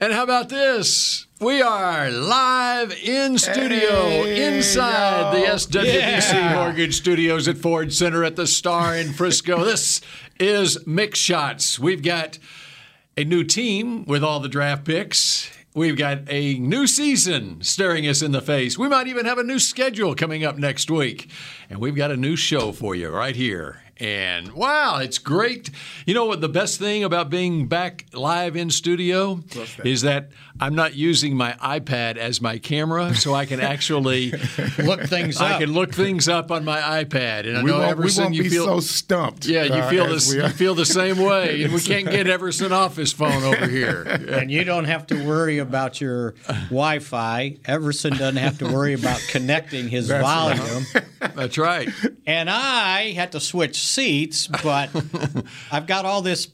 And 0.00 0.12
how 0.12 0.22
about 0.22 0.48
this? 0.48 1.26
We 1.40 1.60
are 1.60 2.08
live 2.10 2.92
in 2.92 3.36
studio 3.38 4.08
Hey, 4.08 4.56
inside 4.56 5.34
the 5.34 5.40
y'all. 5.40 5.56
SWBC 5.56 6.32
Yeah. 6.32 6.54
Mortgage 6.54 6.96
Studios 6.96 7.48
at 7.48 7.58
Ford 7.58 7.92
Center 7.92 8.22
at 8.22 8.36
the 8.36 8.46
Star 8.46 8.96
in 8.96 9.12
Frisco. 9.12 9.64
this 9.64 10.00
is 10.38 10.78
Mick 10.84 11.16
Shots. 11.16 11.78
We've 11.80 12.02
got 12.02 12.38
a 13.16 13.24
new 13.24 13.42
team 13.42 14.04
with 14.04 14.22
all 14.22 14.38
the 14.38 14.48
draft 14.48 14.84
picks. 14.84 15.50
We've 15.74 15.96
got 15.96 16.20
a 16.28 16.54
new 16.58 16.86
season 16.86 17.62
staring 17.62 18.06
us 18.06 18.22
in 18.22 18.30
the 18.32 18.40
face. 18.40 18.78
We 18.78 18.88
might 18.88 19.08
even 19.08 19.26
have 19.26 19.38
a 19.38 19.44
new 19.44 19.58
schedule 19.58 20.14
coming 20.14 20.44
up 20.44 20.56
next 20.58 20.90
week. 20.90 21.30
And 21.70 21.80
we've 21.80 21.96
got 21.96 22.10
a 22.12 22.16
new 22.16 22.36
show 22.36 22.70
for 22.72 22.94
you 22.94 23.08
right 23.10 23.34
here. 23.36 23.82
And 24.00 24.52
wow, 24.52 24.98
it's 24.98 25.18
great. 25.18 25.70
You 26.06 26.14
know 26.14 26.24
what 26.26 26.40
the 26.40 26.48
best 26.48 26.78
thing 26.78 27.02
about 27.02 27.30
being 27.30 27.66
back 27.66 28.06
live 28.12 28.54
in 28.56 28.70
studio 28.70 29.40
is 29.84 30.02
that 30.02 30.30
I'm 30.60 30.74
not 30.74 30.94
using 30.94 31.36
my 31.36 31.52
iPad 31.54 32.16
as 32.16 32.40
my 32.40 32.58
camera, 32.58 33.14
so 33.14 33.34
I 33.34 33.46
can 33.46 33.60
actually 33.60 34.30
Look 34.78 35.02
things 35.04 35.40
I 35.40 35.52
up. 35.54 35.60
can 35.60 35.72
look 35.72 35.92
things 35.94 36.28
up 36.28 36.50
on 36.50 36.64
my 36.64 36.80
iPad. 37.04 37.46
And 37.46 37.58
I 37.58 37.62
We 37.62 37.70
know 37.70 37.78
won't, 37.78 37.90
Everson, 37.90 38.32
you 38.32 38.48
feel 38.48 38.64
so 38.64 38.80
stumped. 38.80 39.46
yeah, 39.46 39.64
you 39.64 39.72
uh, 39.74 39.90
feel 39.90 40.04
as 40.06 40.30
this. 40.30 40.34
You 40.34 40.48
feel 40.48 40.74
the 40.74 40.84
same 40.86 41.18
way, 41.18 41.62
and 41.64 41.72
we 41.72 41.80
can't 41.80 42.10
get 42.10 42.26
Everson 42.26 42.72
off 42.72 42.96
his 42.96 43.12
phone 43.12 43.42
over 43.42 43.66
here. 43.66 44.02
and 44.30 44.50
you 44.50 44.64
don't 44.64 44.84
have 44.86 45.06
to 45.08 45.24
worry 45.26 45.58
about 45.58 46.00
your 46.00 46.34
Wi-Fi. 46.70 47.56
Everson 47.64 48.12
doesn't 48.16 48.36
have 48.36 48.58
to 48.58 48.66
worry 48.66 48.94
about 48.94 49.20
connecting 49.30 49.88
his 49.88 50.08
That's 50.08 50.22
right. 50.24 51.04
That's 51.34 51.58
right. 51.58 51.88
And 52.26 52.48
I 52.50 53.12
had 53.12 53.32
to 53.32 53.40
switch 53.40 53.76
seats, 53.80 54.46
but 54.62 54.90
I've 55.72 55.86
got 55.86 56.04
all 56.04 56.22
this 56.22 56.46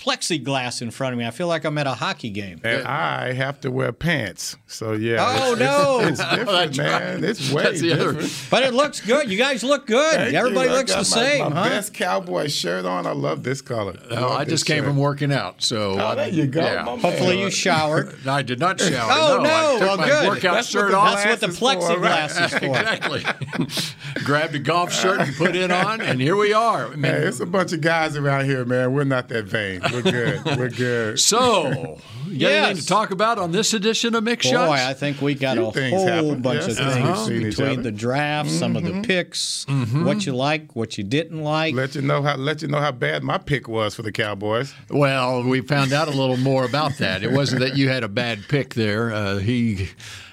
plexiglass 0.00 0.82
in 0.82 0.90
front 0.90 1.12
of 1.12 1.18
me. 1.18 1.26
I 1.26 1.30
feel 1.30 1.46
like 1.46 1.64
I'm 1.64 1.76
at 1.78 1.86
a 1.86 1.94
hockey 1.94 2.30
game. 2.30 2.60
And 2.64 2.86
I 2.86 3.32
have 3.32 3.60
to 3.60 3.70
wear 3.70 3.92
pants. 3.92 4.56
So 4.66 4.92
yeah. 4.92 5.16
Oh, 5.20 5.52
it's, 5.52 5.60
no. 5.60 6.00
It's, 6.00 6.20
it's 6.20 6.30
different, 6.30 6.76
man. 6.78 7.24
It's 7.24 7.52
way 7.52 7.62
That's 7.64 7.80
the 7.80 7.92
other- 7.92 8.12
different. 8.14 8.46
But 8.50 8.62
it 8.62 8.74
looks 8.74 9.00
good. 9.00 9.30
You 9.30 9.36
guys 9.38 9.62
look 9.62 9.86
good. 9.86 10.14
Thank 10.14 10.34
Everybody 10.34 10.68
you. 10.68 10.74
I 10.74 10.78
looks 10.78 10.92
got 10.92 11.04
the 11.04 11.16
my, 11.16 11.22
same, 11.22 11.52
my 11.54 11.62
huh? 11.62 11.68
best 11.68 11.94
cowboy 11.94 12.48
shirt 12.48 12.84
on. 12.84 13.06
I 13.06 13.12
love 13.12 13.42
this 13.42 13.60
color. 13.60 13.96
No, 14.10 14.20
love 14.28 14.32
I 14.40 14.44
just 14.44 14.66
came 14.66 14.78
shirt. 14.78 14.86
from 14.86 14.96
working 14.96 15.32
out, 15.32 15.62
so 15.62 15.92
Oh, 16.00 16.14
there 16.14 16.28
um, 16.28 16.34
you 16.34 16.46
go. 16.46 16.60
Yeah. 16.62 16.82
my 16.82 16.92
man. 16.92 17.00
Hopefully 17.00 17.40
you 17.40 17.50
showered. 17.50 18.14
I 18.26 18.42
did 18.42 18.58
not 18.58 18.80
shower. 18.80 19.10
Oh, 19.12 19.42
no. 19.42 19.50
I 19.50 19.72
took 19.78 19.80
Well, 19.80 19.96
my 19.98 20.06
good. 20.08 20.28
workout 20.28 20.54
That's 20.54 20.74
what 20.74 20.80
shirt 20.80 20.90
the 20.92 20.96
off. 20.96 21.14
That's 21.22 21.42
what 21.42 21.52
the 21.52 21.58
Glasses 21.60 21.88
for, 21.90 21.98
right? 22.00 22.30
plexiglass 22.30 22.44
is 22.46 22.58
for. 22.58 22.66
Exactly. 22.66 24.24
Grabbed 24.24 24.54
a 24.54 24.58
golf 24.58 24.92
shirt 24.92 25.20
and 25.20 25.34
put 25.36 25.54
it 25.56 25.70
on, 25.70 26.00
and 26.00 26.20
here 26.20 26.36
we 26.36 26.52
are. 26.52 26.86
I 26.86 26.90
mean, 26.90 27.02
Hey, 27.12 27.26
it's 27.26 27.40
a 27.40 27.46
bunch 27.46 27.72
of 27.72 27.80
guys 27.80 28.16
around 28.16 28.44
here, 28.46 28.64
man. 28.64 28.92
We're 28.92 29.04
not 29.04 29.28
that 29.28 29.44
vain. 29.44 29.80
We're 29.92 30.02
good. 30.02 30.44
We're 30.58 30.68
good. 30.68 31.18
so, 31.20 31.98
you 32.26 32.38
got 32.38 32.52
anything 32.52 32.76
to 32.76 32.86
talk 32.86 33.10
about 33.10 33.38
on 33.38 33.50
this 33.52 33.74
edition 33.74 34.14
of 34.14 34.24
Mick 34.24 34.42
Shots? 34.42 34.68
Boy, 34.68 34.74
I 34.88 34.94
think 34.94 35.20
we 35.20 35.34
got 35.34 35.56
Few 35.56 35.66
a 35.66 35.70
whole 35.90 36.06
happened, 36.06 36.42
bunch 36.42 36.66
yes, 36.68 36.78
of 36.78 36.86
as 36.86 36.94
things 36.94 37.08
we've 37.08 37.26
seen 37.26 37.46
each 37.48 37.56
between 37.56 37.82
the 37.82 37.90
draft, 37.92 38.50
some 38.50 38.76
of 38.76 38.84
the 38.84 39.02
picks, 39.02 39.64
what 39.92 40.26
you 40.26 40.34
like, 40.34 40.74
what 40.76 40.96
you 40.98 41.04
didn't 41.04 41.42
like. 41.42 41.74
Let 41.74 41.94
you 41.94 42.02
know 42.02 42.22
how 42.22 42.36
let 42.36 42.62
you 42.62 42.68
know 42.68 42.80
how 42.80 42.92
bad 42.92 43.22
my 43.22 43.38
pick 43.38 43.68
was 43.68 43.94
for 43.94 44.02
the 44.02 44.12
Cowboys. 44.12 44.74
Well, 44.88 45.42
we 45.42 45.60
found 45.60 45.92
out 45.92 46.08
a 46.08 46.12
little 46.12 46.36
more 46.36 46.64
about 46.64 46.98
that. 46.98 47.22
It 47.22 47.32
wasn't 47.32 47.60
that 47.62 47.76
you 47.76 47.88
had 47.88 48.04
a 48.04 48.08
bad 48.08 48.40
pick 48.48 48.74
there. 48.74 49.12
Uh, 49.12 49.38
he 49.38 49.88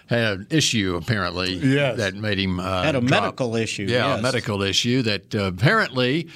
had 0.07 0.23
an 0.39 0.47
issue 0.49 0.95
apparently 1.01 1.55
Yes. 1.55 1.97
that 1.97 2.15
made 2.15 2.39
him 2.39 2.59
uh, 2.61 2.83
Had 2.83 2.95
a 2.95 2.99
drop. 3.01 3.09
medical 3.09 3.55
issue, 3.57 3.83
Yeah, 3.83 4.07
yes. 4.11 4.19
a 4.19 4.21
medical 4.21 4.61
issue 4.61 5.01
that 5.01 5.33
uh, 5.35 5.43
apparently. 5.45 6.29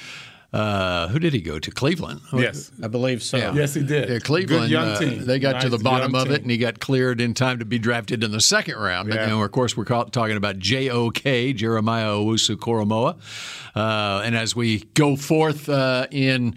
Uh, 0.52 1.08
who 1.08 1.18
did 1.18 1.32
he 1.32 1.40
go 1.40 1.58
to? 1.58 1.70
Cleveland. 1.70 2.20
Yes. 2.32 2.70
I 2.82 2.88
believe 2.88 3.22
so. 3.22 3.38
Yeah. 3.38 3.54
Yes, 3.54 3.72
he 3.72 3.82
did. 3.82 4.08
Yeah, 4.10 4.18
Cleveland. 4.18 4.64
Good 4.64 4.70
young 4.70 4.88
uh, 4.88 4.98
team. 4.98 5.24
they 5.24 5.38
got 5.38 5.62
to 5.62 5.70
the 5.70 5.78
bottom 5.78 6.12
young 6.12 6.20
of 6.22 6.30
it, 6.30 6.34
team. 6.36 6.42
and 6.42 6.50
he 6.50 6.58
got 6.58 6.78
cleared 6.78 7.20
in 7.22 7.32
time 7.32 7.58
to 7.60 7.64
be 7.64 7.78
drafted 7.78 8.22
in 8.22 8.32
the 8.32 8.40
second 8.40 8.76
round. 8.76 9.08
But 9.08 9.14
Yeah. 9.16 9.22
you 9.24 9.30
know, 9.30 9.42
of 9.42 9.50
course, 9.50 9.76
we're 9.76 9.84
talking 9.84 10.36
about 10.36 10.58
J.O.K. 10.58 11.54
Jeremiah 11.54 12.08
Owusu 12.10 12.56
Koramoah. 12.56 13.16
Uh, 13.74 14.22
and 14.24 14.36
as 14.36 14.54
we 14.54 14.80
go 14.94 15.16
forth 15.16 15.68
uh, 15.70 16.06
in 16.10 16.54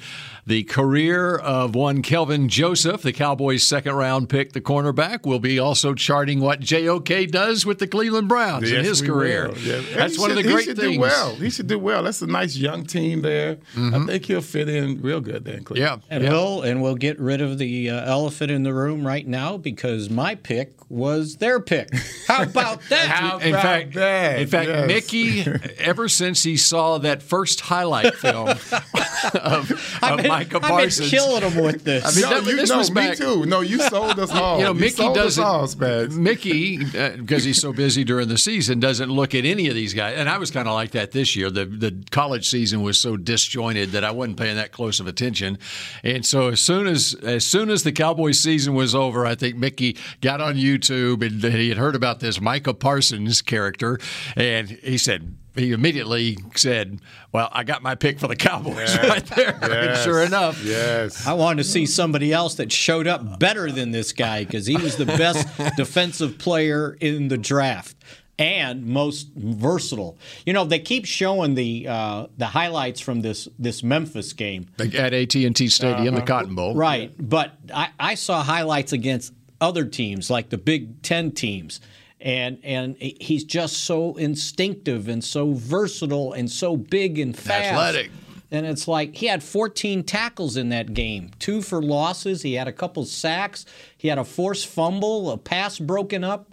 the 0.48 0.64
career 0.64 1.36
of 1.36 1.74
one 1.74 2.04
Kelvin 2.04 2.50
Joseph, 2.50 3.02
the 3.02 3.12
Cowboys' 3.12 3.64
second 3.64 3.94
round 3.96 4.30
pick, 4.30 4.54
the 4.54 4.62
cornerback, 4.62 5.26
we'll 5.26 5.40
be 5.40 5.58
also 5.58 5.96
charting 5.96 6.40
what 6.40 6.60
J.O.K. 6.60 7.26
does 7.26 7.66
with 7.66 7.80
the 7.80 7.88
Cleveland 7.88 8.28
Browns 8.30 8.72
in 8.72 8.86
his 8.86 9.02
career. 9.02 9.52
Yeah. 9.58 9.82
That's 9.96 10.16
he 10.18 10.22
one 10.22 10.30
of 10.30 10.36
the 10.38 10.44
should- 10.44 10.52
great 10.52 10.60
he 10.66 10.66
should 10.72 10.78
things. 10.78 10.94
Do 10.96 11.00
well. 11.02 11.36
He 11.36 11.50
should 11.50 11.68
do 11.68 11.80
well. 11.80 12.04
That's 12.04 12.22
a 12.22 12.28
nice 12.28 12.56
young 12.56 12.84
team 12.86 13.24
there. 13.24 13.56
Mm-hmm. 13.76 13.96
I 13.96 14.06
think 14.06 14.26
he'll 14.26 14.42
fit 14.42 14.70
in 14.70 15.02
real 15.02 15.20
good 15.20 15.46
there 15.46 15.56
in 15.58 15.64
Cleveland. 15.64 16.04
Yeah. 16.08 16.16
And 16.16 16.24
yeah. 16.24 16.30
we'll 16.30 16.62
and 16.62 16.82
we'll 16.84 16.96
get 16.96 17.20
rid 17.20 17.42
of 17.42 17.58
the 17.58 17.90
uh, 17.90 18.06
elephant 18.06 18.52
in 18.52 18.62
the 18.62 18.74
room 18.74 19.06
right 19.06 19.26
now 19.28 19.58
because 19.58 20.12
my 20.12 20.36
pick 20.36 20.74
was 20.90 21.38
their 21.38 21.60
pick. 21.60 21.90
How 22.28 22.44
about 22.50 22.82
that? 22.90 23.08
How 23.10 23.40
in 23.40 23.50
about 23.50 23.64
fact, 23.64 23.94
that? 23.96 24.40
in 24.42 24.48
fact, 24.48 24.70
Yes. 24.70 24.88
Mickey, 24.88 25.42
ever 25.80 26.08
since 26.08 26.44
he 26.44 26.56
saw 26.56 27.00
that 27.00 27.24
first 27.24 27.62
highlight 27.62 28.14
film 28.14 28.50
of, 29.34 30.00
I've 30.02 30.12
of 30.14 30.18
been, 30.22 30.32
Micah 30.38 30.60
I've 30.64 30.98
been 30.98 31.08
killing 31.10 31.42
them 31.42 31.64
with 31.64 31.84
this. 31.84 32.04
I 32.06 32.12
mean, 32.20 32.30
No, 32.30 32.42
that- 32.42 32.50
you, 32.50 32.56
this 32.58 32.70
no, 32.70 32.78
was 32.78 32.90
me 32.92 32.96
back- 32.96 33.18
too. 33.18 33.46
No, 33.46 33.62
you 33.62 33.80
sold 33.80 34.20
us 34.20 34.32
all. 34.34 34.58
you 34.60 34.64
know, 34.66 34.74
Mickey 34.74 34.90
sold 34.96 35.16
doesn't. 35.16 35.44
us 35.44 35.48
all, 35.48 35.68
Spags. 35.68 36.16
Mickey, 36.16 36.80
uh, 36.98 37.18
because 37.18 37.44
he's 37.44 37.60
so 37.62 37.72
busy 37.74 38.04
during 38.04 38.28
the 38.28 38.38
season, 38.38 38.80
doesn't 38.80 39.10
look 39.10 39.34
at 39.36 39.46
any 39.46 39.68
of 39.68 39.76
these 39.76 39.94
guys. 39.94 40.16
And 40.18 40.30
I 40.30 40.38
was 40.38 40.52
kind 40.52 40.68
of 40.68 40.74
like 40.74 40.92
that 40.92 41.12
this 41.12 41.36
year. 41.36 41.50
The 41.50 41.66
the 41.66 42.04
college 42.12 42.48
season 42.50 42.82
was 42.82 43.00
so 43.00 43.18
disjointed 43.18 43.92
that 43.92 44.04
I 44.04 44.12
wasn't 44.12 44.38
paying 44.38 44.56
that 44.58 44.72
close 44.72 45.00
of 45.00 45.08
attention. 45.08 45.58
And 46.04 46.26
so 46.26 46.50
as 46.50 46.60
soon 46.60 46.88
as 46.88 47.14
as 47.24 47.46
soon 47.46 47.70
as 47.70 47.84
the 47.84 47.92
Cowboys 47.92 48.40
season 48.40 48.74
was 48.76 48.94
over, 48.96 49.26
I 49.26 49.36
think 49.36 49.56
Mickey 49.56 49.98
got 50.22 50.42
on 50.42 50.56
YouTube 50.56 51.26
and 51.26 51.42
he 51.54 51.70
had 51.70 51.78
heard 51.78 51.96
about 51.96 52.20
this 52.20 52.40
Micah 52.42 52.74
Parsons 52.74 53.42
character, 53.42 54.00
and 54.36 54.70
he 54.70 54.98
said. 54.98 55.36
He 55.56 55.72
immediately 55.72 56.38
said, 56.56 57.00
"Well, 57.32 57.50
I 57.52 57.64
got 57.64 57.82
my 57.82 57.96
pick 57.96 58.20
for 58.20 58.28
the 58.28 58.36
Cowboys 58.36 58.98
right 59.00 59.26
there." 59.28 59.58
And 59.62 59.72
Yes. 59.72 60.04
sure 60.04 60.22
enough, 60.22 60.64
Yes. 60.64 61.26
I 61.26 61.34
wanted 61.34 61.64
to 61.64 61.70
see 61.70 61.86
somebody 61.86 62.34
else 62.34 62.56
that 62.56 62.72
showed 62.72 63.08
up 63.08 63.40
better 63.40 63.72
than 63.72 63.92
this 63.92 64.12
guy 64.12 64.44
because 64.44 64.66
he 64.66 64.76
was 64.78 64.98
the 64.98 65.06
best 65.06 65.48
defensive 65.78 66.38
player 66.38 66.98
in 67.00 67.28
the 67.30 67.38
draft 67.38 67.96
and 68.38 68.86
most 68.86 69.30
versatile. 69.36 70.18
You 70.46 70.54
know, 70.54 70.66
they 70.66 70.80
keep 70.80 71.06
showing 71.06 71.56
the 71.56 71.88
uh, 71.88 72.28
the 72.38 72.48
highlights 72.48 73.00
from 73.00 73.22
this 73.22 73.48
this 73.58 73.82
Memphis 73.84 74.34
game, 74.34 74.68
at 74.80 75.14
AT 75.14 75.36
and 75.36 75.56
T 75.56 75.70
Stadium, 75.70 76.16
the 76.16 76.22
Cotton 76.22 76.56
Bowl, 76.56 76.76
right? 76.76 77.14
But 77.18 77.54
I, 77.74 77.90
I 78.00 78.16
saw 78.16 78.44
highlights 78.44 78.92
against 78.92 79.34
other 79.62 79.86
teams 79.86 80.30
like 80.30 80.50
the 80.50 80.58
Big 80.58 81.02
Ten 81.02 81.32
teams. 81.32 81.80
And 82.26 82.60
and 82.64 82.98
he's 82.98 83.44
just 83.44 83.86
so 83.86 84.16
instinctive 84.16 85.08
and 85.08 85.24
so 85.24 85.54
versatile 85.54 86.34
and 86.34 86.52
so 86.52 86.76
big 86.76 87.20
and 87.20 87.38
fast. 87.38 87.72
Athletic. 87.72 88.12
And 88.52 88.66
it's 88.66 88.88
like 88.88 89.16
he 89.16 89.28
had 89.28 89.44
14 89.44 90.04
tackles 90.04 90.58
in 90.58 90.70
that 90.70 90.94
game, 90.94 91.32
two 91.40 91.62
for 91.62 91.82
losses. 91.82 92.42
He 92.42 92.56
had 92.56 92.68
a 92.68 92.74
couple 92.74 93.06
sacks. 93.06 93.66
He 93.98 94.08
had 94.08 94.18
a 94.18 94.24
forced 94.24 94.68
fumble, 94.68 95.32
a 95.32 95.38
pass 95.38 95.78
broken 95.80 96.24
up. 96.24 96.52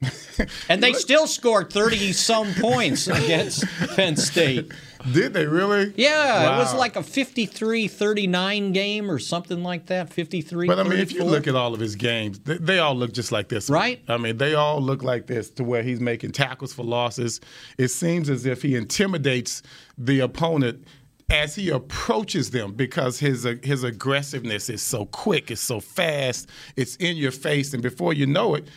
and 0.68 0.82
they 0.82 0.92
still 0.92 1.26
scored 1.26 1.72
30 1.72 2.12
some 2.12 2.52
points 2.54 3.06
against 3.06 3.64
Penn 3.94 4.16
State. 4.16 4.72
Did 5.10 5.32
they 5.32 5.46
really? 5.46 5.92
Yeah, 5.96 6.56
it 6.56 6.58
was 6.58 6.74
like 6.74 6.96
a 6.96 7.02
53 7.02 7.88
39 7.88 8.72
game 8.72 9.10
or 9.10 9.18
something 9.18 9.62
like 9.62 9.86
that. 9.86 10.12
53 10.12 10.66
But 10.66 10.78
I 10.78 10.82
mean, 10.84 10.98
if 10.98 11.12
you 11.12 11.24
look 11.24 11.46
at 11.46 11.54
all 11.54 11.74
of 11.74 11.80
his 11.80 11.96
games, 11.96 12.38
they, 12.40 12.58
they 12.58 12.78
all 12.78 12.94
look 12.94 13.12
just 13.12 13.32
like 13.32 13.48
this. 13.48 13.68
one. 13.68 13.78
Right. 13.78 14.02
I 14.08 14.16
mean, 14.16 14.36
they 14.36 14.54
all 14.54 14.80
look 14.80 15.02
like 15.02 15.26
this 15.26 15.50
to 15.50 15.64
where 15.64 15.82
he's 15.82 16.00
making 16.00 16.32
tackles 16.32 16.72
for 16.72 16.84
losses. 16.84 17.40
It 17.78 17.88
seems 17.88 18.30
as 18.30 18.46
if 18.46 18.62
he 18.62 18.76
intimidates 18.76 19.62
the 19.98 20.20
opponent 20.20 20.86
as 21.30 21.54
he 21.54 21.70
approaches 21.70 22.50
them 22.50 22.74
because 22.74 23.18
his 23.18 23.46
uh, 23.46 23.54
his 23.62 23.82
aggressiveness 23.84 24.68
is 24.68 24.82
so 24.82 25.06
quick, 25.06 25.50
it's 25.50 25.60
so 25.60 25.80
fast, 25.80 26.48
it's 26.76 26.96
in 26.96 27.16
your 27.16 27.30
face, 27.30 27.72
and 27.72 27.82
before 27.82 28.12
you 28.12 28.26
know 28.26 28.54
it, 28.54 28.68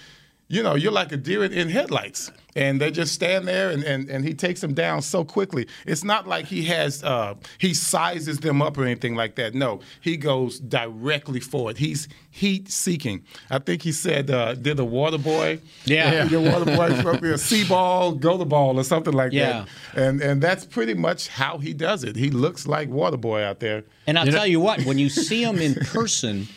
you 0.48 0.62
know, 0.64 0.76
you're 0.76 0.92
like 0.92 1.12
a 1.12 1.18
deer 1.18 1.44
in 1.44 1.70
headlights. 1.70 2.32
And 2.58 2.80
they 2.80 2.90
just 2.90 3.14
stand 3.14 3.46
there 3.50 3.70
and, 3.70 3.84
and, 3.84 4.10
and 4.10 4.24
he 4.24 4.34
takes 4.34 4.62
them 4.62 4.74
down 4.74 5.02
so 5.02 5.26
quickly. 5.26 5.68
It's 5.86 6.06
not 6.06 6.26
like 6.26 6.46
he 6.46 6.64
has 6.64 7.04
uh, 7.04 7.34
he 7.58 7.74
sizes 7.74 8.40
them 8.40 8.62
up 8.62 8.78
or 8.78 8.86
anything 8.86 9.14
like 9.14 9.36
that. 9.36 9.54
No, 9.54 9.82
he 10.00 10.16
goes 10.16 10.60
directly 10.62 11.42
for 11.42 11.70
it. 11.72 11.78
He's 11.80 12.08
heat 12.32 12.72
seeking. 12.72 13.26
I 13.50 13.60
think 13.60 13.82
he 13.82 13.92
said 13.92 14.32
uh, 14.32 14.54
did 14.56 14.78
the 14.78 14.86
water 14.86 15.18
boy. 15.18 15.60
Yeah. 15.84 16.24
The 16.24 16.40
water 16.40 16.64
boy 16.64 17.34
a 17.34 17.38
sea 17.38 17.68
ball, 17.68 18.14
go 18.14 18.38
the 18.38 18.46
ball 18.46 18.80
or 18.80 18.86
something 18.86 19.14
like 19.14 19.34
Yeah. 19.34 19.66
that. 19.94 20.02
And 20.08 20.22
and 20.22 20.42
that's 20.42 20.64
pretty 20.64 20.94
much 20.94 21.28
how 21.28 21.58
he 21.58 21.74
does 21.74 22.06
it. 22.06 22.16
He 22.16 22.30
looks 22.30 22.66
like 22.66 22.88
water 22.88 23.18
boy 23.18 23.44
out 23.44 23.60
there. 23.60 23.84
And 24.08 24.18
I'll 24.18 24.28
tell 24.28 24.48
you 24.48 24.62
what, 24.62 24.82
when 24.86 24.98
you 24.98 25.10
see 25.10 25.44
him 25.44 25.58
in 25.58 25.76
person, 25.76 26.48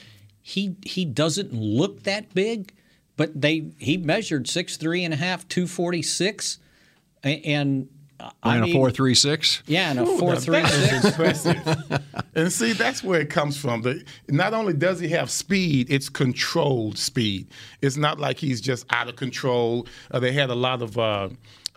he 0.42 0.76
he 0.86 1.04
doesn't 1.04 1.52
look 1.52 2.04
that 2.04 2.32
big, 2.34 2.72
but 3.18 3.38
they 3.38 3.66
he 3.78 3.98
measured 3.98 4.48
six 4.48 4.78
three 4.78 5.04
and 5.04 5.12
a 5.12 5.18
half, 5.18 5.46
two 5.48 5.66
forty 5.66 6.00
six, 6.00 6.58
and 7.22 7.88
I 8.42 8.56
And 8.56 8.64
a 8.64 8.72
four 8.72 8.90
three 8.90 9.14
six. 9.14 9.62
yeah, 9.66 9.90
and 9.90 9.98
a 10.00 10.02
Ooh, 10.06 10.18
four 10.18 10.34
now 10.34 10.40
three 10.40 10.62
that 10.62 10.72
is 10.72 10.90
six. 10.90 11.04
impressive. 11.04 12.02
and 12.34 12.52
see, 12.52 12.72
that's 12.72 13.04
where 13.04 13.20
it 13.20 13.30
comes 13.30 13.56
from. 13.56 13.82
The, 13.82 14.02
not 14.28 14.54
only 14.54 14.72
does 14.72 14.98
he 15.00 15.08
have 15.10 15.30
speed, 15.30 15.88
it's 15.90 16.08
controlled 16.08 16.98
speed. 16.98 17.48
It's 17.82 17.96
not 17.96 18.18
like 18.18 18.38
he's 18.38 18.60
just 18.60 18.86
out 18.90 19.08
of 19.08 19.16
control. 19.16 19.86
Uh, 20.10 20.18
they 20.20 20.32
had 20.32 20.50
a 20.50 20.54
lot 20.54 20.82
of 20.82 20.98
uh, 20.98 21.28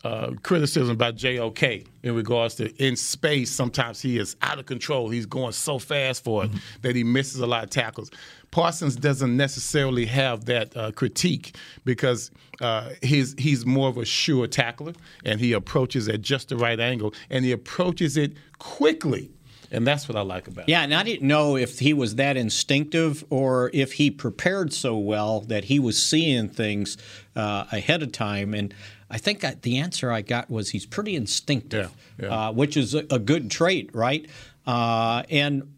uh, 0.04 0.32
criticism 0.42 0.90
about 0.90 1.16
JOK 1.16 1.62
in 2.02 2.16
regards 2.16 2.56
to 2.56 2.74
in 2.84 2.96
space. 2.96 3.52
Sometimes 3.52 4.02
he 4.02 4.18
is 4.18 4.36
out 4.42 4.58
of 4.58 4.66
control. 4.66 5.10
He's 5.10 5.28
going 5.28 5.52
so 5.52 5.78
fast 5.78 6.24
for 6.24 6.46
it 6.46 6.52
that 6.82 6.96
he 6.96 7.04
misses 7.04 7.40
a 7.40 7.46
lot 7.48 7.64
of 7.64 7.70
tackles. 7.70 8.10
Parsons 8.52 8.96
doesn't 8.98 9.36
necessarily 9.36 10.06
have 10.06 10.46
that 10.46 10.76
uh, 10.76 10.92
critique 10.92 11.56
because 11.86 12.32
uh, 12.60 12.90
he's 13.02 13.34
he's 13.38 13.66
more 13.66 13.88
of 13.90 13.98
a 13.98 14.06
sure 14.06 14.46
tackler 14.46 14.94
and 15.26 15.40
he 15.40 15.54
approaches 15.54 16.08
at 16.10 16.22
just 16.22 16.50
the 16.50 16.58
right 16.58 16.80
angle 16.80 17.14
and 17.30 17.46
he 17.46 17.52
approaches 17.52 18.18
it 18.18 18.34
quickly, 18.60 19.32
and 19.72 19.88
that's 19.88 20.08
what 20.10 20.18
I 20.18 20.22
like 20.22 20.48
about. 20.48 20.68
Yeah, 20.68 20.82
and 20.84 20.94
I 20.94 21.04
didn't 21.04 21.28
know 21.28 21.56
if 21.56 21.80
he 21.80 21.94
was 21.94 22.16
that 22.16 22.36
instinctive 22.38 23.24
or 23.30 23.72
if 23.74 23.94
he 23.94 24.12
prepared 24.12 24.74
so 24.74 24.98
well 24.98 25.40
that 25.42 25.66
he 25.66 25.80
was 25.80 26.02
seeing 26.02 26.50
things 26.50 26.98
uh, 27.36 27.66
ahead 27.72 28.04
of 28.04 28.12
time. 28.12 28.54
And 28.54 28.74
I 29.10 29.18
think 29.18 29.44
I, 29.44 29.56
the 29.62 29.78
answer 29.78 30.12
I 30.12 30.22
got 30.22 30.50
was 30.50 30.70
he's 30.72 30.86
pretty 30.86 31.16
instinctive, 31.16 31.92
Yeah, 32.20 32.26
yeah. 32.26 32.48
Uh, 32.48 32.52
which 32.52 32.76
is 32.76 32.94
a, 32.94 33.06
a 33.10 33.18
good 33.20 33.50
trait, 33.50 33.90
right? 33.94 34.28
Uh, 34.68 35.24
and 35.30 35.74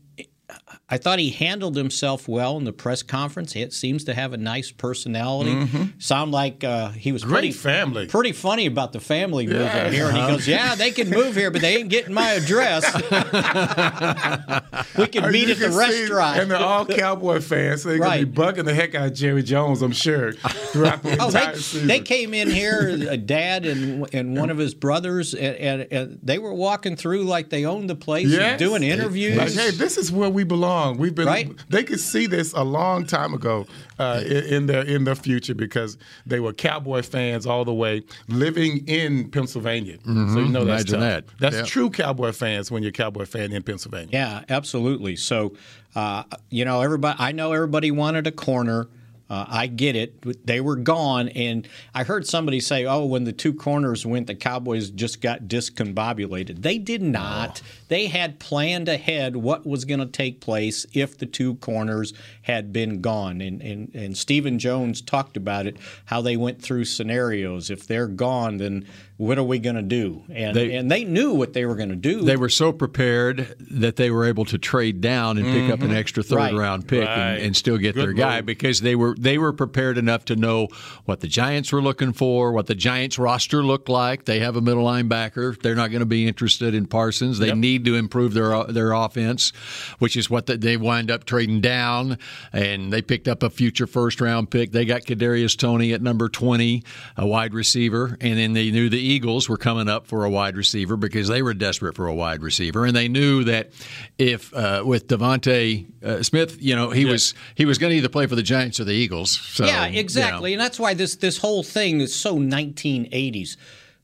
I 0.90 0.98
thought 0.98 1.20
he 1.20 1.32
handled 1.32 1.76
himself 1.76 2.28
well 2.28 2.58
in 2.58 2.64
the 2.66 2.74
press 2.74 3.02
conference. 3.04 3.54
He 3.54 3.68
seems 3.72 4.04
to 4.06 4.14
have 4.14 4.34
a 4.34 4.38
nice 4.38 4.72
personality. 4.72 5.68
Sound 5.98 6.32
like 6.32 6.64
uh, 6.64 6.90
he 6.90 7.12
was 7.12 7.24
Mm-hmm. 7.24 7.32
Great 7.32 7.40
pretty, 7.40 7.52
family. 7.54 8.08
Pretty 8.08 8.32
funny 8.34 8.66
about 8.66 8.92
the 8.94 9.00
family 9.00 9.46
moving 9.48 9.62
Yeah. 9.62 9.90
here. 9.90 10.08
And 10.08 10.18
he 10.18 10.28
goes, 10.28 10.48
"Yeah, 10.48 10.76
they 10.76 10.92
can 10.92 11.10
move 11.10 11.36
here, 11.36 11.52
but 11.52 11.62
they 11.62 11.78
ain't 11.78 11.90
getting 11.90 12.14
my 12.14 12.32
address. 12.32 12.84
we 14.98 15.08
can 15.08 15.32
meet 15.32 15.50
at 15.50 15.60
the 15.60 15.74
restaurant." 15.76 16.40
and 16.40 16.52
they're 16.52 16.58
all 16.58 16.86
Cowboy 16.86 17.40
fans, 17.40 17.84
so 17.84 17.90
they're 17.90 18.00
gonna 18.00 18.20
be 18.20 18.26
Right. 18.26 18.34
bugging 18.56 18.66
the 18.66 18.74
heck 18.74 18.96
out 18.96 19.08
of 19.08 19.14
Jerry 19.14 19.44
Jones, 19.44 19.82
I'm 19.82 19.92
sure, 19.92 20.34
the 20.34 21.18
Oh, 21.20 21.32
they, 21.32 21.88
they 21.88 22.00
came 22.00 22.34
in 22.34 22.50
here, 22.50 22.90
a 23.10 23.18
dad 23.18 23.66
and 23.66 24.08
and 24.14 24.38
one 24.38 24.50
of 24.50 24.58
his 24.58 24.74
brothers, 24.74 25.34
and, 25.34 25.56
and, 25.58 25.88
and 25.92 26.20
they 26.22 26.40
were 26.40 26.54
walking 26.54 26.96
through 26.96 27.24
like 27.24 27.50
they 27.50 27.66
owned 27.66 27.90
the 27.90 27.96
place, 27.96 28.34
and 28.34 28.60
doing 28.60 28.84
interviews. 28.84 29.38
Like, 29.38 29.54
hey, 29.54 29.72
this 29.72 29.98
is 29.98 30.12
where 30.12 30.30
we 30.30 30.43
belong. 30.44 30.98
We've 30.98 31.16
been. 31.16 31.28
Right. 31.28 31.52
They 31.70 31.84
could 31.84 32.00
see 32.00 32.28
this 32.28 32.54
a 32.54 32.64
long 32.64 33.06
time 33.06 33.34
ago 33.34 33.66
uh, 34.00 34.22
in, 34.26 34.44
in 34.46 34.66
their 34.68 34.82
in 34.84 35.04
their 35.04 35.16
future 35.16 35.56
because 35.56 35.98
they 36.26 36.40
were 36.40 36.54
Cowboy 36.54 37.02
fans 37.02 37.46
all 37.46 37.66
the 37.66 37.74
way, 37.74 38.04
living 38.28 38.86
in 38.88 39.30
Pennsylvania. 39.32 39.98
So 40.06 40.12
you 40.12 40.48
know 40.50 40.66
that's 40.66 40.84
Imagine 40.92 41.00
tough. 41.00 41.02
that. 41.02 41.26
That's 41.40 41.56
Yeah. 41.58 41.64
true 41.64 41.90
Cowboy 41.90 42.32
fans 42.32 42.70
when 42.72 42.84
you're 42.84 42.90
a 42.90 42.94
Cowboy 42.94 43.26
fan 43.26 43.52
in 43.52 43.64
Pennsylvania. 43.64 44.10
Yeah, 44.14 44.44
absolutely. 44.50 45.16
So, 45.16 45.54
uh, 45.96 46.24
you 46.50 46.66
know, 46.66 46.82
everybody. 46.82 47.18
I 47.20 47.32
know 47.32 47.52
everybody 47.54 47.92
wanted 47.92 48.28
a 48.28 48.32
corner. 48.32 48.88
Uh, 49.34 49.46
I 49.50 49.66
get 49.66 49.96
it. 49.96 50.46
They 50.46 50.62
were 50.62 50.76
gone, 50.76 51.28
and 51.30 51.68
I 51.96 52.04
heard 52.04 52.28
somebody 52.28 52.60
say, 52.60 52.86
"Oh, 52.86 53.04
when 53.06 53.24
the 53.24 53.34
two 53.34 53.52
corners 53.52 54.06
went, 54.06 54.28
the 54.28 54.36
Cowboys 54.36 54.92
just 54.92 55.22
got 55.22 55.48
discombobulated." 55.48 56.62
They 56.62 56.78
did 56.78 57.02
not. 57.02 57.64
They 57.88 58.06
had 58.08 58.40
planned 58.40 58.88
ahead 58.88 59.36
what 59.36 59.66
was 59.66 59.86
going 59.86 60.02
to 60.02 60.06
take 60.06 60.40
place 60.40 60.86
if 60.94 61.18
the 61.18 61.26
two 61.26 61.56
corners 61.56 62.14
had 62.44 62.72
been 62.72 63.02
gone, 63.02 63.42
and 63.42 63.60
and 63.64 63.90
and 63.96 64.16
Stephen 64.16 64.60
Jones 64.60 65.02
talked 65.02 65.36
about 65.36 65.66
it, 65.66 65.78
how 66.06 66.22
they 66.22 66.38
went 66.38 66.62
through 66.62 66.86
scenarios. 66.86 67.72
If 67.72 67.88
they're 67.88 68.06
gone, 68.06 68.58
then 68.58 68.86
what 69.24 69.38
are 69.38 69.44
we 69.44 69.60
going 69.60 69.76
to 69.76 69.82
do? 69.82 70.24
And 70.30 70.56
They- 70.56 70.74
and 70.76 70.92
they 70.92 71.04
knew 71.04 71.34
what 71.34 71.54
they 71.54 71.66
were 71.66 71.76
going 71.76 71.90
to 71.90 71.96
do. 71.96 72.22
They 72.22 72.36
were 72.36 72.50
so 72.50 72.72
prepared 72.72 73.56
that 73.72 73.96
they 73.96 74.10
were 74.12 74.26
able 74.26 74.46
to 74.46 74.58
trade 74.58 75.02
down 75.02 75.38
and 75.38 75.46
pick 75.48 75.72
up 75.72 75.82
an 75.82 75.88
mm-hmm. 75.88 75.96
extra 75.96 76.24
third 76.24 76.36
Right. 76.38 76.54
round 76.54 76.88
pick 76.88 77.08
Right. 77.08 77.34
and, 77.36 77.42
and 77.42 77.56
still 77.56 77.78
get 77.78 77.96
Good 77.96 78.04
their 78.04 78.14
guy 78.14 78.38
move. 78.38 78.46
because 78.48 78.82
they 78.82 78.96
were 78.96 79.16
they 79.18 79.38
were 79.38 79.54
prepared 79.54 79.98
enough 79.98 80.26
to 80.26 80.36
know 80.36 80.68
what 81.06 81.22
the 81.22 81.28
Giants 81.28 81.72
were 81.72 81.82
looking 81.82 82.12
for, 82.14 82.52
what 82.52 82.68
the 82.68 82.76
Giants 82.76 83.18
roster 83.18 83.64
looked 83.64 83.90
like. 83.90 84.26
They 84.26 84.40
have 84.40 84.56
a 84.56 84.62
middle 84.62 84.84
linebacker. 84.84 85.62
They're 85.62 85.76
not 85.76 85.92
going 85.92 86.02
to 86.02 86.06
be 86.06 86.28
interested 86.28 86.74
in 86.76 86.86
Parsons. 86.88 87.40
They 87.40 87.54
need 87.54 87.86
to 87.86 87.96
improve 87.96 88.34
their 88.34 88.64
their 88.66 88.92
offense, 88.92 89.52
which 90.00 90.18
is 90.18 90.30
what 90.30 90.48
the, 90.48 90.58
they 90.58 90.78
wind 90.78 91.10
up 91.10 91.26
trading 91.26 91.62
down. 91.62 92.18
And 92.52 92.92
they 92.92 93.02
picked 93.02 93.28
up 93.28 93.44
a 93.44 93.50
future 93.50 93.88
first 93.88 94.20
round 94.22 94.50
pick. 94.50 94.72
They 94.72 94.86
got 94.86 95.04
Kadarius 95.04 95.58
Toney 95.58 95.94
at 95.94 96.02
number 96.02 96.30
twenty, 96.30 96.84
a 97.18 97.26
wide 97.26 97.54
receiver, 97.54 98.18
and 98.20 98.38
then 98.38 98.54
they 98.54 98.72
knew 98.72 98.90
the 98.90 99.13
Eagles 99.14 99.48
were 99.48 99.58
coming 99.58 99.88
up 99.88 100.08
for 100.08 100.26
a 100.26 100.30
wide 100.30 100.58
receiver 100.58 100.98
because 100.98 101.28
they 101.28 101.42
were 101.42 101.54
desperate 101.54 101.96
for 101.96 102.08
a 102.08 102.14
wide 102.14 102.42
receiver, 102.42 102.86
and 102.86 102.96
they 102.96 103.08
knew 103.08 103.44
that 103.44 103.72
if 104.18 104.54
uh, 104.54 104.84
with 104.86 105.08
DeVonta 105.08 106.04
uh, 106.04 106.24
Smith, 106.24 106.58
you 106.62 106.76
know, 106.76 106.90
he 106.90 107.06
was 107.06 107.34
he 107.56 107.66
was 107.66 107.78
going 107.78 107.92
to 107.92 107.98
either 107.98 108.10
play 108.10 108.28
for 108.28 108.36
the 108.36 108.44
Giants 108.44 108.80
or 108.80 108.84
the 108.84 108.94
Eagles. 108.94 109.40
So, 109.40 109.66
yeah, 109.66 109.86
you 109.88 109.94
know. 109.94 110.00
exactly, 110.00 110.54
and 110.54 110.62
that's 110.62 110.80
why 110.80 110.94
this 110.94 111.16
this 111.16 111.38
whole 111.38 111.64
thing 111.64 112.02
is 112.02 112.14
so 112.14 112.38
1980s. 112.38 113.58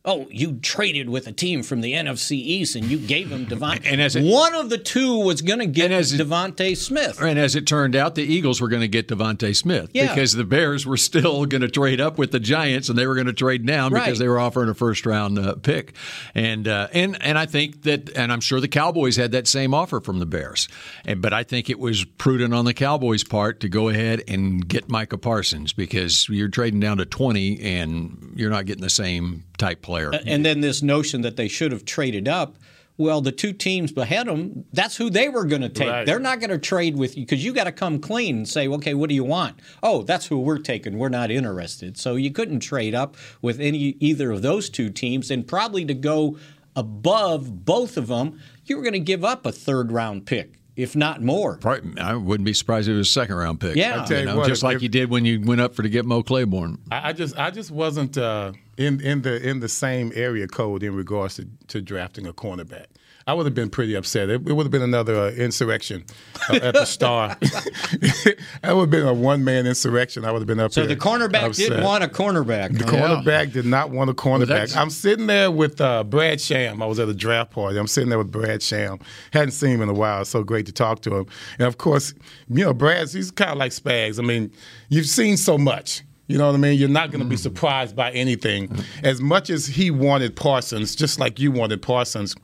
Oh, 0.06 0.28
you 0.32 0.54
traded 0.62 1.10
with 1.10 1.28
a 1.28 1.34
team 1.34 1.62
from 1.62 1.82
the 1.82 1.92
NFC 1.94 2.32
East 2.38 2.74
and 2.78 2.86
you 2.86 2.98
gave 2.98 3.30
him 3.32 3.46
DeVonta. 3.46 3.82
And 3.84 4.00
as 4.02 4.16
it- 4.16 4.24
one 4.24 4.56
of 4.56 4.70
the 4.70 4.78
two 4.78 5.20
was 5.20 5.42
going 5.42 5.60
to 5.60 5.66
get 5.66 5.92
DeVonta 5.92 6.78
Smith. 6.78 7.22
And 7.22 7.38
as 7.38 7.54
it 7.54 7.68
turned 7.68 7.98
out, 7.98 8.16
the 8.16 8.24
Eagles 8.24 8.62
were 8.62 8.70
going 8.70 8.82
to 8.82 8.88
get 8.88 9.10
DeVonta 9.10 9.54
Smith 9.54 9.90
Yeah. 9.94 10.08
because 10.08 10.32
the 10.34 10.46
Bears 10.46 10.86
were 10.86 10.96
still 10.96 11.46
going 11.48 11.62
to 11.64 11.68
trade 11.68 12.00
up 12.00 12.18
with 12.18 12.32
the 12.32 12.40
Giants, 12.40 12.88
and 12.88 12.98
they 12.98 13.06
were 13.08 13.14
going 13.16 13.28
to 13.28 13.34
trade 13.34 13.66
down 13.66 13.92
Right. 13.92 14.06
because 14.06 14.20
they 14.20 14.30
were 14.30 14.40
offering 14.40 14.70
a 14.70 14.74
first 14.74 15.06
round 15.06 15.38
uh, 15.38 15.56
pick. 15.56 15.94
And 16.34 16.66
uh, 16.66 16.88
and 16.94 17.22
and 17.22 17.38
I 17.38 17.46
think 17.46 17.84
that, 17.84 18.10
and 18.16 18.32
I'm 18.32 18.40
sure 18.42 18.62
the 18.62 18.70
Cowboys 18.70 19.18
had 19.18 19.34
that 19.34 19.48
same 19.48 19.74
offer 19.74 20.00
from 20.00 20.20
the 20.20 20.26
Bears. 20.26 20.70
And 21.06 21.22
but 21.22 21.34
I 21.34 21.44
think 21.44 21.70
it 21.70 21.78
was 21.78 22.06
prudent 22.06 22.54
on 22.54 22.64
the 22.64 22.74
Cowboys' 22.74 23.26
part 23.26 23.60
to 23.60 23.70
go 23.70 23.90
ahead 23.90 24.24
and 24.30 24.66
get 24.66 24.88
Micah 24.90 25.18
Parsons 25.18 25.74
because 25.74 26.30
you're 26.30 26.48
trading 26.48 26.80
down 26.80 26.98
to 27.00 27.06
20, 27.06 27.60
and 27.60 28.34
you're 28.38 28.50
not 28.50 28.66
getting 28.66 28.82
the 28.82 28.90
same 28.90 29.44
type 29.60 29.82
player. 29.82 30.12
And 30.26 30.46
then 30.46 30.62
this 30.62 30.82
notion 30.82 31.22
that 31.22 31.36
they 31.36 31.48
should 31.48 31.72
have 31.72 31.86
traded 31.86 32.28
up. 32.28 32.56
Well, 32.98 33.22
the 33.22 33.32
two 33.32 33.54
teams 33.54 33.96
ahead 33.96 34.28
them, 34.28 34.66
that's 34.74 34.98
who 34.98 35.10
they 35.10 35.30
were 35.30 35.46
going 35.46 35.62
to 35.62 35.70
take. 35.70 35.88
Right. 35.88 36.06
They're 36.06 36.20
not 36.20 36.42
going 36.42 36.50
to 36.50 36.58
trade 36.58 36.98
with 36.98 37.16
you 37.16 37.24
because 37.24 37.46
you 37.46 37.54
got 37.54 37.64
to 37.64 37.72
come 37.72 38.00
clean 38.00 38.40
and 38.40 38.48
say, 38.48 38.68
okay, 38.68 38.94
what 38.94 39.08
do 39.08 39.16
you 39.16 39.24
want? 39.24 39.58
Oh, 39.82 40.02
that's 40.02 40.26
who 40.26 40.38
we're 40.38 40.58
taking. 40.58 40.98
We're 40.98 41.08
not 41.08 41.32
interested. 41.32 41.98
So 41.98 42.16
you 42.16 42.30
couldn't 42.30 42.60
trade 42.60 42.94
up 42.94 43.16
with 43.42 43.62
any 43.62 43.96
either 44.02 44.32
of 44.32 44.42
those 44.42 44.70
two 44.70 44.90
teams, 44.90 45.32
and 45.32 45.48
probably 45.48 45.86
to 45.86 45.94
go 45.94 46.38
above 46.76 47.64
both 47.64 47.96
of 47.96 48.08
them, 48.08 48.38
you 48.66 48.76
were 48.76 48.84
going 48.84 48.92
to 48.92 49.00
give 49.00 49.24
up 49.24 49.46
a 49.46 49.54
third 49.54 49.94
round 49.94 50.26
pick, 50.26 50.59
if 50.82 50.96
not 50.96 51.22
more. 51.22 51.58
Probably- 51.58 52.00
I 52.00 52.16
wouldn't 52.16 52.46
be 52.46 52.54
surprised 52.54 52.88
if 52.88 52.94
it 52.94 52.98
was 52.98 53.08
a 53.08 53.12
second 53.12 53.36
round 53.36 53.60
pick. 53.60 53.76
Yeah. 53.76 54.04
I 54.04 54.06
tell 54.06 54.18
You 54.18 54.20
you 54.22 54.26
know, 54.30 54.38
what, 54.38 54.48
just 54.48 54.60
if- 54.62 54.64
like 54.64 54.82
you 54.82 54.90
did 54.90 55.10
when 55.10 55.26
you 55.26 55.42
went 55.42 55.62
up 55.62 55.76
for 55.76 55.84
to 55.84 55.90
get 55.90 56.06
Mo 56.06 56.24
Claiborne. 56.24 56.78
I, 56.92 57.10
I 57.10 57.14
just 57.14 57.38
I 57.38 57.52
just 57.52 57.72
wasn't 57.72 58.18
uh, 58.18 58.54
in 58.78 59.02
in 59.02 59.22
the 59.24 59.46
in 59.48 59.60
the 59.60 59.70
same 59.70 60.12
area 60.16 60.48
code 60.48 60.82
in 60.84 60.96
regards 60.96 61.36
to, 61.36 61.48
to 61.68 61.82
drafting 61.82 62.26
a 62.26 62.34
cornerback. 62.34 62.86
I 63.30 63.34
would 63.34 63.46
have 63.46 63.54
been 63.54 63.70
pretty 63.70 63.94
upset. 63.94 64.28
It, 64.30 64.48
it 64.48 64.54
would 64.54 64.64
have 64.64 64.72
been 64.72 64.82
another 64.82 65.16
uh, 65.16 65.30
insurrection 65.32 66.04
uh, 66.50 66.56
at 66.56 66.74
the 66.74 66.86
Star. 66.98 67.38
that 67.42 68.38
would 68.64 68.82
have 68.82 68.90
been 68.90 69.06
a 69.08 69.14
one 69.14 69.44
man 69.44 69.68
insurrection. 69.68 70.26
I 70.26 70.32
would 70.32 70.40
have 70.40 70.48
been 70.48 70.60
up 70.60 70.72
So 70.74 70.82
there 70.86 70.96
the 70.96 71.00
cornerback 71.00 71.44
upset. 71.44 71.70
didn't 71.70 71.84
want 71.84 72.04
a 72.04 72.08
cornerback. 72.08 72.76
The 72.76 72.86
cornerback 72.86 73.52
did 73.54 73.66
not 73.66 73.92
want 73.92 74.10
a 74.10 74.14
cornerback. 74.14 74.76
I'm 74.76 74.90
sitting 74.90 75.28
there 75.28 75.52
with 75.52 75.80
uh, 75.80 76.04
Brad 76.04 76.42
Sham. 76.42 76.82
I 76.82 76.88
was 76.88 77.00
at 77.00 77.08
a 77.08 77.14
draft 77.14 77.52
party. 77.52 77.78
I'm 77.78 77.88
sitting 77.88 78.10
there 78.10 78.18
with 78.18 78.32
Brad 78.32 78.64
Sham. 78.64 78.98
Hadn't 79.32 79.52
seen 79.52 79.76
him 79.76 79.82
in 79.84 79.90
a 79.90 79.94
while. 79.94 80.22
It's 80.22 80.32
so 80.32 80.44
great 80.44 80.66
to 80.66 80.72
talk 80.72 81.02
to 81.04 81.16
him. 81.16 81.26
And 81.60 81.68
of 81.68 81.78
course, 81.78 82.16
you 82.50 82.66
know, 82.66 82.74
Brad's 82.74 83.14
he's 83.14 83.30
kind 83.30 83.52
of 83.52 83.58
like 83.58 83.72
Spags. 83.74 84.18
I 84.18 84.24
mean, 84.24 84.52
you've 84.90 85.06
seen 85.06 85.38
so 85.38 85.56
much. 85.58 86.04
You 86.30 86.38
know 86.38 86.46
what 86.46 86.54
I 86.54 86.60
mean? 86.60 86.78
You're 86.78 86.90
not 86.90 87.10
going 87.10 87.24
to 87.24 87.28
be 87.28 87.36
surprised 87.36 87.96
by 87.96 88.12
anything. 88.12 88.72
As 89.04 89.20
much 89.20 89.50
as 89.50 89.66
he 89.66 89.90
wanted 89.90 90.36
Parsons, 90.36 90.96
just 90.96 91.20
like 91.20 91.40
you 91.40 91.52
wanted 91.52 91.82
Parsons, 91.82 92.36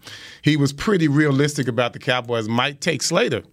he 0.41 0.57
was 0.57 0.73
pretty 0.73 1.07
realistic 1.07 1.67
about 1.67 1.93
the 1.93 1.99
Cowboys 1.99 2.49
might 2.49 2.81
take 2.81 3.03
Slater. 3.03 3.43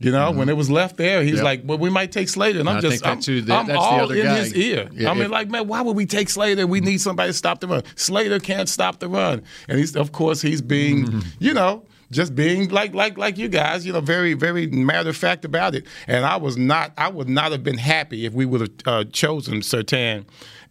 You 0.00 0.10
know, 0.10 0.32
when 0.32 0.48
it 0.48 0.56
was 0.56 0.68
left 0.68 0.96
there, 0.96 1.22
he's 1.22 1.36
yep. 1.36 1.44
like, 1.44 1.62
"Well, 1.64 1.78
we 1.78 1.88
might 1.88 2.10
take 2.10 2.28
Slater," 2.28 2.58
and 2.58 2.68
I'm 2.68 2.78
I 2.78 2.80
just, 2.80 3.06
I'm, 3.06 3.20
the, 3.20 3.54
I'm 3.54 3.70
all 3.78 4.10
in 4.10 4.24
guy. 4.24 4.38
his 4.38 4.52
ear. 4.52 4.88
Yeah, 4.92 5.12
I 5.12 5.14
mean, 5.14 5.30
like, 5.30 5.48
man, 5.48 5.68
why 5.68 5.80
would 5.80 5.94
we 5.94 6.06
take 6.06 6.28
Slater? 6.28 6.66
We 6.66 6.80
need 6.80 7.00
somebody 7.00 7.28
to 7.28 7.32
stop 7.32 7.60
the 7.60 7.68
run. 7.68 7.84
Slater 7.94 8.40
can't 8.40 8.68
stop 8.68 8.98
the 8.98 9.06
run, 9.06 9.44
and 9.68 9.78
he's, 9.78 9.94
of 9.94 10.10
course, 10.10 10.42
he's 10.42 10.60
being, 10.60 11.06
mm-hmm. 11.06 11.20
you 11.38 11.54
know, 11.54 11.84
just 12.12 12.34
being 12.36 12.68
like 12.68 12.94
like 12.94 13.18
like 13.18 13.38
you 13.38 13.48
guys, 13.48 13.84
you 13.84 13.92
know, 13.92 14.00
very 14.00 14.34
very 14.34 14.68
matter 14.68 15.10
of 15.10 15.16
fact 15.16 15.44
about 15.44 15.74
it. 15.74 15.86
And 16.06 16.24
I 16.24 16.36
was 16.36 16.56
not, 16.56 16.92
I 16.96 17.08
would 17.08 17.28
not 17.28 17.50
have 17.50 17.64
been 17.64 17.78
happy 17.78 18.24
if 18.26 18.32
we 18.32 18.46
would 18.46 18.60
have 18.60 18.70
uh, 18.86 19.04
chosen 19.10 19.60
Surtain 19.60 20.24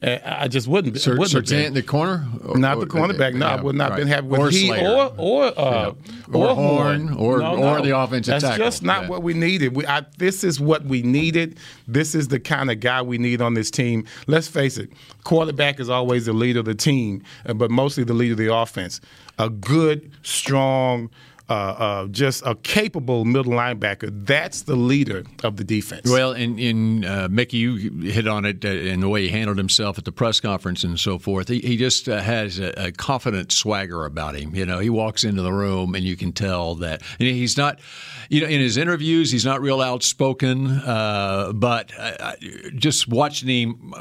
I 0.04 0.48
just 0.48 0.68
wouldn't. 0.68 1.00
Sir, 1.00 1.16
wouldn't 1.16 1.46
Surtain 1.46 1.76
the 1.76 1.84
corner, 1.84 2.26
not 2.56 2.80
the 2.80 2.88
cornerback. 2.88 3.36
No, 3.36 3.46
yeah, 3.46 3.54
I 3.54 3.62
would 3.62 3.76
not 3.76 3.92
right. 3.92 3.98
been 4.00 4.08
happy 4.08 4.28
with 4.28 4.40
or 4.40 4.50
he 4.50 4.72
or 4.72 5.14
or 5.16 5.44
uh, 5.60 5.94
yeah. 5.94 6.36
or, 6.36 6.48
or 6.48 6.56
Horn 6.56 7.14
or 7.14 7.38
no, 7.38 7.56
no. 7.56 7.64
or 7.68 7.82
the 7.84 7.96
offensive 7.96 8.34
tackle. 8.34 8.42
That's 8.42 8.58
tackle. 8.58 8.66
just 8.66 8.84
not 8.84 9.04
yeah. 9.04 9.10
what 9.10 9.22
we 9.22 9.36
needed. 9.36 9.76
We, 9.76 9.86
I, 9.86 10.04
this 10.18 10.44
is 10.44 10.60
what 10.60 10.86
we 10.86 11.04
needed. 11.04 11.60
This 11.88 12.16
is 12.16 12.30
the 12.30 12.40
kind 12.40 12.72
of 12.72 12.80
guy 12.80 13.04
we 13.04 13.20
need 13.20 13.44
on 13.44 13.54
this 13.54 13.70
team. 13.70 14.06
Let's 14.26 14.48
face 14.48 14.80
it, 14.80 14.92
quarterback 15.24 15.80
is 15.80 15.88
always 15.88 16.26
the 16.26 16.34
leader 16.34 16.62
of 16.62 16.66
the 16.66 16.74
team, 16.74 17.22
uh, 17.46 17.54
but 17.54 17.70
mostly 17.70 18.04
the 18.04 18.16
leader 18.16 18.34
of 18.34 18.40
the 18.40 18.52
offense. 18.52 19.02
A 19.38 19.52
good, 19.52 20.12
strong 20.24 21.12
uh, 21.52 21.54
uh, 21.54 22.08
just 22.08 22.46
a 22.46 22.56
capable 22.56 23.26
middle 23.26 23.52
linebacker. 23.52 24.10
That's 24.26 24.62
the 24.62 24.78
leader 24.78 25.26
of 25.44 25.58
the 25.58 25.66
defense. 25.66 26.10
Well, 26.10 26.32
in, 26.32 26.58
in 26.58 27.04
uh, 27.04 27.28
Mickey, 27.30 27.58
you 27.58 27.76
hit 28.10 28.26
on 28.26 28.46
it 28.46 28.64
uh, 28.64 28.70
in 28.70 29.02
the 29.02 29.10
way 29.10 29.24
he 29.24 29.28
handled 29.28 29.58
himself 29.58 29.98
at 29.98 30.06
the 30.06 30.14
press 30.14 30.40
conference 30.40 30.86
and 30.86 30.98
so 30.98 31.20
forth. 31.20 31.50
He, 31.50 31.60
he 31.60 31.76
just 31.76 32.08
uh, 32.08 32.22
has 32.22 32.58
a, 32.58 32.72
a, 32.78 32.92
confident 32.94 33.52
swagger 33.52 34.06
about 34.06 34.36
him. 34.36 34.56
You 34.56 34.66
know, 34.66 34.80
he 34.80 34.90
walks 34.90 35.26
into 35.26 35.42
the 35.42 35.52
room 35.52 35.94
and 35.94 36.06
you 36.06 36.16
can 36.16 36.32
tell 36.32 36.76
that 36.76 37.02
And 37.20 37.28
he's 37.28 37.58
not. 37.58 37.80
You 38.30 38.40
know, 38.40 38.48
in 38.48 38.62
his 38.62 38.78
interviews, 38.78 39.30
he's 39.30 39.44
not 39.44 39.60
real 39.60 39.82
outspoken, 39.82 40.68
uh, 40.68 41.52
but 41.54 41.92
just 42.76 43.10
watching 43.10 43.50
him 43.50 43.94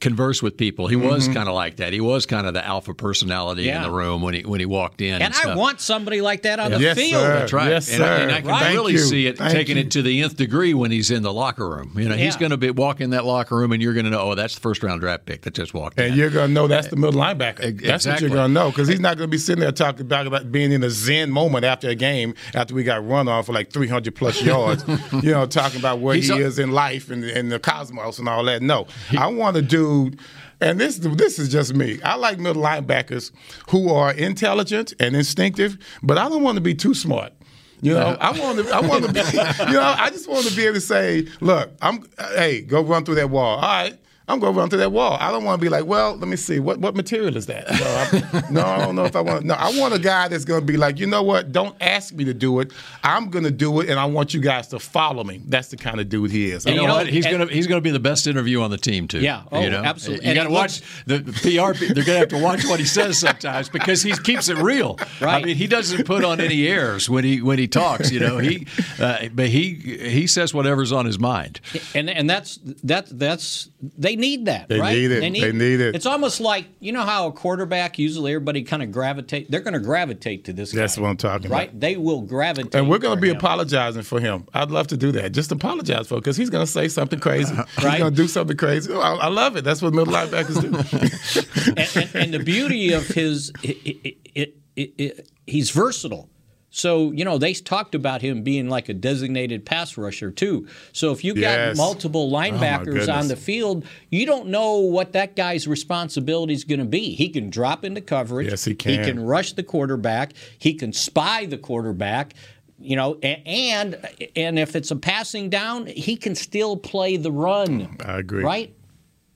converse 0.00 0.42
with 0.42 0.56
people, 0.56 0.88
he 0.88 0.96
mm-hmm. 0.96 1.06
was 1.06 1.28
kind 1.28 1.48
of 1.48 1.54
like 1.54 1.76
that. 1.76 1.92
He 1.92 2.00
was 2.00 2.26
kind 2.26 2.48
of 2.48 2.54
the 2.54 2.66
alpha 2.66 2.94
personality 2.94 3.64
yeah. 3.64 3.76
in 3.76 3.82
the 3.82 3.96
room 3.96 4.22
when 4.22 4.34
he 4.34 4.42
when 4.42 4.58
he 4.58 4.66
walked 4.66 5.00
in. 5.00 5.22
And, 5.22 5.22
and 5.22 5.34
I 5.36 5.54
want 5.54 5.80
somebody 5.80 6.20
like 6.20 6.42
that 6.42 6.47
that 6.48 6.58
on 6.60 6.70
the 6.72 6.80
yes, 6.80 6.96
field. 6.96 7.22
Sir. 7.22 7.38
That's 7.38 7.52
right. 7.52 7.70
Yes, 7.70 7.88
and, 7.88 7.98
sir. 7.98 8.04
I, 8.04 8.16
and 8.20 8.32
I 8.32 8.40
can 8.40 8.50
right. 8.50 8.72
really 8.74 8.92
you. 8.94 8.98
see 8.98 9.26
it 9.26 9.38
Thank 9.38 9.52
taking 9.52 9.76
you. 9.76 9.82
it 9.84 9.90
to 9.92 10.02
the 10.02 10.22
nth 10.22 10.36
degree 10.36 10.74
when 10.74 10.90
he's 10.90 11.10
in 11.10 11.22
the 11.22 11.32
locker 11.32 11.68
room. 11.68 11.92
You 11.96 12.08
know, 12.08 12.16
he's 12.16 12.36
going 12.36 12.50
to 12.50 12.56
be 12.56 12.70
walk 12.70 13.00
in 13.00 13.10
that 13.10 13.24
locker 13.24 13.56
room, 13.56 13.72
and 13.72 13.82
you're 13.82 13.94
going 13.94 14.04
to 14.04 14.10
know, 14.10 14.20
oh, 14.20 14.34
that's 14.34 14.54
the 14.54 14.60
first 14.60 14.82
round 14.82 15.00
draft 15.00 15.26
pick 15.26 15.42
that 15.42 15.54
just 15.54 15.74
walked 15.74 15.98
And 15.98 16.12
in. 16.12 16.18
you're 16.18 16.30
gonna 16.30 16.48
know 16.52 16.66
that's 16.66 16.86
uh, 16.86 16.90
the 16.90 16.96
middle 16.96 17.20
linebacker. 17.20 17.60
Ex- 17.60 17.82
That's 17.82 18.06
what 18.06 18.20
you're 18.20 18.30
gonna 18.30 18.52
know 18.52 18.70
because 18.70 18.88
he's 18.88 19.00
not 19.00 19.16
gonna 19.16 19.28
be 19.28 19.38
sitting 19.38 19.60
there 19.60 19.72
talking 19.72 20.02
about, 20.02 20.26
about 20.26 20.50
being 20.50 20.72
in 20.72 20.82
a 20.82 20.90
zen 20.90 21.30
moment 21.30 21.64
after 21.64 21.88
a 21.88 21.94
game 21.94 22.34
after 22.54 22.74
we 22.74 22.82
got 22.84 23.06
run 23.06 23.28
off 23.28 23.46
for 23.46 23.52
like 23.52 23.70
300 23.72 24.14
plus 24.14 24.42
yards. 24.52 24.84
you 25.22 25.30
know, 25.32 25.46
talking 25.46 25.78
about 25.78 26.00
where 26.00 26.14
He's 26.16 26.28
he 26.28 26.40
a- 26.40 26.46
is 26.46 26.58
in 26.58 26.72
life 26.72 27.10
and, 27.10 27.24
and 27.24 27.50
the 27.52 27.58
cosmos 27.58 28.18
and 28.18 28.28
all 28.28 28.44
that. 28.44 28.62
No, 28.62 28.86
I 29.18 29.26
want 29.28 29.56
a 29.56 29.62
dude. 29.62 30.18
And 30.60 30.80
this 30.80 30.96
this 30.98 31.38
is 31.38 31.48
just 31.48 31.74
me. 31.74 32.00
I 32.02 32.16
like 32.16 32.38
middle 32.38 32.62
linebackers 32.62 33.30
who 33.70 33.92
are 33.92 34.12
intelligent 34.12 34.92
and 34.98 35.14
instinctive, 35.14 35.78
but 36.02 36.18
I 36.18 36.28
don't 36.28 36.42
want 36.42 36.56
to 36.56 36.60
be 36.60 36.74
too 36.74 36.94
smart. 36.94 37.32
You 37.80 37.94
know, 37.94 38.16
I 38.20 38.36
want 38.38 38.58
to. 38.58 38.74
I 38.74 38.80
want 38.80 39.04
to 39.04 39.12
be. 39.12 39.20
You 39.68 39.74
know, 39.74 39.82
I 39.96 40.10
just 40.10 40.28
want 40.28 40.46
to 40.46 40.56
be 40.56 40.64
able 40.64 40.74
to 40.74 40.80
say, 40.80 41.28
"Look, 41.40 41.70
I'm. 41.80 42.04
Hey, 42.34 42.62
go 42.62 42.82
run 42.82 43.04
through 43.04 43.16
that 43.16 43.30
wall. 43.30 43.56
All 43.56 43.60
right, 43.60 43.96
I'm 44.28 44.40
going 44.40 44.52
to 44.52 44.58
run 44.58 44.68
through 44.68 44.80
that 44.80 44.92
wall. 44.92 45.16
I 45.18 45.32
don't 45.32 45.44
want 45.44 45.58
to 45.58 45.64
be 45.64 45.70
like, 45.70 45.86
well, 45.86 46.14
let 46.16 46.28
me 46.28 46.36
see, 46.36 46.60
what 46.60 46.78
what 46.78 46.94
material 46.94 47.36
is 47.36 47.46
that? 47.46 47.66
No, 47.70 48.38
I, 48.38 48.42
no, 48.50 48.62
I 48.62 48.78
don't 48.78 48.94
know 48.94 49.04
if 49.04 49.16
I 49.16 49.22
want. 49.22 49.44
No, 49.44 49.54
I 49.54 49.76
want 49.78 49.94
a 49.94 49.98
guy 49.98 50.28
that's 50.28 50.44
going 50.44 50.60
to 50.60 50.66
be 50.66 50.76
like, 50.76 50.98
you 50.98 51.06
know 51.06 51.22
what? 51.22 51.50
Don't 51.50 51.74
ask 51.80 52.12
me 52.12 52.24
to 52.24 52.34
do 52.34 52.60
it. 52.60 52.72
I'm 53.02 53.30
going 53.30 53.44
to 53.44 53.50
do 53.50 53.80
it, 53.80 53.88
and 53.88 53.98
I 53.98 54.04
want 54.04 54.34
you 54.34 54.40
guys 54.40 54.68
to 54.68 54.78
follow 54.78 55.24
me. 55.24 55.40
That's 55.46 55.68
the 55.68 55.78
kind 55.78 55.98
of 55.98 56.10
dude 56.10 56.30
he 56.30 56.50
is. 56.50 56.66
You 56.66 56.74
know, 56.74 56.82
you 56.82 56.88
know, 56.88 56.94
what? 56.94 57.06
He's 57.06 57.24
and- 57.24 57.36
going 57.36 57.48
to 57.48 57.54
he's 57.54 57.66
going 57.66 57.78
to 57.78 57.82
be 57.82 57.90
the 57.90 58.00
best 58.00 58.26
interview 58.26 58.60
on 58.60 58.70
the 58.70 58.76
team 58.76 59.08
too. 59.08 59.20
Yeah. 59.20 59.44
Oh, 59.50 59.62
you 59.62 59.70
know? 59.70 59.82
absolutely. 59.82 60.28
You 60.28 60.34
got 60.34 60.44
to 60.44 60.50
watch 60.50 60.82
the, 61.06 61.18
the 61.18 61.32
PR. 61.32 61.78
They're 61.78 61.94
going 61.94 62.04
to 62.04 62.18
have 62.18 62.28
to 62.28 62.42
watch 62.42 62.64
what 62.66 62.78
he 62.80 62.86
says 62.86 63.18
sometimes 63.18 63.70
because 63.70 64.02
he 64.02 64.12
keeps 64.12 64.48
it 64.48 64.58
real. 64.58 64.98
Right. 65.20 65.42
I 65.42 65.44
mean, 65.44 65.56
he 65.56 65.66
doesn't 65.66 66.04
put 66.04 66.24
on 66.24 66.40
any 66.40 66.68
airs 66.68 67.08
when 67.08 67.24
he 67.24 67.40
when 67.40 67.58
he 67.58 67.66
talks. 67.66 68.10
You 68.10 68.20
know, 68.20 68.38
he 68.38 68.66
uh, 69.00 69.28
but 69.32 69.48
he 69.48 69.74
he 69.74 70.26
says 70.26 70.52
whatever's 70.52 70.92
on 70.92 71.06
his 71.06 71.18
mind. 71.18 71.60
and 71.94 72.10
and 72.10 72.28
that's 72.28 72.58
that 72.82 73.06
that's 73.18 73.70
they 73.80 74.16
need 74.18 74.44
that 74.46 74.68
They 74.68 74.78
right 74.80 74.92
need 74.94 75.10
it. 75.12 75.20
They 75.20 75.52
need 75.52 75.80
it. 75.80 75.94
it's 75.94 76.04
almost 76.04 76.40
like 76.40 76.66
you 76.80 76.92
know 76.92 77.02
how 77.04 77.26
a 77.28 77.32
quarterback 77.32 77.98
usually 77.98 78.32
everybody 78.32 78.62
kind 78.64 78.82
of 78.82 78.92
gravitate 78.92 79.50
they're 79.50 79.60
going 79.60 79.74
to 79.74 79.80
gravitate 79.80 80.44
to 80.44 80.52
this 80.52 80.72
That's 80.72 80.96
guy, 80.96 81.02
what 81.02 81.08
I'm 81.08 81.16
talking 81.16 81.50
right 81.50 81.68
about. 81.70 81.80
they 81.80 81.96
will 81.96 82.20
gravitate 82.22 82.74
And 82.74 82.88
we're 82.90 82.98
going 82.98 83.16
to 83.16 83.20
be 83.22 83.30
him. 83.30 83.36
apologizing 83.36 84.02
for 84.02 84.20
him. 84.20 84.46
I'd 84.52 84.70
love 84.70 84.88
to 84.88 84.96
do 84.96 85.12
that. 85.12 85.32
Just 85.32 85.52
apologize 85.52 86.08
for 86.08 86.16
because 86.16 86.36
he's 86.36 86.50
going 86.50 86.66
to 86.66 86.70
say 86.70 86.88
something 86.88 87.20
crazy. 87.20 87.54
He's 87.78 87.84
going 87.98 88.10
to 88.14 88.22
do 88.22 88.28
something 88.28 88.56
crazy. 88.56 88.92
Oh, 88.92 89.00
I, 89.00 89.14
I 89.14 89.28
love 89.28 89.56
it. 89.56 89.62
That's 89.64 89.80
what 89.80 89.94
middle 89.94 90.12
linebackers 90.12 90.60
do. 90.60 91.72
and, 91.76 91.90
and, 91.96 92.14
and 92.24 92.34
the 92.34 92.38
beauty 92.44 92.92
of 92.92 93.06
his 93.06 93.52
it, 93.62 94.16
it, 94.34 94.54
it, 94.76 95.30
he's 95.46 95.70
versatile 95.70 96.28
so 96.70 97.10
you 97.12 97.24
know 97.24 97.38
they 97.38 97.54
talked 97.54 97.94
about 97.94 98.20
him 98.20 98.42
being 98.42 98.68
like 98.68 98.88
a 98.88 98.94
designated 98.94 99.64
pass 99.64 99.96
rusher 99.96 100.30
too 100.30 100.66
so 100.92 101.12
if 101.12 101.24
you 101.24 101.32
got 101.34 101.40
Yes. 101.40 101.78
Oh, 101.78 101.82
multiple 101.82 102.30
linebackers 102.30 102.84
goodness. 102.84 103.08
on 103.08 103.28
the 103.28 103.36
field 103.36 103.84
you 104.10 104.26
don't 104.26 104.48
know 104.48 104.76
what 104.76 105.12
that 105.12 105.34
guy's 105.34 105.66
responsibility 105.66 106.52
is 106.52 106.64
going 106.64 106.80
to 106.80 106.84
be 106.84 107.14
he 107.14 107.30
can 107.30 107.48
drop 107.50 107.84
into 107.84 108.00
coverage 108.02 108.48
Yes, 108.50 108.64
he 108.66 108.74
can. 108.74 108.90
he 108.92 108.96
can. 108.98 109.06
can 109.16 109.20
rush 109.24 109.54
the 109.54 109.62
quarterback 109.62 110.32
he 110.58 110.74
can 110.74 110.92
spy 110.92 111.46
the 111.46 111.58
quarterback 111.58 112.34
you 112.80 112.94
know, 112.94 113.14
and 113.24 113.96
and 114.36 114.56
if 114.56 114.76
it's 114.76 114.92
a 114.92 114.96
passing 114.96 115.50
down, 115.50 115.86
he 115.86 116.14
can 116.14 116.36
still 116.36 116.76
play 116.76 117.16
the 117.16 117.32
run. 117.32 117.96
I 118.04 118.18
agree. 118.18 118.44
Right, 118.44 118.72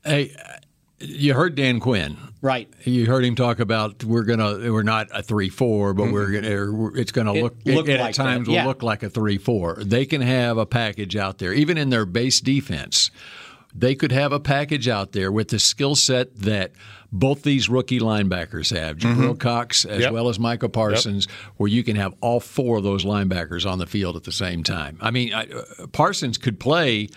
Hey, 0.04 0.32
you 1.00 1.34
heard 1.34 1.56
Dan 1.56 1.80
Quinn. 1.80 2.16
Right. 2.42 2.68
You 2.84 3.06
heard 3.06 3.24
him 3.24 3.34
talk 3.34 3.58
about 3.60 4.04
we're 4.04 4.24
gonna 4.24 4.70
we're 4.72 4.82
not 4.82 5.08
a 5.14 5.22
three 5.22 5.48
four, 5.48 5.94
but 5.94 6.12
we're 6.12 6.30
gonna 6.30 6.88
it's 6.94 7.12
gonna 7.12 7.32
It 7.34 7.42
look, 7.42 7.56
looked 7.64 7.88
it, 7.88 7.98
like 8.00 8.10
at 8.10 8.14
times 8.14 8.46
that, 8.48 8.52
will 8.52 8.64
look 8.68 8.82
like 8.82 9.02
a 9.02 9.08
three 9.08 9.38
four. 9.38 9.76
They 9.82 10.04
can 10.04 10.20
have 10.20 10.58
a 10.58 10.66
package 10.66 11.16
out 11.16 11.38
there, 11.38 11.52
even 11.54 11.78
in 11.78 11.88
their 11.90 12.04
base 12.04 12.40
defense. 12.40 13.10
They 13.74 13.94
could 13.94 14.12
have 14.12 14.32
a 14.32 14.40
package 14.40 14.86
out 14.86 15.12
there 15.12 15.32
with 15.32 15.48
the 15.48 15.58
skill 15.58 15.94
set 15.94 16.36
that 16.40 16.72
both 17.10 17.42
these 17.42 17.70
rookie 17.70 18.00
linebackers 18.00 18.76
have, 18.78 18.98
Jabril 18.98 19.38
Cox 19.38 19.86
as 19.86 20.00
Yep. 20.02 20.12
well 20.12 20.28
as 20.28 20.38
Michael 20.38 20.68
Parsons, 20.68 21.26
where 21.56 21.68
you 21.68 21.82
can 21.82 21.96
have 21.96 22.14
all 22.20 22.38
four 22.38 22.76
of 22.78 22.84
those 22.84 23.06
linebackers 23.06 23.64
on 23.70 23.78
the 23.78 23.86
field 23.86 24.14
at 24.16 24.24
the 24.24 24.32
same 24.32 24.62
time. 24.62 24.98
I 25.00 25.10
mean, 25.10 25.32
I, 25.32 25.44
uh, 25.46 25.86
Parsons 25.90 26.36
could 26.36 26.60
play 26.60 27.08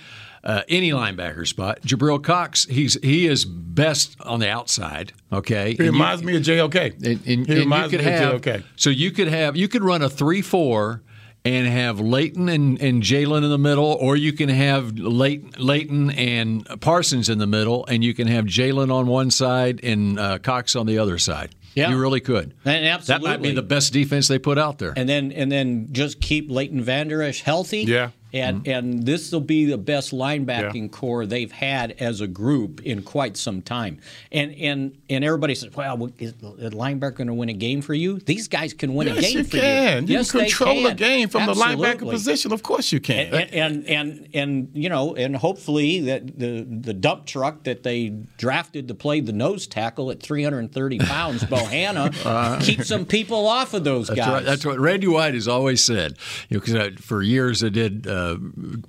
uh, 0.46 0.62
any 0.70 0.92
linebacker 0.92 1.48
spot. 1.48 1.82
Jabril 1.82 2.24
Cox, 2.24 2.66
he's 2.66 2.98
he 3.02 3.26
is 3.28 3.46
best 3.46 4.16
on 4.22 4.40
the 4.40 4.50
outside. 4.50 5.12
Okay, 5.34 5.72
He 5.72 5.78
And 5.78 5.80
you- 5.80 5.92
reminds 5.92 6.24
me 6.24 6.36
of 6.38 6.44
JOK. 6.44 6.76
and, 6.76 7.06
and- 7.06 7.48
he 7.48 7.54
you 7.54 7.60
reminds 7.62 7.92
could 7.92 8.00
me 8.00 8.06
have 8.06 8.36
of 8.36 8.42
JOK. 8.42 8.64
so 8.76 8.90
you 8.90 9.12
could 9.12 9.28
have 9.28 9.56
you 9.58 9.68
could 9.68 9.84
run 9.84 10.02
a 10.02 10.10
three 10.10 10.42
four 10.42 11.02
and 11.44 11.68
have 11.68 12.00
Leighton 12.00 12.50
and, 12.50 12.82
and 12.82 13.04
Jaylon 13.04 13.44
in 13.44 13.50
the 13.52 13.58
middle, 13.60 13.86
or 14.02 14.16
you 14.16 14.34
can 14.34 14.50
have 14.50 14.98
Leighton, 14.98 15.52
Leighton 15.64 16.10
and 16.10 16.66
Parsons 16.82 17.30
in 17.30 17.38
the 17.38 17.46
middle, 17.46 17.86
and 17.86 18.04
you 18.04 18.16
can 18.16 18.28
have 18.28 18.46
Jaylon 18.46 18.92
on 18.92 19.06
one 19.06 19.30
side 19.30 19.80
and 19.84 20.18
uh, 20.20 20.40
Cox 20.40 20.76
on 20.76 20.88
the 20.88 20.98
other 20.98 21.20
side. 21.20 21.54
Yeah. 21.76 21.90
you 21.92 22.00
really 22.00 22.22
could. 22.22 22.54
And 22.64 23.04
That 23.04 23.22
might 23.22 23.42
be 23.44 23.52
the 23.52 23.62
best 23.62 23.92
defense 23.94 24.28
they 24.30 24.40
put 24.40 24.58
out 24.58 24.80
there. 24.80 24.94
and 24.98 25.08
then 25.10 25.32
and 25.34 25.52
then 25.52 25.90
just 25.92 26.20
keep 26.22 26.50
Leighton 26.50 26.82
Vander 26.82 27.22
Esch 27.22 27.42
healthy. 27.42 27.82
Yeah. 27.84 28.10
And 28.36 28.68
and 28.68 29.06
this 29.06 29.32
will 29.32 29.40
be 29.40 29.64
the 29.66 29.78
best 29.78 30.12
linebacking 30.12 30.92
core 30.92 31.26
they've 31.26 31.52
had 31.52 31.92
as 32.00 32.20
a 32.20 32.28
group 32.28 32.82
in 32.84 33.02
quite 33.02 33.38
some 33.38 33.62
time. 33.62 34.00
And 34.32 34.54
and 34.56 34.98
and 35.10 35.24
everybody 35.24 35.56
says, 35.56 35.74
"Well, 35.74 36.10
is 36.18 36.34
the 36.34 36.70
linebacker 36.72 37.16
going 37.16 37.28
to 37.28 37.34
win 37.34 37.48
a 37.48 37.54
game 37.54 37.82
for 37.82 37.94
you?" 37.94 38.20
These 38.20 38.50
guys 38.50 38.74
can 38.74 38.94
win 38.94 39.08
a 39.08 39.14
Yes, 39.16 39.22
game 39.24 39.38
you 39.38 39.44
for 39.46 39.58
can. 39.58 40.04
you. 40.04 40.10
You 40.14 40.18
yes, 40.20 40.32
can 40.32 40.42
control 40.42 40.76
can. 40.84 40.92
a 40.92 40.96
game 40.96 41.30
from 41.30 41.46
the 41.46 41.54
linebacker 41.54 42.10
position. 42.12 42.52
Of 42.52 42.62
course 42.62 42.92
you 42.92 43.00
can. 43.00 43.34
And, 43.34 43.54
and 43.54 43.86
and 43.88 44.28
and 44.34 44.70
you 44.74 44.90
know, 44.90 45.16
and 45.16 45.36
hopefully 45.38 46.02
that 46.02 46.38
the 46.38 46.64
the 46.70 46.94
dump 46.94 47.26
truck 47.26 47.64
that 47.64 47.84
they 47.84 48.10
drafted 48.38 48.90
to 48.90 48.94
play 48.96 49.22
the 49.22 49.32
nose 49.34 49.66
tackle 49.66 50.12
at 50.12 50.22
330 50.22 50.98
pounds, 51.00 51.44
Bohanna, 51.44 52.62
keeps 52.62 52.88
some 52.90 53.06
people 53.06 53.48
off 53.48 53.74
of 53.74 53.86
those 53.86 54.08
That's 54.08 54.20
guys. 54.20 54.30
right. 54.30 54.44
That's 54.44 54.66
what 54.66 54.78
Randy 54.80 55.08
White 55.08 55.36
has 55.36 55.48
always 55.48 55.82
said. 55.82 56.18
You 56.50 56.58
know, 56.58 56.62
'cause, 56.66 56.76
uh, 56.76 56.90
for 57.00 57.22
years 57.22 57.64
I 57.64 57.70
did 57.70 58.08
uh, 58.08 58.25
uh, 58.32 58.36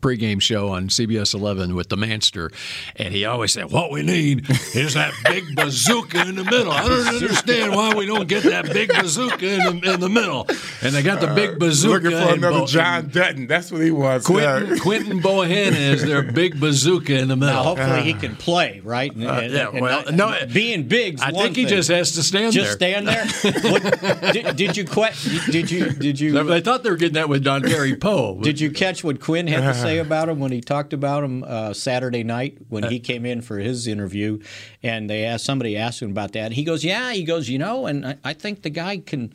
pregame 0.01 0.41
show 0.41 0.69
on 0.69 0.89
CBS 0.89 1.35
11 1.35 1.75
with 1.75 1.89
the 1.89 1.97
Manster, 1.97 2.51
and 2.97 3.13
he 3.13 3.25
always 3.25 3.53
said, 3.53 3.71
"What 3.71 3.91
we 3.91 4.03
need 4.03 4.47
is 4.75 4.95
that 4.95 5.13
big 5.25 5.55
bazooka 5.55 6.23
in 6.23 6.37
the 6.37 6.45
middle." 6.45 6.73
I 6.73 6.87
don't 6.87 7.09
understand 7.09 7.75
why 7.75 7.95
we 7.95 8.07
don't 8.07 8.29
get 8.29 8.43
that 8.45 8.67
big 8.73 8.89
bazooka 8.89 9.47
in 9.47 9.81
the, 9.81 9.95
in 9.95 10.01
the 10.01 10.09
middle. 10.09 10.47
And 10.83 10.95
they 10.95 11.03
got 11.03 11.21
the 11.21 11.29
big 11.29 11.51
uh, 11.51 11.59
bazooka. 11.59 12.05
Looking 12.05 12.11
for 12.11 12.33
and 12.33 12.39
another 12.39 12.61
Bo- 12.61 12.67
John 12.67 13.09
Dutton. 13.09 13.47
That's 13.47 13.71
what 13.71 13.83
he 13.83 13.91
wants. 13.91 14.27
Quinton, 14.27 14.77
Yeah. 14.77 14.83
Quinton 14.83 15.21
Bohanna 15.21 15.79
is 15.79 16.03
their 16.03 16.23
big 16.23 16.61
bazooka 16.61 17.15
in 17.15 17.29
the 17.29 17.37
middle. 17.37 17.55
Now, 17.55 17.63
hopefully 17.63 18.03
he 18.03 18.13
uh-huh. 18.13 18.21
can 18.21 18.37
play, 18.37 18.81
right? 18.85 19.11
Uh, 19.11 19.15
and, 19.15 19.29
and- 19.29 19.53
yeah, 19.53 19.69
and 19.71 19.81
well, 19.81 20.05
not- 20.05 20.15
no, 20.15 20.47
being 20.53 20.89
big. 20.89 21.21
I 21.21 21.31
think 21.31 21.57
he 21.57 21.65
just 21.67 21.89
has 21.89 22.13
to 22.13 22.23
stand 22.23 22.53
just 22.53 22.79
there. 22.79 23.01
Just 23.01 23.05
stand 23.05 23.09
there. 23.09 23.63
What, 23.67 24.33
did, 24.33 24.57
did 24.57 24.77
you 24.77 24.85
quit? 24.85 25.15
Did 25.51 25.71
you 25.71 25.91
did 25.91 26.21
you 26.21 26.43
They 26.45 26.61
thought 26.61 26.83
they 26.83 26.91
were 26.91 26.97
getting 26.97 27.15
that 27.15 27.29
with 27.29 27.45
Dontari 27.45 27.99
Poe. 28.01 28.41
Did 28.41 28.61
you 28.61 28.71
catch 28.71 29.03
what 29.03 29.21
Quinn 29.27 29.49
had 29.49 29.63
to 29.63 29.75
say 29.75 29.99
about 30.07 30.29
him 30.29 30.39
when 30.39 30.53
he 30.53 30.61
talked 30.61 30.93
about 30.93 31.25
him 31.25 31.43
uh, 31.43 31.73
Saturday 31.73 32.23
night 32.23 32.59
when 32.69 32.85
he 32.85 33.01
came 33.01 33.27
in 33.27 33.43
for 33.43 33.59
his 33.59 33.89
interview? 33.89 34.39
And 34.85 35.11
they 35.11 35.25
asked 35.25 35.45
somebody 35.45 35.77
asked 35.77 36.01
him 36.01 36.13
about 36.13 36.33
that. 36.35 36.53
He 36.53 36.63
goes, 36.63 36.85
"Yeah." 36.85 37.13
He 37.13 37.25
goes, 37.25 37.49
"You 37.49 37.59
know," 37.59 37.87
and 37.87 38.07
I, 38.07 38.17
I 38.23 38.33
think 38.35 38.63
the 38.63 38.71
guy 38.71 38.99
can. 38.99 39.33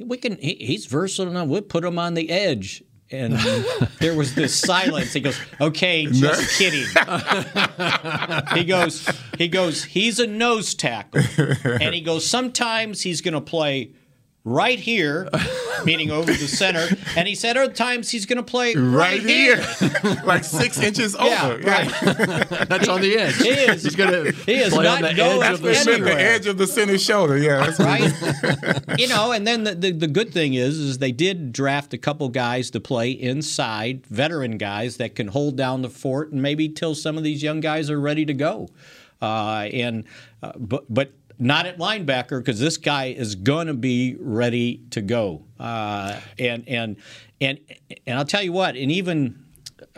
We 0.00 0.16
can. 0.16 0.38
He, 0.38 0.54
he's 0.54 0.86
versatile 0.86 1.30
enough. 1.30 1.46
We'll 1.46 1.62
put 1.62 1.84
him 1.84 2.00
on 2.00 2.14
the 2.14 2.30
edge. 2.30 2.82
And 3.12 3.34
there 4.00 4.14
was 4.16 4.34
this 4.34 4.56
silence. 4.56 5.12
He 5.12 5.20
goes, 5.20 5.38
"Okay, 5.60 6.06
just 6.06 6.58
kidding." 6.58 6.86
he 8.56 8.64
goes, 8.64 9.08
he 9.38 9.46
goes, 9.46 9.84
he's 9.84 10.18
a 10.18 10.26
nose 10.26 10.74
tackle, 10.74 11.22
and 11.64 11.94
he 11.94 12.00
goes. 12.00 12.26
Sometimes 12.26 13.02
he's 13.02 13.20
going 13.20 13.34
to 13.34 13.40
play 13.40 13.92
right 14.48 14.78
here, 14.78 15.28
meaning 15.84 16.10
over 16.10 16.32
the 16.32 16.48
center, 16.48 16.86
and 17.16 17.28
he 17.28 17.34
said 17.34 17.56
other 17.56 17.72
times 17.72 18.10
he's 18.10 18.26
going 18.26 18.36
to 18.38 18.42
play 18.42 18.74
Right 18.74 19.18
right, 19.18 19.20
here, 19.22 19.56
like 20.24 20.44
six 20.44 20.78
inches 20.82 21.16
Yeah, 21.18 21.46
over. 21.46 21.58
right. 21.62 22.68
That's 22.68 22.88
on 22.88 23.00
the 23.00 23.16
edge. 23.18 23.36
He 23.36 23.48
is. 23.50 23.82
He's 23.84 23.94
going 23.96 24.10
to 24.12 24.32
He 24.32 24.54
is 24.56 24.72
play 24.74 24.84
not 24.84 24.96
on 25.02 25.02
the 25.10 25.14
going 25.14 25.42
edge 25.42 25.52
of 25.54 25.62
the 25.62 25.74
center. 25.74 26.04
the 26.04 26.20
edge 26.20 26.46
of 26.46 26.58
the 26.58 26.66
center 26.66 26.98
shoulder. 26.98 27.36
Yeah, 27.38 27.66
that's 27.70 27.78
right? 27.80 28.98
you 28.98 29.08
know, 29.08 29.32
and 29.32 29.46
then 29.46 29.64
the, 29.64 29.74
the, 29.74 29.90
the 29.92 30.06
good 30.08 30.32
thing 30.32 30.54
is, 30.54 30.78
is 30.78 30.98
they 30.98 31.12
did 31.12 31.52
draft 31.52 31.92
a 31.94 31.98
couple 31.98 32.28
guys 32.28 32.70
to 32.70 32.80
play 32.80 33.10
inside, 33.10 34.06
veteran 34.06 34.58
guys 34.58 34.96
that 34.96 35.14
can 35.14 35.28
hold 35.28 35.56
down 35.56 35.82
the 35.82 35.90
fort, 35.90 36.32
and 36.32 36.42
maybe 36.42 36.68
till 36.68 36.94
some 36.94 37.16
of 37.18 37.24
these 37.24 37.42
young 37.42 37.60
guys 37.60 37.90
are 37.90 38.00
ready 38.00 38.24
to 38.24 38.34
go. 38.34 38.68
Uh, 39.20 39.68
and 39.72 40.04
uh, 40.42 40.52
but 40.56 40.84
but 40.88 41.10
not 41.38 41.66
at 41.66 41.78
linebacker 41.78 42.38
because 42.38 42.58
this 42.58 42.76
guy 42.76 43.06
is 43.06 43.34
going 43.34 43.66
to 43.68 43.74
be 43.74 44.16
ready 44.18 44.82
to 44.90 45.00
go. 45.00 45.44
Uh, 45.58 46.18
and 46.38 46.68
and 46.68 46.96
and 47.40 47.58
and 48.06 48.18
I'll 48.18 48.24
tell 48.24 48.42
you 48.42 48.52
what, 48.52 48.76
and 48.76 48.90
even. 48.92 49.44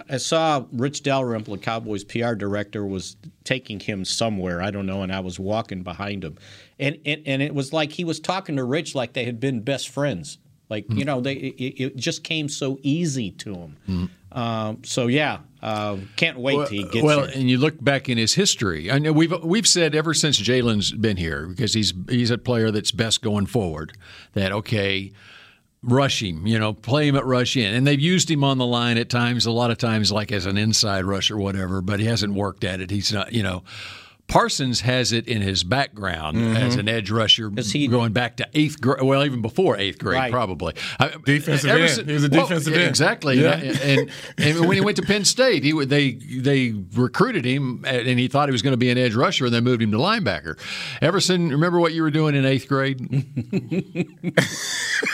I 0.08 0.18
saw 0.18 0.64
Rich 0.72 1.02
Dalrymple, 1.02 1.56
the 1.56 1.60
Cowboys 1.60 2.04
PR 2.04 2.34
director, 2.34 2.86
was 2.86 3.16
taking 3.44 3.80
him 3.80 4.04
somewhere. 4.04 4.62
I 4.62 4.70
don't 4.70 4.86
know, 4.86 5.02
and 5.02 5.12
I 5.12 5.20
was 5.20 5.38
walking 5.38 5.82
behind 5.82 6.22
him, 6.22 6.36
and 6.78 6.98
and, 7.06 7.22
and 7.26 7.42
it 7.42 7.54
was 7.54 7.72
like 7.72 7.92
he 7.92 8.04
was 8.04 8.20
talking 8.20 8.56
to 8.56 8.64
Rich 8.64 8.94
like 8.94 9.14
they 9.14 9.24
had 9.24 9.40
been 9.40 9.60
best 9.62 9.88
friends. 9.88 10.38
Like 10.68 10.86
you 10.92 11.04
know, 11.04 11.20
they 11.20 11.34
it, 11.34 11.80
it 11.82 11.96
just 11.96 12.24
came 12.24 12.48
so 12.48 12.78
easy 12.82 13.30
to 13.32 13.54
him. 13.54 14.10
Um, 14.32 14.84
so 14.84 15.06
yeah, 15.06 15.38
uh, 15.62 15.98
can't 16.16 16.38
wait 16.38 16.54
till 16.54 16.66
he 16.66 16.84
gets 16.84 17.02
well, 17.02 17.26
here. 17.26 17.32
and 17.34 17.50
you 17.50 17.58
look 17.58 17.82
back 17.82 18.08
in 18.08 18.16
his 18.16 18.34
history. 18.34 18.90
I 18.90 18.98
know 18.98 19.12
we've 19.12 19.32
we've 19.42 19.66
said 19.66 19.94
ever 19.94 20.14
since 20.14 20.40
Jaylon's 20.40 20.92
been 20.92 21.16
here 21.16 21.46
because 21.46 21.74
he's 21.74 21.92
he's 22.08 22.30
a 22.30 22.38
player 22.38 22.70
that's 22.70 22.92
best 22.92 23.22
going 23.22 23.46
forward. 23.46 23.92
That 24.32 24.52
okay, 24.52 25.12
rush 25.82 26.22
him, 26.22 26.46
you 26.46 26.58
know, 26.58 26.72
play 26.72 27.08
him 27.08 27.16
at 27.16 27.26
rush 27.26 27.56
in, 27.56 27.74
and 27.74 27.86
they've 27.86 28.00
used 28.00 28.30
him 28.30 28.42
on 28.42 28.58
the 28.58 28.66
line 28.66 28.96
at 28.96 29.10
times. 29.10 29.44
A 29.44 29.50
lot 29.50 29.70
of 29.70 29.78
times, 29.78 30.10
like 30.10 30.32
as 30.32 30.46
an 30.46 30.56
inside 30.56 31.04
rush 31.04 31.30
or 31.30 31.36
whatever, 31.36 31.82
but 31.82 32.00
he 32.00 32.06
hasn't 32.06 32.32
worked 32.32 32.64
at 32.64 32.80
it. 32.80 32.90
He's 32.90 33.12
not, 33.12 33.32
you 33.32 33.42
know. 33.42 33.62
Parsons 34.30 34.82
has 34.82 35.10
it 35.12 35.26
in 35.26 35.42
his 35.42 35.64
background 35.64 36.56
as 36.56 36.76
an 36.76 36.88
edge 36.88 37.10
rusher, 37.10 37.50
he- 37.58 37.88
going 37.88 38.12
back 38.12 38.36
to 38.36 38.46
eighth 38.54 38.80
grade. 38.80 39.02
Well, 39.02 39.24
even 39.24 39.42
before 39.42 39.76
eighth 39.76 39.98
grade, 39.98 40.16
Right. 40.16 40.30
probably. 40.30 40.74
I- 41.00 41.14
Defensive 41.26 41.68
ever 41.68 41.80
end. 41.82 41.90
sin- 41.90 42.06
He 42.06 42.12
was 42.14 42.24
a 42.24 42.28
well, 42.30 42.42
defensive 42.46 42.72
end. 42.74 42.88
Exactly. 42.88 43.40
Yeah. 43.42 43.54
And, 43.56 43.80
and 43.80 44.10
and 44.38 44.60
when 44.60 44.76
he 44.76 44.80
went 44.80 44.96
to 44.98 45.02
Penn 45.02 45.24
State, 45.24 45.64
he 45.64 45.72
they 45.84 46.12
they 46.12 46.72
recruited 46.94 47.44
him, 47.44 47.84
and 47.84 48.06
he 48.20 48.28
thought 48.28 48.48
he 48.48 48.52
was 48.52 48.62
going 48.62 48.72
to 48.72 48.76
be 48.78 48.88
an 48.90 48.98
edge 48.98 49.14
rusher, 49.16 49.46
and 49.46 49.54
they 49.54 49.60
moved 49.60 49.82
him 49.82 49.90
to 49.90 49.98
linebacker. 49.98 50.56
Everson, 51.02 51.48
remember 51.50 51.80
what 51.80 51.92
you 51.92 52.02
were 52.02 52.10
doing 52.12 52.36
in 52.36 52.44
eighth 52.46 52.68
grade? 52.68 53.00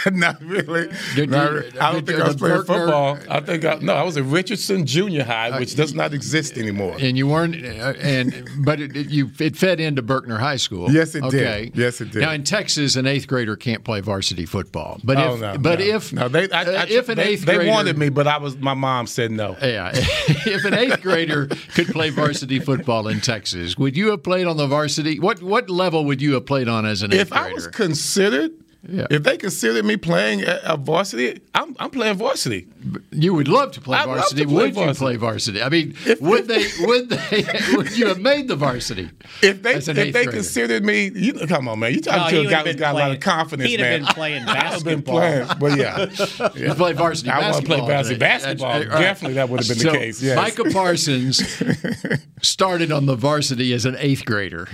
Not 0.13 0.41
really. 0.43 0.89
Did 1.15 1.31
Not 1.31 1.53
you- 1.53 1.59
re- 1.59 1.71
I 1.81 1.93
don't 1.93 2.05
did 2.05 2.07
think 2.07 2.21
I 2.21 2.27
was 2.27 2.37
playing 2.37 2.57
Berkner- 2.63 2.67
football. 2.67 3.19
I 3.31 3.41
think 3.41 3.65
I, 3.65 3.77
no, 3.77 3.95
I 3.95 4.03
was 4.03 4.17
at 4.17 4.25
Richardson 4.25 4.85
Junior 4.87 5.25
High, 5.25 5.59
which 5.59 5.75
does 5.75 5.95
not 5.95 6.13
exist 6.13 6.57
anymore. 6.59 6.97
And 6.99 7.17
you 7.17 7.27
weren't, 7.27 7.55
uh, 7.65 7.95
and 8.01 8.49
but 8.65 8.81
it, 8.81 8.97
it- 8.97 9.06
you 9.11 9.31
it 9.39 9.57
fed 9.57 9.81
into 9.81 10.03
Berkner 10.03 10.39
High 10.39 10.57
School. 10.57 10.91
Yes, 10.91 11.15
it 11.15 11.23
did. 11.31 11.77
Yes, 11.77 12.01
it 12.01 12.11
did. 12.11 12.23
Now 12.23 12.33
in 12.33 12.45
Texas, 12.45 12.97
an 12.97 13.07
eighth 13.07 13.27
grader 13.27 13.57
can't 13.57 13.85
play 13.85 14.01
varsity 14.01 14.47
football. 14.47 15.01
But 15.05 15.19
Oh 15.19 15.35
if 15.35 15.41
no! 15.41 15.59
but 15.59 15.79
no. 15.79 15.85
if 15.85 16.13
no, 16.13 16.29
they, 16.29 16.51
I, 16.51 16.63
uh, 16.65 16.71
I, 16.83 16.87
if 16.89 17.09
an 17.09 17.17
they, 17.17 17.25
eighth 17.29 17.45
they 17.45 17.69
wanted 17.69 17.99
me, 17.99 18.09
but 18.09 18.27
I 18.27 18.39
was 18.39 18.57
my 18.57 18.75
mom 18.75 19.07
said 19.07 19.31
no. 19.31 19.57
Yeah, 19.63 19.91
if 19.95 20.65
an 20.65 20.75
eighth 20.75 21.03
grader 21.03 21.47
could 21.75 21.89
play 21.89 22.11
varsity 22.11 22.59
football 22.61 23.09
in 23.09 23.21
Texas, 23.21 23.77
would 23.79 23.97
you 23.97 24.11
have 24.11 24.23
played 24.23 24.47
on 24.47 24.57
the 24.57 24.67
varsity? 24.67 25.19
What 25.19 25.43
what 25.43 25.71
level 25.71 26.05
would 26.05 26.21
you 26.23 26.35
have 26.35 26.47
played 26.47 26.69
on 26.69 26.87
as 26.87 27.03
an 27.03 27.13
eighth 27.13 27.21
If 27.21 27.31
grader? 27.31 27.45
If 27.47 27.51
I 27.51 27.55
was 27.55 27.67
considered, 27.69 28.53
Yeah. 28.89 29.07
if 29.11 29.23
they 29.25 29.37
considered 29.37 29.85
me 29.85 29.97
playing 29.97 30.43
a, 30.45 30.61
a 30.65 30.77
varsity, 30.77 31.41
I'm, 31.55 31.75
I'm 31.79 31.91
playing 31.91 32.17
varsity. 32.19 32.67
You 33.11 33.35
would 33.35 33.49
love 33.49 33.73
to 33.73 33.81
play 33.81 33.99
I'd 33.99 34.07
varsity. 34.07 34.43
to 34.43 34.49
play 34.49 34.71
would 34.71 34.77
you 34.77 34.95
play 34.95 35.17
varsity? 35.17 35.61
I 35.63 35.69
mean, 35.69 35.97
would 36.21 36.47
they? 36.47 36.65
Would 36.81 37.09
they? 37.09 37.45
Would 37.77 37.99
you 37.99 38.07
have 38.07 38.21
made 38.21 38.47
the 38.47 38.55
varsity? 38.57 39.11
If 39.43 39.63
they 39.63 39.75
as 39.75 39.89
if 39.89 39.97
an 39.97 40.05
eighth 40.05 40.13
they 40.15 40.25
grader? 40.25 40.31
consideted 40.39 40.85
me, 40.85 41.11
you 41.15 41.33
come 41.49 41.67
on, 41.69 41.81
man. 41.81 41.91
You 41.95 41.97
No, 41.97 42.13
talking 42.13 42.37
he 42.37 42.43
to 42.45 42.49
a 42.49 42.51
guy 42.51 42.57
have 42.59 42.67
who's 42.67 42.75
been 42.75 42.81
got 42.81 42.95
a 42.95 42.99
lot 42.99 43.11
of 43.11 43.21
confidence, 43.21 43.69
he'd 43.71 43.81
man. 43.81 44.01
have 44.03 44.07
been 44.09 44.15
playing 44.15 44.45
basketball. 44.47 44.67
I'd 44.67 44.73
have 44.73 44.85
been 44.85 45.03
playing, 45.03 45.49
but 45.59 45.77
yeah, 45.77 46.49
You 46.69 46.75
play 46.75 46.93
varsity 46.93 47.31
I 47.31 47.51
wanna 47.51 47.67
play 47.67 47.81
varsity 47.81 48.19
basketball. 48.19 48.73
that's- 48.75 48.87
all 48.89 48.95
right. 48.95 49.03
Definitely 49.03 49.35
that 49.35 49.49
would 49.49 49.65
have 49.65 49.69
been 49.77 49.87
the 49.93 49.99
case, 49.99 50.23
yes. 50.23 50.37
Micah 50.37 50.71
Parsons 50.73 51.43
started 52.43 52.93
on 52.93 53.07
the 53.07 53.17
varsity 53.17 53.73
as 53.73 53.85
an 53.85 53.97
eighth 53.99 54.25
grader 54.25 54.69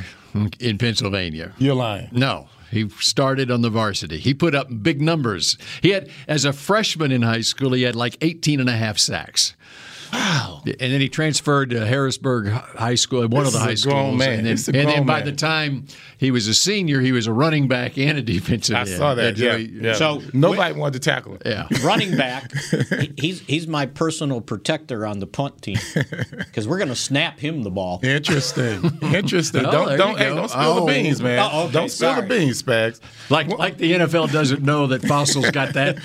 in 0.61 0.77
Pennsylvania. 0.79 1.53
you're 1.59 1.75
lying. 1.75 2.09
No, 2.13 2.49
he 2.73 2.89
started 2.89 3.51
on 3.51 3.61
the 3.61 3.71
varsity. 3.71 4.19
He 4.19 4.35
put 4.35 4.55
up 4.55 4.83
big 4.83 5.01
numbers. 5.01 5.59
He 5.83 5.91
had, 5.91 6.11
as 6.27 6.45
a 6.45 6.53
freshman 6.53 7.13
in 7.13 7.23
high 7.23 7.43
school, 7.43 7.73
he 7.73 7.83
had 7.83 7.95
like 7.95 8.17
18 8.21 8.61
and 8.61 8.69
a 8.69 8.77
half 8.77 8.99
sacks. 8.99 9.55
Wow. 10.13 10.63
And 10.67 10.77
then 10.93 11.01
he 11.01 11.09
transferred 11.09 11.71
to 11.71 11.85
Harrisburg 11.87 12.49
High 12.49 12.95
School, 12.97 13.27
one 13.29 13.45
This 13.45 13.55
of 13.55 13.61
the 13.63 13.71
is 13.71 13.85
high 13.85 13.91
a 13.91 13.93
grown 13.93 14.05
schools. 14.11 14.19
man. 14.19 14.29
And 14.39 14.47
then, 14.47 14.53
This 14.55 14.61
is 14.63 14.69
and 14.69 14.77
then 14.77 14.85
grown 14.87 15.07
by 15.07 15.19
man. 15.21 15.25
the 15.27 15.33
time 15.33 15.87
he 16.19 16.31
was 16.31 16.47
a 16.49 16.55
senior, 16.55 17.01
he 17.01 17.13
was 17.13 17.27
a 17.27 17.33
running 17.33 17.67
back 17.67 17.97
and 17.99 18.19
a 18.19 18.23
defensive 18.23 18.77
I 18.77 18.81
end. 18.81 18.89
saw 18.91 19.15
that. 19.15 19.37
Yeah, 19.39 19.53
so 19.53 19.57
yeah. 19.57 19.93
So, 19.95 20.23
nobody 20.33 20.75
wanted 20.79 21.03
to 21.03 21.11
tackle 21.11 21.33
him. 21.33 21.41
yeah. 21.47 21.67
running 21.83 22.17
back, 22.17 22.53
he's 23.19 23.41
he's 23.41 23.67
my 23.67 23.87
personal 23.87 24.41
protector 24.41 25.07
on 25.07 25.19
the 25.19 25.27
punt 25.27 25.63
team 25.63 25.79
because 26.39 26.69
we're 26.69 26.79
going 26.79 26.89
to 26.89 26.95
snap 26.97 27.41
him 27.41 27.63
the 27.63 27.71
ball. 27.71 27.99
Interesting. 28.03 28.83
Interesting. 29.03 29.65
Oh, 29.67 29.71
don't 29.73 29.97
don't 29.99 30.19
hey, 30.19 30.27
don't 30.35 30.49
spill 30.49 30.63
Oh. 30.63 30.87
the 30.87 30.93
beans, 30.93 31.21
man. 31.23 31.39
Oh, 31.51 31.65
okay, 31.65 31.73
don't 31.73 31.91
spill 31.91 32.15
sorry. 32.15 32.23
the 32.23 32.29
beans, 32.29 32.63
Spags. 32.63 33.01
Like, 33.31 33.49
like 33.49 33.79
the 33.79 33.93
NFL 33.93 34.31
doesn't 34.31 34.63
know 34.63 34.87
that 34.89 35.03
Fassel's 35.03 35.51
got 35.51 35.73
that. 35.75 35.99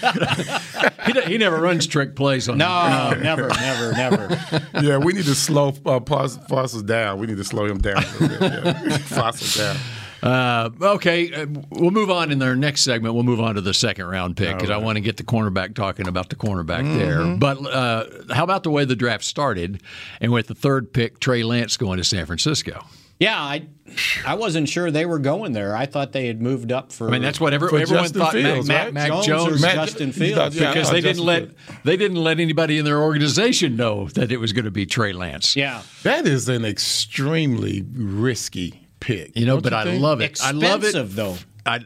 he, 1.06 1.34
he 1.34 1.38
never 1.38 1.60
runs 1.60 1.86
trick 1.88 2.15
plays 2.15 2.48
on 2.50 2.58
No, 2.58 3.10
never, 3.22 3.50
never, 3.50 3.91
never. 3.97 4.39
Yeah, 4.81 4.97
we 4.97 5.13
need 5.13 5.25
to 5.25 5.36
slow 5.36 5.69
uh, 5.69 5.99
Fassels 5.99 6.86
down. 6.86 7.19
We 7.19 7.27
need 7.27 7.38
to 7.38 7.43
slow 7.43 7.65
him 7.65 7.79
down 7.79 7.97
a. 7.97 8.03
Yeah. 8.21 8.97
Fassels 9.10 9.57
down. 9.57 9.75
Uh, 10.21 10.69
okay, 10.81 11.31
uh, 11.33 11.45
we'll 11.71 11.91
move 11.91 12.10
on 12.10 12.31
in 12.31 12.41
our 12.41 12.55
next 12.55 12.81
segment. 12.81 13.13
We'll 13.13 13.23
move 13.23 13.39
on 13.39 13.55
to 13.55 13.62
the 13.62 13.73
second 13.73 14.05
round 14.05 14.36
pick 14.38 14.55
because 14.55 14.69
I 14.69 14.77
want 14.77 14.95
to 14.95 15.01
get 15.01 15.17
the 15.17 15.23
cornerback 15.23 15.75
talking 15.75 16.07
about 16.07 16.29
the 16.29 16.36
cornerback 16.36 16.83
there. 16.97 17.36
But 17.38 17.57
uh, 17.65 18.33
how 18.33 18.43
about 18.43 18.63
the 18.63 18.71
way 18.71 18.86
the 18.86 18.95
draft 18.95 19.23
started, 19.23 19.81
and 20.19 20.31
with 20.31 20.47
the 20.47 20.55
third 20.55 20.91
pick, 20.91 21.19
Trey 21.19 21.43
Lance 21.43 21.77
going 21.77 21.97
to 21.97 22.03
San 22.03 22.25
Francisco? 22.25 22.83
Yeah, 23.19 23.39
I 23.41 23.67
I 24.25 24.36
wasn't 24.36 24.69
sure 24.69 24.91
they 24.91 25.06
were 25.06 25.17
going 25.17 25.53
there. 25.53 25.75
I 25.75 25.86
thought 25.88 26.12
they 26.12 26.27
had 26.27 26.41
moved 26.41 26.71
up 26.71 26.91
for. 26.91 27.08
I 27.08 27.12
mean, 27.12 27.21
that's 27.23 27.39
what 27.39 27.53
every, 27.53 27.67
everyone 27.82 28.03
Justin 28.03 28.21
thought. 28.21 28.34
Fields, 28.34 28.67
Mac, 28.67 28.84
right? 28.86 28.93
Mac 28.93 29.08
Jones 29.08 29.25
Jones, 29.25 29.58
or 29.58 29.65
Mac- 29.65 29.75
Justin 29.75 30.12
Fields. 30.12 30.36
thought- 30.36 30.53
yeah, 30.53 30.73
because 30.73 30.89
I 30.89 30.93
they 30.93 31.01
thought 31.01 31.08
didn't 31.08 31.25
let 31.25 31.41
Fields. 31.43 31.82
they 31.84 31.97
didn't 31.97 32.17
let 32.23 32.39
anybody 32.39 32.77
in 32.77 32.86
their 32.86 33.01
organization 33.01 33.75
know 33.75 34.08
that 34.10 34.32
it 34.32 34.38
was 34.38 34.53
going 34.53 34.65
to 34.65 34.71
be 34.71 34.86
Trey 34.86 35.13
Lance. 35.13 35.56
yeah. 35.56 35.82
That 36.03 36.27
is 36.27 36.47
an 36.49 36.63
extremely 36.65 37.84
risky 37.93 38.88
pick. 38.99 39.36
You 39.36 39.45
know, 39.45 39.56
Don't 39.56 39.63
but 39.63 39.73
I 39.73 39.84
think? 39.86 40.01
love 40.01 40.21
it. 40.21 40.39
I 40.43 40.51
love 40.51 40.84
it. 40.84 40.88
Expensive, 40.88 41.15
though. 41.15 41.38
I, 41.65 41.80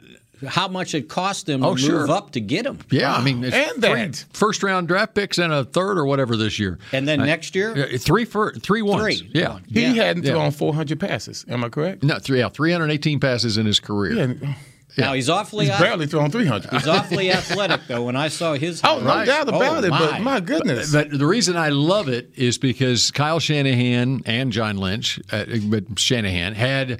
How 0.47 0.67
much 0.67 0.93
it 0.95 1.07
cost 1.09 1.45
them 1.45 1.63
Oh, 1.63 1.75
to 1.75 1.81
sure. 1.81 1.99
move 2.01 2.09
up 2.09 2.31
to 2.31 2.39
get 2.41 2.65
him? 2.65 2.79
yeah, 2.89 3.13
I 3.15 3.21
mean, 3.21 3.43
it's 3.43 3.55
And 3.55 3.81
three 3.83 4.05
that. 4.07 4.25
first 4.33 4.63
round 4.63 4.87
draft 4.87 5.13
picks 5.13 5.37
and 5.37 5.53
a 5.53 5.63
third 5.63 5.97
or 5.97 6.05
whatever 6.05 6.35
this 6.35 6.57
year. 6.59 6.79
And 6.91 7.07
then 7.07 7.19
next 7.19 7.55
year, 7.55 7.75
Yeah, 7.91 7.97
Three 7.97 8.25
for 8.25 8.53
three 8.53 8.81
ones. 8.81 9.03
Three. 9.19 9.29
Yeah. 9.33 9.59
He 9.67 9.81
Yeah. 9.87 10.03
hadn't 10.05 10.23
Yeah. 10.23 10.31
thrown 10.31 10.51
400 10.51 10.99
passes. 10.99 11.45
Am 11.49 11.63
I 11.63 11.69
correct? 11.69 12.03
No, 12.03 12.17
three, 12.19 12.39
yeah, 12.39 12.49
318 12.49 13.19
passes 13.19 13.57
in 13.57 13.65
his 13.65 13.79
career. 13.79 14.13
Yeah. 14.37 14.53
Now 14.97 15.13
he's 15.13 15.29
awfully 15.29 15.67
He's 15.67 15.77
barely 15.79 16.05
thrown 16.05 16.31
300. 16.31 16.69
He's 16.73 16.85
awfully 16.87 17.31
athletic 17.31 17.79
though. 17.87 18.03
When 18.03 18.17
I 18.17 18.27
saw 18.27 18.55
his, 18.55 18.81
Oh, 18.83 18.99
no 18.99 19.05
highlights- 19.07 19.29
doubt 19.29 19.47
about 19.47 19.61
oh, 19.61 19.83
it. 19.85 19.89
But 19.89 20.11
my. 20.11 20.19
my 20.19 20.39
goodness. 20.41 20.91
But 20.91 21.11
the 21.17 21.25
reason 21.25 21.55
I 21.55 21.69
love 21.69 22.09
it 22.09 22.31
is 22.35 22.57
because 22.57 23.09
Kyle 23.11 23.39
Shanahan 23.39 24.21
and 24.25 24.51
John 24.51 24.75
Lynch, 24.77 25.17
uh, 25.31 25.45
but 25.67 25.83
Shanahan 25.97 26.55
had 26.55 26.99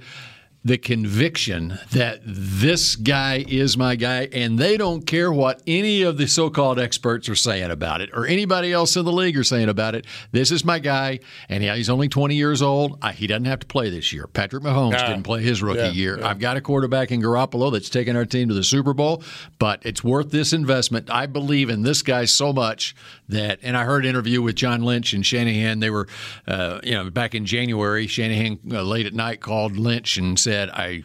the 0.63 0.78
conviction 0.78 1.80
that 1.91 2.19
this 2.24 2.95
guy 2.95 3.43
is 3.47 3.78
my 3.78 3.95
guy, 3.95 4.28
and 4.32 4.60
they 4.60 4.78
don't 4.78 5.08
care 5.08 5.32
what 5.32 5.62
any 5.65 6.04
of 6.04 6.17
the 6.17 6.28
so-called 6.28 6.80
experts 6.80 7.28
are 7.30 7.36
saying 7.36 7.71
about 7.71 8.00
it 8.02 8.12
or 8.13 8.28
anybody 8.28 8.71
else 8.71 8.95
in 8.95 9.04
the 9.04 9.12
league 9.12 9.36
are 9.38 9.43
saying 9.43 9.69
about 9.69 9.95
it. 9.95 10.06
This 10.32 10.52
is 10.52 10.63
my 10.63 10.78
guy, 10.78 11.19
and 11.50 11.63
yeah, 11.63 11.76
he's 11.76 11.89
only 11.89 12.08
20 12.08 12.36
years 12.36 12.62
old. 12.62 13.00
I, 13.02 13.12
he 13.12 13.26
doesn't 13.26 13.45
have 13.45 13.60
to 13.62 13.65
play 13.67 13.89
this 13.89 14.13
year. 14.13 14.28
Patrick 14.28 14.62
Mahomes 14.63 15.00
Ah, 15.00 15.08
didn't 15.08 15.24
play 15.24 15.41
his 15.41 15.63
rookie 15.63 15.80
yeah, 15.80 15.89
year. 15.91 16.19
yeah. 16.19 16.28
I've 16.28 16.39
got 16.39 16.58
a 16.58 16.62
quarterback 16.62 17.12
in 17.12 17.21
Garoppolo 17.21 17.71
that's 17.71 17.89
taken 17.89 18.15
our 18.15 18.26
team 18.26 18.47
to 18.50 18.54
the 18.54 18.63
Super 18.63 18.93
Bowl, 18.93 19.24
but 19.58 19.82
it's 19.84 20.04
worth 20.04 20.30
this 20.30 20.54
investment. 20.54 21.10
I 21.10 21.26
believe 21.26 21.69
in 21.69 21.82
this 21.82 22.02
guy 22.04 22.26
so 22.26 22.54
much 22.54 22.95
that, 23.32 23.60
and 23.63 23.76
I 23.76 23.84
heard 23.84 24.06
an 24.06 24.10
interview 24.10 24.41
with 24.41 24.56
John 24.56 24.82
Lynch 24.84 25.13
and 25.13 25.26
Shanahan. 25.26 25.80
They 25.80 25.89
were, 25.89 26.08
uh, 26.48 26.80
you 26.84 26.94
know, 26.94 27.10
back 27.10 27.36
in 27.36 27.46
January. 27.46 28.08
Shanahan 28.08 28.60
uh, 28.72 28.82
late 28.84 29.06
at 29.06 29.13
night 29.13 29.41
called 29.41 29.76
Lynch 29.78 30.17
and 30.17 30.39
said, 30.39 30.70
"I, 30.70 31.04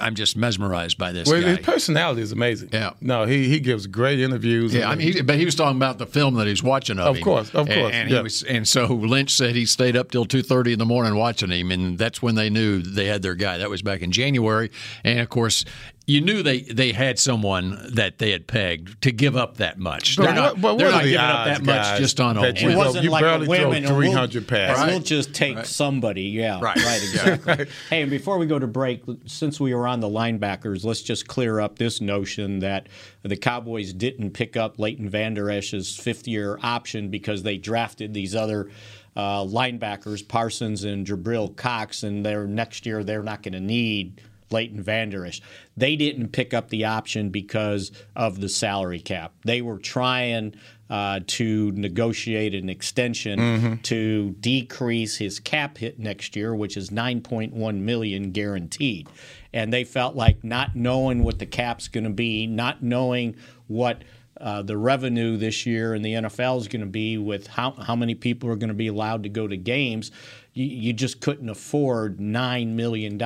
I'm 0.00 0.14
just 0.14 0.36
mesmerized 0.36 0.98
by 0.98 1.12
this 1.12 1.28
Well, 1.28 1.40
guy." 1.40 1.48
his 1.56 1.58
personality 1.60 2.22
is 2.22 2.32
amazing. 2.32 2.70
Yeah. 2.72 2.90
No, 3.00 3.24
he, 3.24 3.48
he 3.48 3.60
gives 3.60 3.86
great 3.86 4.20
interviews. 4.20 4.74
Yeah, 4.74 4.90
I 4.90 4.94
mean, 4.96 5.12
he, 5.12 5.22
but 5.22 5.36
he 5.36 5.44
was 5.44 5.54
talking 5.54 5.76
about 5.78 5.98
the 5.98 6.06
film 6.06 6.34
that 6.34 6.46
he's 6.46 6.62
watching 6.62 6.98
of, 6.98 7.06
Of 7.08 7.16
him. 7.16 7.22
course, 7.24 7.48
of 7.54 7.68
And- 7.68 7.80
course, 7.80 7.94
And, 7.94 8.10
yeah. 8.10 8.16
he 8.18 8.22
was, 8.22 8.42
and 8.42 8.66
so 8.68 8.86
Lynch 8.86 9.30
said 9.32 9.54
he 9.54 9.66
stayed 9.66 9.96
up 9.96 10.10
till 10.10 10.24
two 10.24 10.42
thirty 10.42 10.72
in 10.72 10.78
the 10.78 10.86
morning 10.86 11.14
watching 11.14 11.50
him, 11.50 11.70
and 11.70 11.96
that's 11.98 12.20
when 12.22 12.34
they 12.34 12.50
knew 12.50 12.82
they 12.82 13.06
had 13.06 13.22
their 13.22 13.34
guy. 13.34 13.58
That 13.58 13.70
was 13.70 13.82
back 13.82 14.02
in 14.02 14.10
January, 14.12 14.70
and 15.04 15.20
of 15.20 15.28
course. 15.28 15.64
You 16.08 16.22
knew 16.22 16.42
they, 16.42 16.62
they 16.62 16.92
had 16.92 17.18
someone 17.18 17.78
that 17.92 18.16
they 18.18 18.30
had 18.30 18.46
pegged 18.46 19.02
to 19.02 19.12
give 19.12 19.36
up 19.36 19.58
that 19.58 19.78
much. 19.78 20.16
But 20.16 20.22
they're 20.24 20.34
not, 20.34 20.52
what- 20.58 20.62
but 20.62 20.78
they're 20.78 20.90
not 20.90 21.02
the 21.02 21.10
giving 21.10 21.18
up 21.26 21.44
that 21.46 21.62
much 21.64 21.98
just 21.98 22.18
on 22.18 22.38
a 22.38 22.40
that 22.40 22.62
you 22.62 22.70
It 22.70 22.72
throw- 22.72 22.78
wasn't 22.78 23.04
you 23.04 23.10
like 23.10 23.22
barely 23.22 23.42
a 23.44 23.46
throw 23.46 23.68
women. 23.68 23.84
and 23.84 23.96
we'll- 23.96 24.10
300 24.10 24.48
passes. 24.48 24.82
and 24.82 24.90
We'll 24.90 25.00
just 25.00 25.34
take 25.34 25.66
somebody. 25.66 26.22
Yeah, 26.22 26.60
Right. 26.60 26.76
right, 26.76 27.02
exactly. 27.02 27.66
Hey, 27.90 28.00
and 28.00 28.10
before 28.10 28.38
we 28.38 28.46
go 28.46 28.58
to 28.58 28.66
break, 28.66 29.02
since 29.26 29.60
we 29.60 29.74
were 29.74 29.86
on 29.86 30.00
the 30.00 30.08
linebackers, 30.08 30.82
let's 30.82 31.02
just 31.02 31.28
clear 31.28 31.60
up 31.60 31.78
this 31.78 32.00
notion 32.00 32.60
that 32.60 32.88
the 33.22 33.36
Cowboys 33.36 33.92
didn't 33.92 34.30
pick 34.30 34.56
up 34.56 34.78
Leighton 34.78 35.10
Vander 35.10 35.50
Esch's 35.50 35.94
fifth-year 35.94 36.58
option 36.62 37.10
because 37.10 37.42
they 37.42 37.58
drafted 37.58 38.14
these 38.14 38.34
other. 38.34 38.70
Uh, 39.16 39.42
linebackers 39.44 40.26
Parsons 40.26 40.84
and 40.84 41.04
Jabril 41.04 41.54
Cox, 41.56 42.04
and 42.04 42.24
they're 42.24 42.46
next 42.46 42.86
year 42.86 43.02
they're 43.02 43.22
not 43.24 43.42
going 43.42 43.52
to 43.54 43.58
need 43.60 44.20
Leighton 44.50 44.82
Vander 44.82 45.26
Esch. 45.26 45.40
They 45.76 45.96
didn't 45.96 46.28
pick 46.28 46.54
up 46.54 46.68
the 46.68 46.84
option 46.84 47.30
because 47.30 47.92
of 48.16 48.40
the 48.40 48.48
salary 48.48 49.00
cap. 49.00 49.32
They 49.44 49.62
were 49.62 49.78
trying 49.78 50.54
uh, 50.90 51.20
to 51.26 51.70
negotiate 51.72 52.54
an 52.54 52.70
extension 52.70 53.80
to 53.82 54.30
decrease 54.40 55.16
his 55.16 55.38
cap 55.38 55.78
hit 55.78 55.98
next 55.98 56.34
year, 56.34 56.54
which 56.54 56.76
is 56.76 56.90
9.1 56.90 57.52
million 57.80 58.30
guaranteed. 58.30 59.08
And 59.52 59.72
they 59.72 59.84
felt 59.84 60.14
like 60.14 60.42
not 60.44 60.74
knowing 60.74 61.24
what 61.24 61.38
the 61.38 61.46
cap's 61.46 61.88
going 61.88 62.04
to 62.04 62.10
be, 62.10 62.46
not 62.46 62.82
knowing 62.82 63.36
what 63.66 64.02
uh, 64.40 64.62
the 64.62 64.76
revenue 64.76 65.36
this 65.36 65.66
year 65.66 65.94
in 65.94 66.02
the 66.02 66.14
NFL 66.14 66.58
is 66.58 66.68
going 66.68 66.80
to 66.80 66.86
be 66.86 67.18
with 67.18 67.48
how, 67.48 67.72
how 67.72 67.96
many 67.96 68.14
people 68.14 68.48
are 68.48 68.56
going 68.56 68.68
to 68.68 68.74
be 68.74 68.86
allowed 68.86 69.24
to 69.24 69.28
go 69.28 69.48
to 69.48 69.56
games. 69.56 70.10
You, 70.58 70.66
you 70.66 70.92
just 70.92 71.20
couldn't 71.20 71.48
afford 71.48 72.18
$9 72.18 72.68
million 72.68 73.22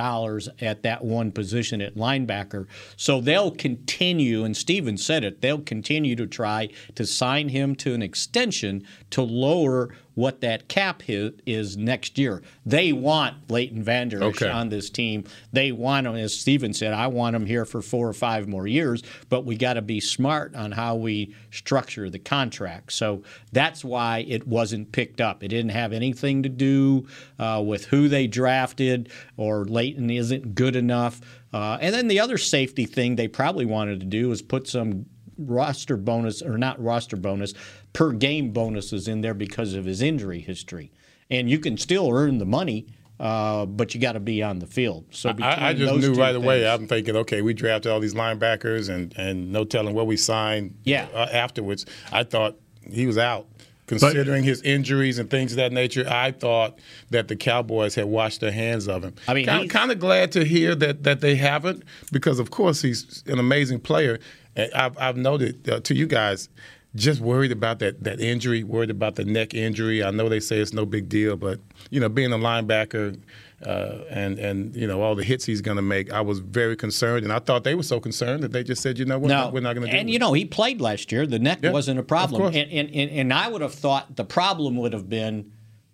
at 0.61 0.83
that 0.83 1.03
one 1.03 1.31
position 1.31 1.81
at 1.81 1.95
linebacker. 1.95 2.67
So 2.95 3.19
they'll 3.19 3.51
continue, 3.51 4.43
and 4.43 4.55
Stephen 4.55 4.97
said 4.97 5.23
it, 5.23 5.41
they'll 5.41 5.61
continue 5.61 6.15
to 6.15 6.27
try 6.27 6.69
to 6.95 7.05
sign 7.05 7.49
him 7.49 7.75
to 7.77 7.93
an 7.93 8.03
extension 8.03 8.85
to 9.09 9.23
lower 9.23 9.95
what 10.15 10.41
that 10.41 10.67
cap 10.67 11.01
hit 11.01 11.41
is 11.45 11.75
next 11.75 12.17
year. 12.17 12.41
They 12.65 12.93
want 12.93 13.49
Leighton 13.49 13.83
Vander 13.83 14.23
Okay. 14.23 14.49
on 14.49 14.69
this 14.69 14.89
team. 14.89 15.23
They 15.51 15.71
want 15.71 16.05
him, 16.07 16.15
as 16.15 16.37
Stephen 16.39 16.73
said, 16.73 16.93
I 16.93 17.07
want 17.07 17.35
him 17.35 17.45
here 17.45 17.65
for 17.65 17.81
four 17.81 18.07
or 18.07 18.13
five 18.13 18.47
more 18.47 18.67
years, 18.67 19.01
but 19.29 19.45
we 19.45 19.55
got 19.57 19.73
to 19.73 19.81
be 19.81 19.99
smart 19.99 20.55
on 20.55 20.71
how 20.71 20.95
we 20.95 21.33
structure 21.51 22.09
the 22.09 22.19
contract. 22.19 22.93
So 22.93 23.23
that's 23.51 23.83
why 23.83 24.25
it 24.27 24.47
wasn't 24.47 24.91
picked 24.91 25.19
up. 25.21 25.43
It 25.43 25.47
didn't 25.49 25.71
have 25.71 25.93
anything 25.93 26.43
to 26.43 26.49
do 26.49 27.07
uh, 27.39 27.63
with 27.65 27.85
who 27.85 28.07
they 28.07 28.27
drafted 28.27 29.09
or 29.37 29.65
Leighton 29.65 30.09
isn't 30.09 30.55
good 30.55 30.75
enough. 30.75 31.21
Uh, 31.51 31.77
and 31.81 31.93
then 31.93 32.07
the 32.07 32.19
other 32.19 32.37
safety 32.37 32.85
thing 32.85 33.15
they 33.15 33.27
probably 33.27 33.65
wanted 33.65 33.99
to 33.99 34.05
do 34.05 34.31
is 34.31 34.41
put 34.41 34.67
some 34.67 35.05
roster 35.37 35.97
bonus 35.97 36.41
or 36.43 36.57
not 36.59 36.81
roster 36.81 37.15
bonus 37.17 37.53
per 37.93 38.11
game 38.11 38.51
bonuses 38.51 39.07
in 39.07 39.21
there 39.21 39.33
because 39.33 39.73
of 39.73 39.85
his 39.85 40.01
injury 40.01 40.39
history 40.39 40.91
and 41.29 41.49
you 41.49 41.59
can 41.59 41.77
still 41.77 42.09
earn 42.11 42.37
the 42.39 42.45
money 42.45 42.85
uh, 43.19 43.65
but 43.67 43.93
you 43.93 44.01
got 44.01 44.13
to 44.13 44.19
be 44.19 44.41
on 44.41 44.57
the 44.59 44.65
field 44.67 45.05
so 45.11 45.29
I, 45.41 45.69
I 45.69 45.73
just 45.73 45.95
knew 45.95 46.13
right 46.15 46.35
away. 46.35 46.61
things- 46.63 46.69
I'm 46.81 46.87
thinking, 46.87 47.15
okay, 47.17 47.41
we 47.43 47.53
drafted 47.53 47.91
all 47.91 47.99
these 47.99 48.15
linebackers, 48.15 48.89
and, 48.89 49.13
and 49.17 49.51
no 49.51 49.63
telling 49.63 49.93
what 49.93 50.07
we 50.07 50.17
signed. 50.17 50.75
Yeah. 50.83 51.07
uh, 51.13 51.27
afterwards, 51.31 51.85
I 52.11 52.23
thought 52.23 52.57
he 52.91 53.05
was 53.05 53.17
out. 53.19 53.47
Considering 53.85 54.43
his 54.43 54.61
injuries 54.63 55.19
and 55.19 55.29
things 55.29 55.51
of 55.51 55.57
that 55.57 55.71
nature, 55.71 56.05
I 56.09 56.31
thought 56.31 56.79
that 57.11 57.27
the 57.27 57.35
Cowboys 57.35 57.95
had 57.95 58.05
washed 58.05 58.39
their 58.41 58.51
hands 58.51 58.87
of 58.87 59.03
him. 59.03 59.13
I 59.27 59.33
mean, 59.35 59.45
kind, 59.45 59.61
he's- 59.61 59.71
kind 59.71 59.91
of 59.91 59.99
glad 59.99 60.31
to 60.31 60.43
hear 60.43 60.73
that 60.75 61.03
that 61.03 61.21
they 61.21 61.35
haven't, 61.35 61.83
because 62.11 62.39
of 62.39 62.49
course 62.49 62.81
he's 62.81 63.23
an 63.27 63.39
amazing 63.39 63.81
player. 63.81 64.19
And 64.55 64.73
I've, 64.73 64.97
I've 64.97 65.17
noted 65.17 65.69
uh, 65.69 65.79
to 65.81 65.95
you 65.95 66.07
guys, 66.07 66.47
just 66.95 67.21
worried 67.21 67.51
about 67.51 67.79
that 67.79 68.03
that 68.03 68.19
injury, 68.19 68.63
worried 68.63 68.91
about 68.91 69.15
the 69.15 69.25
neck 69.25 69.53
injury. 69.53 70.03
I 70.03 70.11
know 70.11 70.29
they 70.29 70.39
say 70.39 70.59
it's 70.59 70.73
no 70.73 70.85
big 70.85 71.09
deal, 71.09 71.35
but 71.35 71.59
you 71.89 71.99
know, 71.99 72.09
being 72.09 72.31
a 72.31 72.37
linebacker 72.37 73.19
uh, 73.65 73.99
and 74.09 74.37
and 74.37 74.75
you 74.75 74.85
know 74.85 75.01
all 75.01 75.15
the 75.15 75.23
hits 75.23 75.45
he's 75.45 75.61
going 75.61 75.77
to 75.77 75.81
make, 75.81 76.11
I 76.11 76.21
was 76.21 76.39
very 76.39 76.75
concerned, 76.75 77.23
and 77.23 77.33
I 77.33 77.39
thought 77.39 77.63
they 77.63 77.75
were 77.75 77.83
so 77.83 77.99
concerned 77.99 78.43
that 78.43 78.51
they 78.51 78.63
just 78.63 78.81
said, 78.81 78.99
you 78.99 79.05
know 79.05 79.17
what, 79.17 79.29
no, 79.29 79.49
we're 79.51 79.61
not 79.61 79.73
going 79.73 79.87
to 79.87 79.91
do 79.91 79.97
and 79.97 80.09
you 80.09 80.19
know 80.19 80.33
he 80.33 80.45
played 80.45 80.81
last 80.81 81.11
year. 81.11 81.25
The 81.25 81.39
neck 81.39 81.59
Yeah, 81.63 81.71
wasn't 81.71 81.99
a 81.99 82.03
problem, 82.03 82.53
and, 82.53 82.55
and, 82.55 82.89
and 82.93 83.11
and 83.11 83.33
I 83.33 83.47
would 83.49 83.61
have 83.61 83.73
thought 83.73 84.15
the 84.15 84.25
problem 84.25 84.75
would 84.77 84.93
have 84.93 85.09
been, 85.09 85.51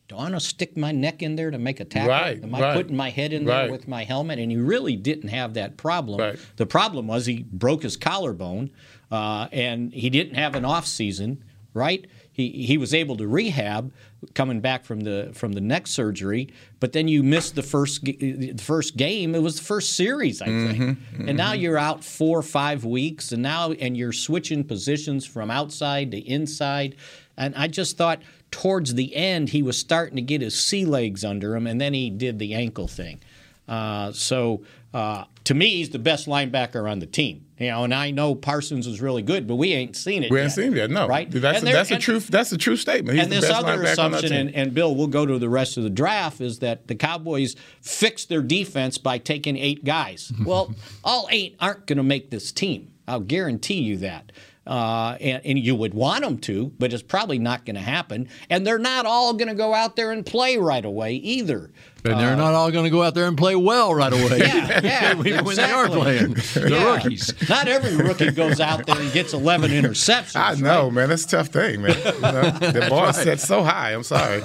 do 0.09 0.15
I 0.15 0.23
want 0.23 0.33
to 0.33 0.39
stick 0.39 0.75
my 0.75 0.91
neck 0.91 1.21
in 1.21 1.35
there 1.35 1.51
to 1.51 1.59
make 1.59 1.79
a 1.79 1.85
tackle? 1.85 2.09
Right, 2.09 2.43
Am 2.43 2.53
I 2.55 2.62
right, 2.62 2.75
putting 2.75 2.97
my 2.97 3.09
head 3.09 3.31
in 3.31 3.45
there 3.45 3.63
right. 3.63 3.71
with 3.71 3.88
my 3.88 4.03
helmet? 4.03 4.39
And 4.39 4.51
he 4.51 4.57
really 4.57 4.95
didn't 4.95 5.29
have 5.29 5.53
that 5.53 5.77
problem. 5.77 6.19
Right. 6.19 6.39
The 6.57 6.65
problem 6.65 7.07
was 7.07 7.27
he 7.27 7.43
broke 7.51 7.83
his 7.83 7.95
collarbone, 7.95 8.71
uh, 9.12 9.48
and 9.52 9.93
he 9.93 10.10
didn't 10.10 10.36
have 10.36 10.56
an 10.56 10.65
off 10.65 10.86
season. 10.86 11.43
Right? 11.74 12.08
He 12.32 12.50
he 12.50 12.78
was 12.78 12.93
able 12.93 13.15
to 13.17 13.28
rehab 13.28 13.91
coming 14.34 14.60
back 14.60 14.86
from 14.86 15.02
the 15.02 15.30
from 15.34 15.52
the 15.52 15.62
neck 15.62 15.88
surgery, 15.88 16.50
but 16.80 16.93
then 16.93 17.08
you 17.08 17.22
missed 17.22 17.56
the 17.56 17.62
first 17.62 18.04
the 18.04 18.54
first 18.58 18.98
game. 18.98 19.36
It 19.36 19.43
was 19.43 19.58
the 19.58 19.65
first 19.65 19.95
series, 19.95 20.41
I 20.41 20.45
think, 20.45 20.80
Mm-hmm, 20.80 21.30
and 21.30 21.38
now 21.38 21.54
you're 21.54 21.78
out 21.78 22.04
four 22.04 22.39
or 22.39 22.43
five 22.43 22.86
weeks, 22.86 23.32
and 23.32 23.43
now 23.43 23.72
and 23.72 23.95
you're 23.95 24.13
switching 24.13 24.63
positions 24.63 25.26
from 25.26 25.52
outside 25.52 26.12
to 26.12 26.17
inside. 26.17 26.95
And 27.38 27.54
I 27.56 27.67
just 27.67 27.98
thought 27.98 28.22
towards 28.52 28.95
the 28.95 29.15
end 29.15 29.50
he 29.50 29.62
was 29.62 29.78
starting 29.78 30.15
to 30.15 30.22
get 30.22 30.41
his 30.41 30.60
sea 30.60 30.86
legs 30.86 31.24
under 31.24 31.56
him, 31.56 31.67
and 31.67 31.80
then 31.80 31.93
he 31.93 32.10
did 32.10 32.39
the 32.39 32.56
ankle 32.56 32.88
thing. 32.88 33.19
Uh, 33.67 34.12
so 34.12 34.63
uh, 34.93 35.26
to 35.43 35.54
me, 35.54 35.69
he's 35.76 35.91
the 35.91 36.00
best 36.00 36.28
linebacker 36.28 36.89
on 36.89 37.00
the 37.00 37.06
team. 37.06 37.45
You 37.60 37.67
know, 37.67 37.84
and 37.84 37.93
I 37.93 38.12
know 38.12 38.36
Parsons 38.36 38.88
is 38.88 39.02
really 39.02 39.22
good, 39.22 39.45
but 39.45 39.58
we 39.58 39.74
ain't 39.74 39.98
seen 39.98 40.24
it. 40.24 40.32
we 40.32 40.38
yet, 40.38 40.43
haven't 40.43 40.63
seen 40.63 40.74
that. 40.76 40.89
No, 40.89 41.08
right? 41.08 41.30
That's 41.30 41.62
a, 41.62 41.65
there- 41.65 41.74
that's 41.74 41.91
a 41.91 41.98
true 41.98 42.19
that's 42.19 42.54
a 42.54 42.58
true 42.58 42.78
statement. 42.78 43.17
He's 43.17 43.26
and 43.26 43.34
this 43.34 43.50
other 43.50 43.74
linebacker 43.74 43.78
on 43.78 43.84
that 43.84 43.91
assumption, 43.91 44.34
and, 44.34 44.56
and 44.56 44.74
Bill, 44.74 44.95
we'll 44.95 45.08
go 45.08 45.26
to 45.26 45.38
the 45.38 45.50
rest 45.50 45.76
of 45.76 45.84
the 45.84 45.89
draft, 45.89 46.39
is 46.39 46.60
that 46.60 46.88
the 46.88 46.95
Cowboys 46.95 47.58
fixed 47.82 48.30
their 48.30 48.41
defense 48.41 48.98
by 48.98 49.17
taking 49.17 49.58
eight 49.58 49.84
guys. 49.84 50.32
well, 50.45 50.74
all 51.04 51.28
eight 51.32 51.58
aren't 51.60 51.86
going 51.86 51.98
to 51.98 52.04
make 52.04 52.30
this 52.30 52.54
team. 52.54 52.93
I'll 53.08 53.19
guarantee 53.19 53.82
you 53.82 53.98
that. 53.98 54.32
Uh, 54.67 55.17
and, 55.19 55.41
and 55.45 55.58
you 55.58 55.74
would 55.74 55.95
want 55.95 56.24
them 56.24 56.38
to, 56.38 56.72
but 56.78 56.93
it's 56.93 57.02
probably 57.02 57.39
not 57.39 57.65
going 57.65 57.76
to 57.76 57.82
happen. 57.82 58.30
And 58.52 58.67
they're 58.67 58.78
not 58.78 59.08
all 59.08 59.34
going 59.34 59.48
to 59.48 59.56
go 59.56 59.74
out 59.74 59.95
there 59.95 60.12
and 60.12 60.24
play 60.24 60.58
right 60.58 60.86
away 60.86 61.13
either. 61.15 61.72
And 62.05 62.19
they're 62.19 62.35
not 62.35 62.53
all 62.53 62.71
going 62.71 62.85
to 62.85 62.89
go 62.89 63.03
out 63.03 63.13
there 63.13 63.25
and 63.27 63.38
play 63.38 63.55
well 63.55 63.93
right 63.93 64.12
away. 64.13 64.39
Yeah, 64.39 64.79
yeah, 64.83 65.19
Even 65.25 65.43
when 65.45 65.55
they 65.57 65.69
are 65.69 65.88
playing. 65.88 66.33
The 66.33 66.67
Yeah. 66.69 66.95
rookies. 66.95 67.33
Not 67.49 67.67
every 67.67 67.95
rookie 67.97 68.31
goes 68.31 68.59
out 68.59 68.85
there 68.85 68.99
and 68.99 69.12
gets 69.12 69.33
11 69.33 69.71
interceptions. 69.71 70.35
I 70.39 70.55
know, 70.55 70.89
man. 70.89 71.09
That's 71.09 71.25
a 71.25 71.27
tough 71.27 71.47
thing, 71.47 71.81
man. 71.81 71.95
You 72.19 72.21
know, 72.21 72.49
the 72.51 72.88
bar 72.89 73.09
is 73.09 73.15
set 73.17 73.39
so 73.39 73.63
high. 73.63 73.91
I'm 73.93 74.03
sorry. 74.03 74.41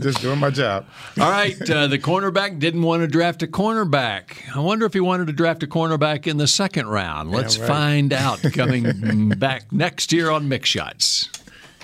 Just 0.00 0.20
doing 0.20 0.38
my 0.38 0.50
job. 0.50 0.86
All 1.18 1.30
right, 1.30 1.54
uh, 1.70 1.86
the 1.86 1.98
cornerback 1.98 2.58
didn't 2.58 2.82
want 2.82 3.02
to 3.02 3.06
draft 3.06 3.42
a 3.42 3.46
cornerback. 3.46 4.36
I 4.54 4.60
wonder 4.60 4.86
if 4.86 4.92
he 4.94 5.00
wanted 5.00 5.26
to 5.28 5.32
draft 5.32 5.62
a 5.62 5.66
cornerback 5.66 6.26
in 6.26 6.36
the 6.38 6.46
second 6.46 6.88
round. 6.88 7.30
Let's 7.30 7.58
right. 7.58 7.68
find 7.68 8.12
out 8.12 8.42
coming 8.52 9.28
back 9.38 9.72
next 9.72 10.12
year 10.12 10.30
on 10.30 10.48
Mick 10.48 10.64
Shots. 10.64 11.28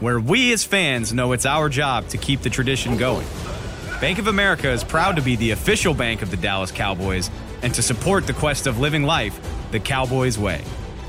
Where 0.00 0.20
we 0.20 0.52
as 0.52 0.62
fans 0.62 1.14
know 1.14 1.32
it's 1.32 1.46
our 1.46 1.70
job 1.70 2.08
to 2.08 2.18
keep 2.18 2.42
the 2.42 2.50
tradition 2.50 2.98
going. 2.98 3.26
Bank 3.98 4.18
of 4.18 4.26
America 4.26 4.70
is 4.70 4.84
proud 4.84 5.16
to 5.16 5.22
be 5.22 5.36
the 5.36 5.52
official 5.52 5.94
bank 5.94 6.20
of 6.20 6.30
the 6.30 6.36
Dallas 6.36 6.70
Cowboys 6.70 7.30
and 7.62 7.72
to 7.72 7.80
support 7.80 8.26
the 8.26 8.34
quest 8.34 8.66
of 8.66 8.78
living 8.78 9.04
life 9.04 9.40
the 9.70 9.80
Cowboys 9.80 10.38
way. 10.38 10.62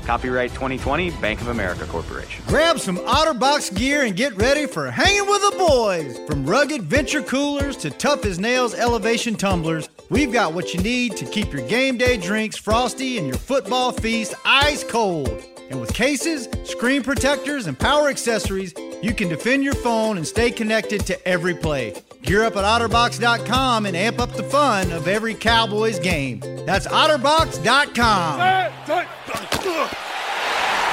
Copyright 0.06 0.52
2020 0.54 1.10
Bank 1.20 1.42
of 1.42 1.48
America 1.48 1.84
Corporation. 1.84 2.42
Grab 2.46 2.78
some 2.78 2.96
OtterBox 2.96 3.76
gear 3.76 4.04
and 4.04 4.16
get 4.16 4.34
ready 4.36 4.66
for 4.66 4.90
hanging 4.90 5.26
with 5.26 5.42
the 5.42 5.58
boys. 5.58 6.18
From 6.26 6.46
rugged 6.46 6.82
venture 6.84 7.20
coolers 7.22 7.76
to 7.76 7.90
tough 7.90 8.24
as 8.24 8.38
nails 8.38 8.72
elevation 8.72 9.34
tumblers, 9.34 9.90
we've 10.08 10.32
got 10.32 10.52
what 10.52 10.74
you 10.74 10.80
need 10.82 11.16
to 11.16 11.24
keep 11.24 11.52
your 11.52 11.66
game 11.68 11.96
day 11.96 12.16
drinks 12.16 12.56
frosty 12.56 13.18
and 13.18 13.26
your 13.26 13.36
football 13.36 13.92
feast 13.92 14.34
ice 14.44 14.84
cold. 14.84 15.44
And 15.70 15.80
with 15.80 15.92
cases, 15.92 16.48
screen 16.64 17.02
protectors, 17.02 17.66
and 17.66 17.78
power 17.78 18.08
accessories, 18.08 18.72
you 19.02 19.12
can 19.12 19.28
defend 19.28 19.64
your 19.64 19.74
phone 19.74 20.16
and 20.16 20.26
stay 20.26 20.50
connected 20.50 21.04
to 21.06 21.28
every 21.28 21.54
play. 21.54 21.94
Gear 22.22 22.44
up 22.44 22.56
at 22.56 22.64
OtterBox.com 22.64 23.86
and 23.86 23.96
amp 23.96 24.18
up 24.18 24.32
the 24.32 24.42
fun 24.42 24.90
of 24.92 25.08
every 25.08 25.34
Cowboys 25.34 25.98
game. 25.98 26.40
That's 26.66 26.86
OtterBox.com. 26.86 28.38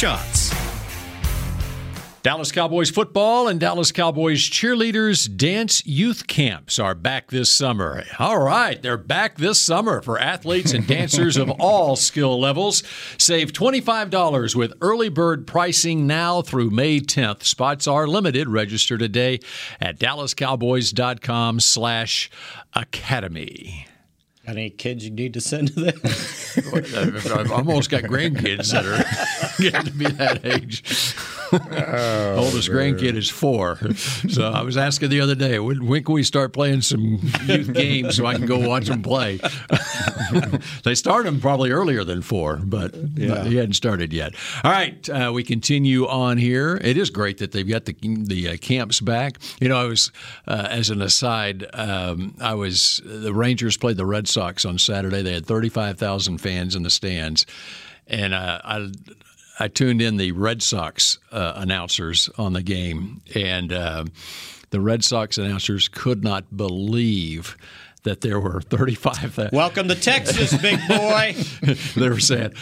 shots. 0.00 0.50
Dallas 2.22 2.52
Cowboys 2.52 2.88
football 2.88 3.48
and 3.48 3.60
Dallas 3.60 3.92
Cowboys 3.92 4.40
cheerleaders 4.40 5.28
dance 5.36 5.84
youth 5.84 6.26
camps 6.26 6.78
are 6.78 6.94
back 6.94 7.30
this 7.30 7.52
summer. 7.52 8.04
All 8.18 8.38
right, 8.38 8.80
they're 8.80 8.96
back 8.96 9.36
this 9.36 9.60
summer 9.60 10.00
for 10.00 10.18
athletes 10.18 10.72
and 10.72 10.86
dancers 10.86 11.36
of 11.36 11.50
all 11.60 11.96
skill 11.96 12.40
levels. 12.40 12.82
Save 13.18 13.52
$25 13.52 14.54
with 14.54 14.72
early 14.80 15.10
bird 15.10 15.46
pricing 15.46 16.06
now 16.06 16.40
through 16.40 16.70
May 16.70 17.00
10th. 17.00 17.42
Spots 17.42 17.86
are 17.86 18.06
limited. 18.06 18.48
Register 18.48 18.96
today 18.96 19.40
at 19.80 19.98
dallascowboys.com 19.98 21.60
slash 21.60 22.30
academy. 22.72 23.86
Any 24.50 24.68
kids 24.68 25.04
you 25.04 25.12
need 25.12 25.34
to 25.34 25.40
send 25.40 25.68
to 25.74 25.80
them? 25.80 26.00
I've 27.38 27.52
almost 27.52 27.88
got 27.88 28.02
grandkids 28.02 28.72
that 28.72 28.84
are 28.84 29.62
getting 29.62 29.84
to 29.84 29.92
be 29.92 30.06
that 30.06 30.44
age. 30.44 30.82
Oh, 31.92 32.36
Oldest 32.44 32.70
grandkid 32.70 33.16
is 33.16 33.28
four. 33.28 33.76
So 34.28 34.44
I 34.50 34.62
was 34.62 34.76
asking 34.76 35.10
the 35.10 35.20
other 35.20 35.34
day, 35.34 35.58
when, 35.58 35.86
when 35.86 36.04
can 36.04 36.14
we 36.14 36.22
start 36.22 36.52
playing 36.52 36.82
some 36.82 37.18
youth 37.44 37.72
games 37.74 38.16
so 38.16 38.26
I 38.26 38.34
can 38.34 38.46
go 38.46 38.66
watch 38.68 38.86
them 38.86 39.02
play? 39.02 39.40
they 40.84 40.94
start 40.94 41.24
them 41.24 41.40
probably 41.40 41.70
earlier 41.70 42.04
than 42.04 42.22
four, 42.22 42.56
but 42.56 42.94
Yeah. 43.16 43.44
he 43.44 43.56
hadn't 43.56 43.74
started 43.74 44.12
yet. 44.12 44.34
All 44.64 44.70
right, 44.70 45.08
uh, 45.10 45.32
we 45.34 45.42
continue 45.42 46.06
on 46.06 46.38
here. 46.38 46.78
It 46.82 46.96
is 46.96 47.10
great 47.10 47.38
that 47.38 47.52
they've 47.52 47.68
got 47.68 47.84
the 47.84 47.96
the 48.00 48.50
uh, 48.50 48.56
camps 48.58 49.00
back. 49.00 49.38
You 49.60 49.68
know, 49.68 49.76
I 49.76 49.84
was 49.84 50.12
uh, 50.46 50.66
as 50.70 50.90
an 50.90 51.02
aside, 51.02 51.66
um, 51.74 52.34
I 52.40 52.54
was 52.54 53.00
the 53.04 53.34
Rangers 53.34 53.76
played 53.76 53.96
the 53.96 54.06
Red 54.06 54.28
Sox 54.28 54.64
on 54.64 54.78
Saturday. 54.78 55.22
They 55.22 55.34
had 55.34 55.46
thirty 55.46 55.68
five 55.68 55.98
thousand 55.98 56.38
fans 56.38 56.74
in 56.76 56.82
the 56.82 56.90
stands, 56.90 57.46
and 58.06 58.34
uh, 58.34 58.60
I. 58.64 58.90
I 59.60 59.68
tuned 59.68 60.00
in 60.00 60.16
the 60.16 60.32
Red 60.32 60.62
Sox 60.62 61.18
uh, 61.30 61.52
announcers 61.56 62.30
on 62.38 62.54
the 62.54 62.62
game, 62.62 63.20
and 63.34 63.70
uh, 63.70 64.06
the 64.70 64.80
Red 64.80 65.04
Sox 65.04 65.36
announcers 65.36 65.86
could 65.86 66.24
not 66.24 66.56
believe 66.56 67.58
that 68.02 68.20
there 68.22 68.40
were 68.40 68.60
35,000. 68.60 69.50
Welcome 69.52 69.88
to 69.88 69.94
Texas, 69.94 70.56
big 70.60 70.80
boy. 70.88 71.34
they 71.96 72.08
were 72.08 72.20
saying, 72.20 72.54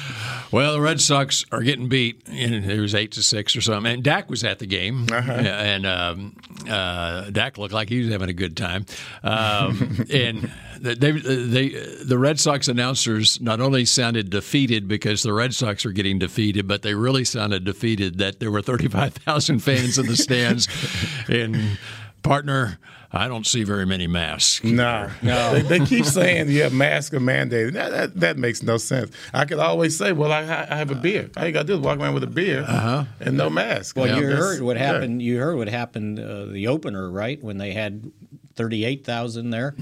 "Well, 0.51 0.72
the 0.72 0.81
Red 0.81 1.01
Sox 1.01 1.44
are 1.53 1.62
getting 1.62 1.88
beat." 1.88 2.22
And 2.27 2.64
it 2.64 2.81
was 2.81 2.94
eight 2.94 3.12
to 3.12 3.22
six 3.22 3.55
or 3.55 3.61
something. 3.61 3.92
And 3.92 4.03
Dak 4.03 4.29
was 4.29 4.44
at 4.44 4.59
the 4.59 4.66
game, 4.66 5.07
and 5.12 5.87
um, 5.87 6.37
uh, 6.68 7.31
Dak 7.31 7.59
looked 7.59 7.74
like 7.74 7.88
he 7.88 8.01
was 8.01 8.11
having 8.11 8.29
a 8.29 8.35
good 8.35 8.57
time. 8.57 8.85
Um, 9.22 10.07
and 10.12 10.51
they, 10.81 10.94
they, 10.94 11.68
the 12.05 12.18
Red 12.18 12.40
Sox 12.40 12.68
announcers 12.68 13.40
not 13.40 13.61
only 13.61 13.85
sounded 13.85 14.31
defeated 14.31 14.88
because 14.88 15.22
the 15.22 15.33
Red 15.33 15.55
Sox 15.55 15.87
are 15.87 15.92
getting 15.92 16.18
defeated, 16.18 16.66
but 16.66 16.83
they 16.83 16.94
really 16.94 17.24
sounded 17.24 17.64
defeated 17.64 18.18
that 18.18 18.40
there 18.40 18.51
were 18.51 18.62
thirty-five 18.62 19.14
thousand 19.14 19.61
fans 19.61 19.98
in 19.98 20.07
the 20.07 20.16
stands. 20.16 20.68
and 21.29 21.79
partner. 22.22 22.79
I 23.11 23.27
don't 23.27 23.47
see 23.47 23.64
very 23.64 23.87
many 23.87 24.07
masks. 24.07 24.62
No, 24.62 25.09
no. 25.23 25.55
They, 25.55 25.79
they 25.79 25.87
keep 25.87 26.05
saying 26.05 26.51
you 26.51 26.62
have 26.62 26.75
mask 26.75 27.14
or 27.14 27.21
mandate. 27.21 27.73
That, 27.73 27.90
that 27.90 28.21
that 28.21 28.37
makes 28.38 28.62
no 28.62 28.77
sense. 28.77 29.11
I 29.33 29.47
could 29.47 29.59
always 29.59 29.97
say, 29.97 30.12
well, 30.12 30.31
I, 30.31 30.40
I 30.42 30.77
have 30.77 30.90
a 30.90 30.94
beer. 30.94 31.31
All 31.37 31.47
you 31.47 31.53
got 31.53 31.62
to 31.62 31.66
do 31.68 31.75
is 31.75 31.81
walk 31.81 31.99
around 31.99 32.14
with 32.14 32.25
a 32.25 32.27
beer 32.29 32.64
and 33.21 33.37
no 33.37 33.49
mask. 33.49 33.97
Well, 33.97 34.07
you 34.09 34.27
That's- 34.27 34.38
heard 34.38 34.61
what 34.61 34.77
yeah. 34.77 34.92
happened. 34.92 35.23
You 35.23 35.38
heard 35.38 35.57
what 35.57 35.68
happened 35.68 36.21
uh, 36.21 36.47
the 36.47 36.66
opener, 36.68 37.11
right? 37.11 37.42
When 37.42 37.57
they 37.59 37.73
had 37.73 38.12
thirty-eight 38.55 39.05
thousand 39.07 39.51
there, 39.51 39.75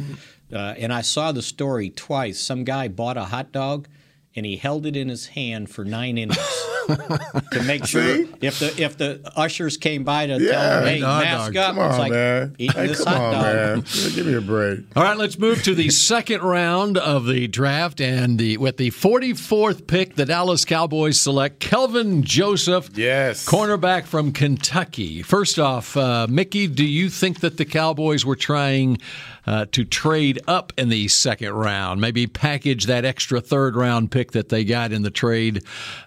uh, 0.52 0.56
and 0.78 0.92
I 0.92 1.00
saw 1.00 1.32
the 1.32 1.42
story 1.42 1.90
twice. 1.90 2.40
Some 2.40 2.62
guy 2.62 2.86
bought 2.88 3.16
a 3.16 3.24
hot 3.24 3.50
dog, 3.50 3.88
and 4.36 4.46
he 4.46 4.56
held 4.56 4.86
it 4.86 4.96
in 4.96 5.08
his 5.08 5.28
hand 5.28 5.68
for 5.70 5.84
nine 5.84 6.16
innings 6.16 6.38
to 7.52 7.62
make 7.64 7.86
sure 7.86 8.02
See? 8.16 8.32
if 8.40 8.58
the 8.58 8.74
if 8.82 8.96
the 8.96 9.20
ushers 9.36 9.76
came 9.76 10.04
by 10.04 10.26
to 10.26 10.40
Yeah, 10.40 10.50
tell 10.52 10.78
him, 10.80 10.86
"Hey, 10.86 11.00
mask 11.00 11.52
dog. 11.52 11.56
up," 11.56 11.66
Come 11.74 11.78
on, 11.80 11.90
it's 11.90 11.98
like 11.98 12.12
man. 12.12 12.54
eating 12.58 12.76
Hey, 12.80 12.86
this 12.88 13.04
come 13.04 13.12
hot 13.14 13.22
on, 13.22 13.32
dog. 13.32 13.42
man. 13.44 13.84
Give 14.14 14.26
me 14.26 14.34
a 14.34 14.40
break. 14.40 14.80
All 14.94 15.02
right, 15.02 15.16
let's 15.16 15.38
move 15.38 15.62
to 15.64 15.74
the 15.74 15.90
second 16.12 16.42
round 16.42 16.96
of 16.98 17.26
the 17.26 17.46
draft, 17.48 18.00
and 18.00 18.38
the 18.38 18.56
with 18.58 18.76
the 18.76 18.90
44th 18.90 19.86
pick, 19.86 20.14
the 20.16 20.24
Dallas 20.26 20.64
Cowboys 20.64 21.20
select 21.20 21.60
Kelvin 21.60 22.22
Joseph, 22.22 22.90
Yes. 22.94 23.46
cornerback 23.46 24.04
from 24.04 24.32
Kentucky. 24.32 25.22
First 25.22 25.58
off, 25.58 25.96
uh, 25.96 26.26
Mickey, 26.28 26.66
do 26.66 26.84
you 26.84 27.08
think 27.10 27.40
that 27.40 27.56
the 27.56 27.64
Cowboys 27.64 28.24
were 28.24 28.36
trying 28.36 28.98
uh, 29.46 29.64
to 29.70 29.84
trade 29.84 30.40
up 30.48 30.72
in 30.76 30.88
the 30.88 31.06
second 31.06 31.52
round, 31.52 32.00
maybe 32.00 32.26
package 32.26 32.86
that 32.86 33.04
extra 33.04 33.40
third 33.40 33.76
round 33.76 34.10
pick 34.10 34.32
that 34.32 34.48
they 34.48 34.64
got 34.64 34.90
in 34.90 35.02
the 35.02 35.10
trade 35.10 35.62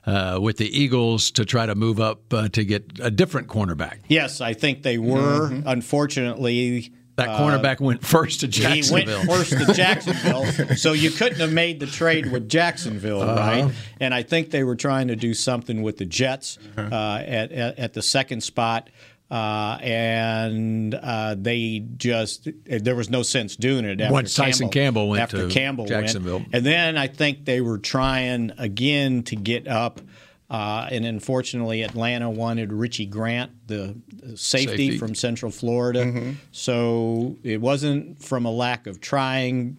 uh, 0.06 0.38
with 0.42 0.58
the 0.58 0.69
Eagles 0.70 1.32
to 1.32 1.46
try 1.46 1.66
to 1.66 1.76
move 1.76 2.00
up 2.00 2.34
uh, 2.34 2.50
to 2.50 2.64
get 2.64 3.00
a 3.02 3.12
different 3.12 3.48
cornerback? 3.48 4.00
Yes, 4.08 4.42
I 4.42 4.54
think 4.54 4.84
they 4.84 4.98
were. 4.98 5.52
Unfortunately, 5.66 6.92
That 7.16 7.30
cornerback 7.30 7.80
went 7.82 8.06
first 8.06 8.40
to 8.42 8.48
Uh, 8.48 8.70
He 8.72 8.92
went 8.94 9.08
Jacksonville. 9.08 9.36
first 9.36 9.52
to 9.52 9.74
Jacksonville, 9.74 10.46
so 10.78 10.94
you 10.94 11.12
couldn't 11.12 11.40
have 11.40 11.52
made 11.52 11.80
the 11.82 11.86
trade 11.88 12.32
with 12.32 12.48
Jacksonville, 12.48 13.22
Uh-huh. 13.22 13.36
right? 13.66 13.72
And 14.00 14.14
I 14.14 14.24
think 14.24 14.52
they 14.52 14.64
were 14.64 14.76
trying 14.78 15.10
to 15.10 15.16
do 15.18 15.34
something 15.34 15.82
with 15.82 15.98
the 15.98 16.06
Jets 16.06 16.58
Uh-huh. 16.78 16.96
uh, 16.96 17.24
at, 17.26 17.52
at 17.52 17.80
at 17.80 17.94
the 17.94 18.02
second 18.02 18.42
spot. 18.42 18.90
Uh, 19.32 19.78
and 19.82 20.96
uh, 20.96 21.36
they 21.38 21.86
just 21.98 22.48
there 22.66 22.96
was 22.96 23.12
no 23.12 23.22
sense 23.22 23.56
doing 23.56 23.86
it 23.86 24.02
after 24.02 24.12
Once 24.12 24.34
Tyson 24.34 24.70
Campbell 24.70 25.08
went 25.10 25.22
after 25.22 25.48
to 25.48 25.54
Campbell 25.54 25.84
went. 25.84 25.92
Jacksonville. 25.92 26.44
and 26.52 26.66
then 26.66 26.98
I 26.98 27.06
think 27.06 27.46
they 27.46 27.62
were 27.62 27.78
trying 27.78 28.52
again 28.58 29.22
to 29.24 29.36
get 29.36 29.68
up 29.68 30.02
Uh, 30.50 30.88
and 30.90 31.06
unfortunately, 31.06 31.84
Atlanta 31.84 32.30
wanted 32.30 32.74
Richie 32.74 33.06
Grant, 33.06 33.52
the 33.68 33.96
safety, 34.36 34.68
Safety. 34.68 34.98
from 34.98 35.14
Central 35.14 35.52
Florida. 35.52 36.34
So 36.52 37.38
it 37.44 37.62
wasn't 37.62 38.24
from 38.24 38.46
a 38.46 38.52
lack 38.52 38.88
of 38.88 39.00
trying. 39.00 39.78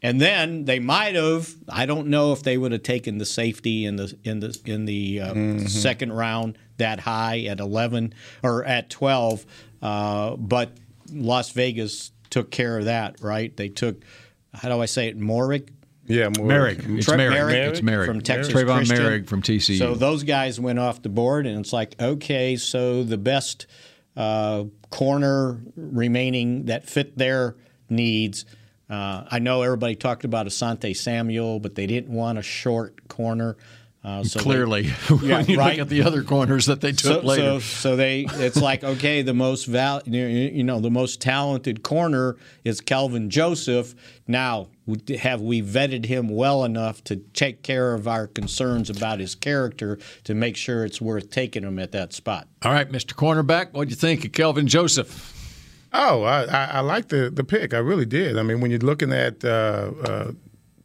And 0.00 0.20
then 0.20 0.64
they 0.64 0.78
might 0.80 1.14
have. 1.14 1.52
I 1.68 1.86
don't 1.86 2.08
know 2.08 2.32
if 2.32 2.42
they 2.42 2.56
would 2.58 2.72
have 2.72 2.82
taken 2.82 3.18
the 3.18 3.24
safety 3.26 3.84
in 3.84 3.96
the 3.96 4.16
in 4.24 4.40
the 4.40 4.58
in 4.64 4.84
the 4.84 5.20
uh, 5.20 5.58
second 5.68 6.12
round 6.12 6.58
that 6.76 7.00
high 7.00 7.42
at 7.42 7.60
eleven 7.60 8.12
or 8.42 8.64
at 8.64 8.90
twelve. 8.90 9.46
Uh, 9.80 10.34
but 10.36 10.72
Las 11.12 11.50
Vegas 11.50 12.10
took 12.30 12.50
care 12.50 12.78
of 12.78 12.86
that, 12.86 13.20
right? 13.20 13.56
They 13.56 13.68
took. 13.68 14.02
How 14.54 14.68
do 14.68 14.80
I 14.80 14.86
say 14.86 15.08
it? 15.08 15.18
Morick. 15.18 15.68
Yeah, 16.06 16.30
more 16.36 16.46
Merrick. 16.46 16.80
It's 16.84 17.06
Tre- 17.06 17.16
Merrick. 17.16 17.34
Merrick 17.34 17.70
It's 17.70 17.82
Merrick. 17.82 18.06
from 18.08 18.20
Texas 18.20 18.52
Trayvon 18.52 18.76
Christian. 18.78 18.98
Merrick 18.98 19.28
from 19.28 19.42
TCU. 19.42 19.78
So 19.78 19.94
those 19.94 20.24
guys 20.24 20.58
went 20.58 20.78
off 20.78 21.00
the 21.02 21.08
board, 21.08 21.46
and 21.46 21.60
it's 21.60 21.72
like, 21.72 21.94
okay, 22.00 22.56
so 22.56 23.02
the 23.04 23.18
best 23.18 23.66
uh, 24.16 24.64
corner 24.90 25.60
remaining 25.76 26.66
that 26.66 26.88
fit 26.88 27.16
their 27.16 27.56
needs. 27.88 28.44
Uh, 28.90 29.24
I 29.30 29.38
know 29.38 29.62
everybody 29.62 29.94
talked 29.94 30.24
about 30.24 30.46
Asante 30.46 30.94
Samuel, 30.96 31.60
but 31.60 31.74
they 31.76 31.86
didn't 31.86 32.12
want 32.12 32.38
a 32.38 32.42
short 32.42 33.08
corner. 33.08 33.56
Uh, 34.04 34.24
so 34.24 34.38
they- 34.40 34.42
Clearly, 34.42 34.82
Yeah, 35.22 35.38
when 35.38 35.46
you 35.46 35.56
right. 35.58 35.78
look 35.78 35.82
at 35.82 35.88
the 35.88 36.02
other 36.02 36.24
corners 36.24 36.66
that 36.66 36.80
they 36.80 36.90
took 36.90 37.22
so, 37.22 37.26
later. 37.26 37.42
So, 37.42 37.58
so 37.60 37.96
they, 37.96 38.26
it's 38.28 38.60
like 38.60 38.82
okay, 38.84 39.22
the 39.22 39.32
most 39.34 39.66
val, 39.66 40.02
you 40.04 40.24
you 40.26 40.64
know, 40.64 40.80
the 40.80 40.90
most 40.90 41.20
talented 41.20 41.82
corner 41.84 42.36
is 42.64 42.80
Kelvin 42.80 43.30
Joseph. 43.30 43.94
Now, 44.26 44.68
have 45.20 45.40
we 45.40 45.62
vetted 45.62 46.06
him 46.06 46.28
well 46.28 46.64
enough 46.64 47.02
to 47.04 47.16
take 47.16 47.62
care 47.62 47.94
of 47.94 48.08
our 48.08 48.26
concerns 48.26 48.90
about 48.90 49.20
his 49.20 49.34
character 49.34 49.98
to 50.24 50.34
make 50.34 50.56
sure 50.56 50.84
it's 50.84 51.00
worth 51.00 51.30
taking 51.30 51.62
him 51.62 51.78
at 51.78 51.92
that 51.92 52.12
spot? 52.12 52.48
All 52.62 52.72
right, 52.72 52.90
Mr. 52.90 53.14
Cornerback, 53.14 53.72
what 53.72 53.88
do 53.88 53.90
you 53.90 53.96
think 53.96 54.24
of 54.24 54.32
Kelvin 54.32 54.66
Joseph? 54.66 55.38
Oh, 55.92 56.22
I, 56.22 56.44
I, 56.44 56.64
I 56.64 56.80
like 56.80 57.08
the 57.08 57.28
the 57.30 57.44
pick. 57.44 57.74
I 57.74 57.78
really 57.78 58.06
did. 58.06 58.38
I 58.38 58.42
mean, 58.42 58.60
when 58.60 58.70
you're 58.70 58.80
looking 58.80 59.12
at 59.12 59.44
uh, 59.44 59.90
uh, 60.02 60.32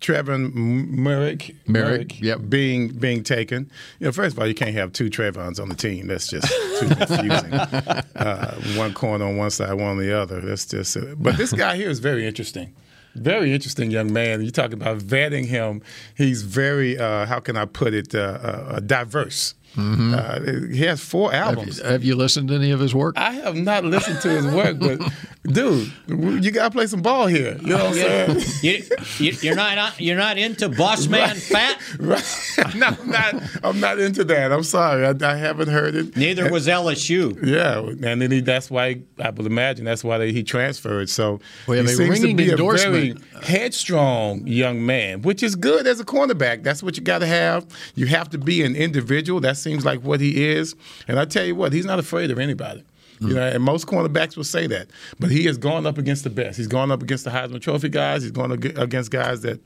Trevon 0.02 0.54
Merrick, 0.54 1.56
Merrick, 1.66 2.22
yep. 2.22 2.42
being 2.50 2.90
being 2.90 3.24
taken. 3.24 3.72
You 4.00 4.08
know, 4.08 4.12
first 4.12 4.36
of 4.36 4.40
all, 4.40 4.48
you 4.48 4.54
can't 4.54 4.76
have 4.76 4.92
two 4.92 5.10
Trevons 5.10 5.60
on 5.60 5.70
the 5.70 5.76
team. 5.76 6.08
That's 6.08 6.28
just 6.28 6.48
too 6.80 6.88
confusing. 6.96 7.54
uh, 7.54 8.56
one 8.76 8.94
corner 8.94 9.26
on 9.26 9.38
one 9.38 9.50
side, 9.50 9.74
one 9.74 9.92
on 9.92 9.98
the 9.98 10.18
other. 10.18 10.42
That's 10.42 10.66
just. 10.66 10.98
Uh, 10.98 11.16
but 11.18 11.38
this 11.38 11.54
guy 11.54 11.78
here 11.78 11.90
is 11.90 12.00
very 12.00 12.28
interesting. 12.28 12.76
Very 13.18 13.54
interesting 13.54 13.92
young 13.92 14.14
man. 14.14 14.42
You 14.42 14.52
talk 14.52 14.72
about 14.74 15.00
vetting 15.00 15.46
him. 15.46 15.82
He's 16.16 16.44
very, 16.44 16.98
uh, 16.98 17.26
how 17.26 17.40
can 17.40 17.58
I 17.58 17.66
put 17.66 17.94
it, 17.94 18.14
uh, 18.14 18.20
uh, 18.20 18.80
diverse. 18.80 19.56
Uh, 19.78 20.40
he 20.72 20.80
has 20.86 21.00
four 21.02 21.32
Have 21.32 21.58
albums. 21.58 21.78
you, 21.78 21.84
have 21.84 22.04
you 22.04 22.16
listened 22.16 22.48
to 22.50 22.56
any 22.56 22.72
of 22.72 22.80
his 22.80 22.96
work? 22.96 23.16
I 23.18 23.32
have 23.34 23.56
not 23.56 23.84
listened 23.84 24.22
to 24.22 24.30
his 24.30 24.46
work, 24.48 24.80
but 24.80 25.00
dude, 25.44 25.92
you 26.08 26.52
gotta 26.52 26.72
play 26.72 26.88
some 26.88 27.02
ball 27.02 27.28
here. 27.28 27.58
You 27.62 27.68
know 27.68 27.78
what 27.78 27.86
I'm 27.88 27.94
saying? 27.94 28.44
You, 28.64 28.84
you, 29.20 29.38
you're 29.42 29.56
not 29.56 29.78
uh, 29.78 29.92
you're 30.00 30.18
not 30.18 30.38
into 30.38 30.70
boss 30.70 31.08
man 31.08 31.36
fat. 31.36 31.80
Right. 32.00 32.24
no, 32.76 32.88
I'm 32.88 33.10
not. 33.10 33.36
I'm 33.64 33.80
not 33.80 34.00
into 34.00 34.24
that. 34.26 34.52
I'm 34.52 34.64
sorry. 34.64 35.06
I, 35.06 35.14
I 35.22 35.36
haven't 35.36 35.70
heard 35.70 35.96
it. 35.96 36.16
Neither 36.18 36.52
was 36.52 36.68
LSU. 36.68 37.38
Yeah, 37.46 37.80
and 37.80 38.22
then 38.22 38.32
he, 38.32 38.40
that's 38.42 38.70
why 38.70 39.02
I 39.20 39.30
would 39.30 39.46
imagine 39.46 39.86
that's 39.86 40.04
why 40.04 40.18
they, 40.18 40.32
he 40.32 40.44
transferred. 40.44 41.10
So 41.10 41.40
We 41.68 41.78
have 41.78 41.86
he 41.88 41.94
a 41.94 41.96
seems 41.96 42.20
to 42.22 42.36
be 42.36 42.52
a 42.52 42.58
very 42.58 43.16
headstrong 43.44 44.46
young 44.48 44.86
man, 44.86 45.22
which 45.22 45.44
is 45.44 45.56
good 45.56 45.88
as 45.88 46.00
a 46.00 46.06
cornerback. 46.06 46.64
That's 46.64 46.84
what 46.84 46.98
you 46.98 47.04
got 47.04 47.20
to 47.20 47.28
have. 47.28 47.66
You 47.96 48.06
have 48.08 48.30
to 48.32 48.38
be 48.38 48.64
an 48.64 48.76
individual. 48.76 49.40
That 49.40 49.58
seems 49.68 49.86
like 49.86 50.02
what 50.02 50.20
he 50.22 50.46
is. 50.46 50.76
And 51.08 51.20
I 51.20 51.26
tell 51.26 51.46
you 51.46 51.56
what, 51.56 51.74
he's 51.74 51.86
not 51.86 52.00
afraid 52.00 52.32
of 52.32 52.40
anybody. 52.40 52.84
You 53.20 53.34
know, 53.34 53.42
and 53.48 53.64
most 53.64 53.88
cornerbacks 53.88 54.38
will 54.38 54.44
say 54.44 54.68
that. 54.68 54.90
But 55.20 55.32
he 55.32 55.46
has 55.46 55.58
gone 55.58 55.88
up 55.88 55.98
against 55.98 56.24
the 56.24 56.30
best. 56.30 56.56
He's 56.56 56.68
gone 56.68 56.92
up 56.92 57.02
against 57.02 57.24
the 57.24 57.32
Heisman 57.32 57.60
Trophy 57.60 57.90
guys. 57.90 58.22
He's 58.22 58.30
gone 58.32 58.52
against 58.52 59.10
guys 59.10 59.42
that 59.42 59.60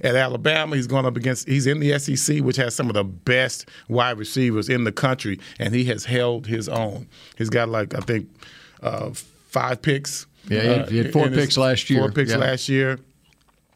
at 0.00 0.16
Alabama. 0.16 0.74
He's 0.74 0.88
gone 0.88 1.06
up 1.06 1.16
against. 1.16 1.46
He's 1.48 1.68
in 1.68 1.78
the 1.78 1.96
SEC, 2.00 2.40
which 2.40 2.56
has 2.56 2.74
some 2.74 2.88
of 2.88 2.94
the 2.94 3.04
best 3.04 3.68
wide 3.88 4.18
receivers 4.18 4.68
in 4.68 4.82
the 4.82 4.90
country, 4.90 5.38
and 5.60 5.72
he 5.72 5.84
has 5.84 6.04
held 6.04 6.48
his 6.48 6.68
own. 6.68 7.06
He's 7.38 7.48
got 7.48 7.68
like 7.68 7.94
I 7.94 8.00
think 8.00 8.28
uh, 8.82 9.10
five 9.12 9.82
picks. 9.82 10.26
Yeah, 10.48 10.60
he 10.62 10.66
had- 10.68 10.88
he 10.90 10.96
had 10.98 11.12
four 11.12 11.28
picks 11.28 11.56
last 11.56 11.88
year. 11.88 12.00
Four 12.00 12.10
picks 12.10 12.32
Yeah. 12.32 12.38
last 12.38 12.68
year. 12.68 12.98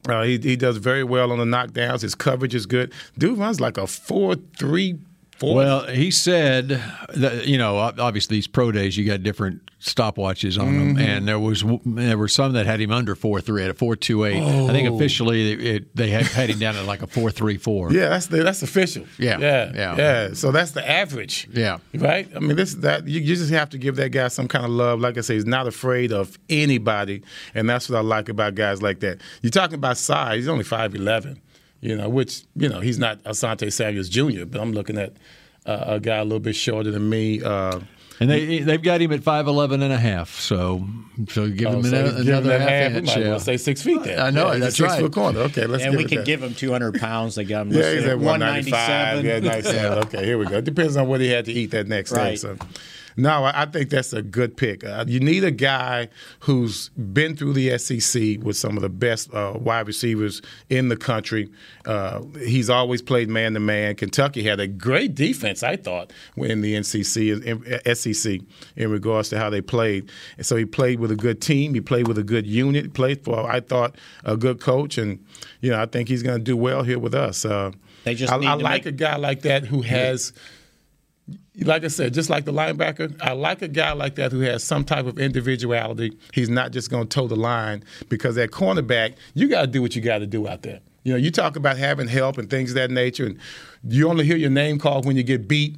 Uh, 0.08 0.22
he, 0.24 0.38
he 0.38 0.56
does 0.56 0.78
very 0.78 1.04
well 1.04 1.30
on 1.30 1.38
the 1.38 1.44
knockdowns. 1.44 2.00
His 2.00 2.16
coverage 2.16 2.54
is 2.56 2.66
good. 2.66 2.92
Dude 3.18 3.38
runs 3.38 3.60
like 3.60 3.78
a 3.78 3.86
four 3.86 4.34
three 4.58 4.98
Well, 5.42 5.87
he 5.87 6.11
said 6.11 6.68
that 7.14 7.46
you 7.46 7.59
know, 7.59 7.76
obviously 7.79 8.37
these 8.37 8.46
pro 8.46 8.70
days 8.72 8.96
you 8.96 9.05
got 9.07 9.22
different 9.22 9.62
stopwatches 9.81 10.61
on 10.61 10.66
Mm-hmm. 10.68 10.94
them, 10.94 10.98
and 10.98 11.26
there 11.29 11.38
was 11.38 11.64
there 11.87 12.18
were 12.18 12.29
some 12.29 12.53
that 12.53 12.66
had 12.66 12.81
him 12.81 12.90
under 12.92 13.14
four 13.14 13.40
three 13.40 13.64
at 13.64 13.70
a 13.70 13.74
four 13.74 13.96
two 13.96 14.24
eight. 14.24 14.42
I 14.42 14.72
think 14.72 14.88
Oh. 14.88 14.96
officially 14.96 15.53
it, 15.53 15.66
it, 15.66 15.96
they 15.96 16.11
had, 16.11 16.26
had 16.26 16.50
him 16.50 16.59
down 16.59 16.76
at 16.76 16.85
like 16.85 17.03
a 17.03 17.07
four 17.07 17.31
three 17.31 17.57
four. 17.57 17.90
Yeah, 17.92 18.11
that's 18.11 18.26
the, 18.26 18.42
that's 18.42 18.62
official. 18.62 19.07
Yeah, 19.18 19.38
yeah, 19.38 19.72
yeah. 19.74 19.96
yeah, 19.96 20.33
So 20.35 20.53
that's 20.53 20.72
the 20.72 20.87
average. 20.88 21.48
Yeah. 21.53 21.79
right. 21.94 22.29
I 22.37 22.40
mean, 22.40 22.57
this 22.57 22.74
that 22.74 23.09
you, 23.09 23.20
you 23.20 23.35
just 23.37 23.50
have 23.50 23.70
to 23.70 23.79
give 23.79 23.96
that 23.96 24.11
guy 24.11 24.29
some 24.29 24.48
kind 24.48 24.64
of 24.66 24.70
love. 24.70 25.00
Like 25.00 25.16
I 25.16 25.22
say, 25.22 25.35
he's 25.35 25.46
not 25.46 25.66
afraid 25.66 26.12
of 26.12 26.38
anybody, 26.50 27.22
and 27.55 27.68
that's 27.68 27.88
what 27.88 27.96
I 27.98 28.03
like 28.03 28.29
about 28.29 28.55
guys 28.55 28.83
like 28.83 29.00
that. 29.00 29.18
You're 29.40 29.50
talking 29.50 29.76
about 29.76 29.96
size. 29.96 30.37
He's 30.37 30.48
only 30.48 30.64
five 30.64 30.94
eleven. 30.94 31.40
You 31.80 31.96
know, 31.96 32.08
which 32.08 32.42
you 32.56 32.68
know 32.68 32.80
he's 32.80 32.98
not 32.98 33.22
Asante 33.24 33.72
Samuels 33.72 34.08
Jr. 34.08 34.44
But 34.44 34.60
I'm 34.60 34.72
looking 34.72 34.98
at 34.98 35.14
uh, 35.66 35.84
a 35.86 36.00
guy 36.00 36.16
a 36.16 36.24
little 36.24 36.40
bit 36.40 36.56
shorter 36.56 36.90
than 36.90 37.08
me. 37.08 37.42
Uh, 37.42 37.80
And 38.20 38.28
they 38.28 38.58
they've 38.58 38.82
got 38.82 39.00
him 39.00 39.12
at 39.12 39.20
5'11 39.20 39.74
and 39.82 39.92
a 39.94 39.96
half, 39.96 40.38
so 40.38 40.84
so 41.30 41.48
give 41.48 41.68
oh, 41.68 41.78
him 41.78 41.82
so 41.84 41.88
another, 41.88 42.10
give 42.18 42.28
another 42.28 42.48
that 42.50 42.60
half, 42.60 42.68
half. 42.70 42.92
We 42.92 42.98
inch. 42.98 43.06
might 43.06 43.18
yeah. 43.22 43.28
well 43.30 43.40
say 43.40 43.56
six 43.56 43.80
feet 43.82 44.02
there. 44.02 44.20
I 44.20 44.28
know, 44.30 44.52
Yeah, 44.52 44.58
that's 44.58 44.76
six 44.76 44.90
right. 44.90 45.00
foot 45.00 45.12
corner. 45.14 45.40
Okay, 45.40 45.64
let's 45.66 45.84
and 45.84 45.92
give 45.92 45.98
we 45.98 46.04
it 46.04 46.08
could 46.08 46.26
give 46.26 46.42
him 46.42 46.52
200 46.54 47.00
pounds. 47.00 47.34
They 47.36 47.44
got 47.44 47.62
him 47.66 47.72
Yeah, 47.72 47.92
he's 47.94 48.04
at 48.04 48.10
at 48.10 48.18
195. 48.18 49.24
Yeah, 49.24 49.38
97. 49.40 49.98
Okay, 50.04 50.24
here 50.26 50.36
we 50.36 50.44
go. 50.44 50.58
It 50.58 50.64
depends 50.66 50.98
on 50.98 51.08
what 51.08 51.22
he 51.22 51.28
had 51.28 51.46
to 51.46 51.52
eat 51.52 51.70
that 51.70 51.88
next 51.88 52.12
day. 52.12 52.36
So, 52.36 52.58
no, 53.20 53.44
I 53.44 53.66
think 53.66 53.90
that's 53.90 54.12
a 54.12 54.22
good 54.22 54.56
pick. 54.56 54.85
Uh, 54.85 55.04
you 55.06 55.20
need 55.20 55.44
a 55.44 55.50
guy 55.50 56.09
who's 56.40 56.88
been 56.90 57.37
through 57.37 57.52
the 57.52 57.76
SEC 57.78 58.38
with 58.42 58.56
some 58.56 58.76
of 58.76 58.83
the 58.83 58.88
best 58.88 59.33
uh, 59.35 59.54
wide 59.59 59.87
receivers 59.87 60.40
in 60.68 60.88
the 60.88 60.96
country. 60.96 61.50
Uh, 61.87 62.22
he's 62.44 62.70
always 62.70 63.02
played 63.02 63.28
man 63.28 63.54
to 63.54 63.61
man. 63.61 63.94
Kentucky 63.96 64.42
had 64.42 64.61
a 64.61 64.66
great 64.66 65.14
defense, 65.14 65.62
I 65.62 65.76
thought, 65.76 66.12
in 66.37 66.61
the 66.61 66.74
NCC, 66.74 67.44
in, 67.44 67.94
SEC, 67.94 68.40
in 68.76 68.90
regards 68.90 69.28
to 69.30 69.38
how 69.38 69.50
they 69.50 69.61
played. 69.61 70.11
And 70.37 70.46
so 70.46 70.56
he 70.56 70.64
played 70.64 71.00
with 71.00 71.11
a 71.11 71.16
good 71.16 71.40
team. 71.40 71.74
He 71.74 71.80
played 71.80 72.09
with 72.09 72.18
a 72.18 72.24
good 72.24 72.46
unit. 72.46 72.94
Played 72.94 73.24
for, 73.24 73.50
I 73.50 73.61
thought, 73.61 73.96
a 74.24 74.37
good 74.37 74.61
coach. 74.61 74.98
And 74.98 75.24
you 75.61 75.70
know, 75.70 75.80
I 75.80 75.87
think 75.87 76.09
he's 76.09 76.22
going 76.22 76.38
to 76.38 76.44
do 76.44 76.56
well 76.56 76.83
here 76.83 76.98
with 76.98 77.14
us. 77.14 77.44
Uh, 77.44 77.72
They 78.04 78.14
just 78.14 78.33
I, 78.33 78.38
need 78.38 78.46
I 78.46 78.54
like 78.54 78.85
make- 78.85 78.87
a 78.87 78.96
guy 78.96 79.16
like 79.16 79.42
that 79.42 79.64
who 79.66 79.83
has, 79.83 80.33
like 81.62 81.84
I 81.84 81.88
said, 81.88 82.14
just 82.14 82.30
like 82.30 82.44
the 82.44 82.52
linebacker, 82.52 83.16
I 83.20 83.32
like 83.32 83.62
a 83.62 83.68
guy 83.68 83.92
like 83.92 84.14
that 84.16 84.32
who 84.32 84.40
has 84.40 84.64
some 84.64 84.84
type 84.84 85.06
of 85.06 85.18
individuality. 85.18 86.16
He's 86.32 86.48
not 86.48 86.72
just 86.72 86.90
going 86.90 87.08
to 87.08 87.14
toe 87.14 87.26
the 87.26 87.36
line 87.36 87.84
because 88.08 88.38
at 88.38 88.50
cornerback, 88.50 89.16
you 89.34 89.48
got 89.48 89.62
to 89.62 89.66
do 89.66 89.82
what 89.82 89.94
you 89.94 90.02
got 90.02 90.18
to 90.18 90.26
do 90.26 90.48
out 90.48 90.62
there. 90.62 90.80
You 91.04 91.12
know, 91.12 91.18
you 91.18 91.30
talk 91.30 91.56
about 91.56 91.78
having 91.78 92.08
help 92.08 92.38
and 92.38 92.48
things 92.48 92.70
of 92.70 92.74
that 92.76 92.90
nature, 92.90 93.26
and 93.26 93.38
you 93.84 94.08
only 94.08 94.24
hear 94.24 94.36
your 94.36 94.50
name 94.50 94.78
called 94.78 95.06
when 95.06 95.16
you 95.16 95.22
get 95.22 95.48
beat. 95.48 95.76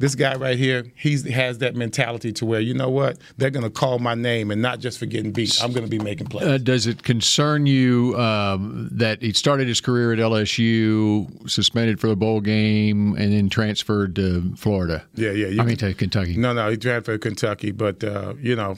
This 0.00 0.14
guy 0.14 0.34
right 0.36 0.56
here, 0.56 0.86
he 0.96 1.20
has 1.30 1.58
that 1.58 1.76
mentality 1.76 2.32
to 2.32 2.46
where 2.46 2.58
you 2.58 2.72
know 2.72 2.88
what 2.88 3.18
they're 3.36 3.50
going 3.50 3.64
to 3.64 3.70
call 3.70 3.98
my 3.98 4.14
name 4.14 4.50
and 4.50 4.62
not 4.62 4.78
just 4.78 4.98
for 4.98 5.04
getting 5.04 5.30
beat. 5.30 5.62
I'm 5.62 5.72
going 5.72 5.84
to 5.84 5.90
be 5.90 5.98
making 5.98 6.28
plays. 6.28 6.48
Uh, 6.48 6.56
does 6.56 6.86
it 6.86 7.02
concern 7.02 7.66
you 7.66 8.18
um, 8.18 8.88
that 8.92 9.20
he 9.20 9.34
started 9.34 9.68
his 9.68 9.82
career 9.82 10.14
at 10.14 10.18
LSU, 10.18 11.48
suspended 11.48 12.00
for 12.00 12.06
the 12.06 12.16
bowl 12.16 12.40
game, 12.40 13.14
and 13.16 13.30
then 13.30 13.50
transferred 13.50 14.16
to 14.16 14.56
Florida? 14.56 15.04
Yeah, 15.16 15.32
yeah. 15.32 15.48
you 15.48 15.60
I 15.60 15.66
mean 15.66 15.76
to 15.76 15.92
Kentucky. 15.92 16.34
No, 16.34 16.54
no, 16.54 16.70
he 16.70 16.78
transferred 16.78 17.20
to 17.20 17.28
Kentucky, 17.28 17.70
but 17.70 18.02
uh, 18.02 18.32
you 18.40 18.56
know, 18.56 18.76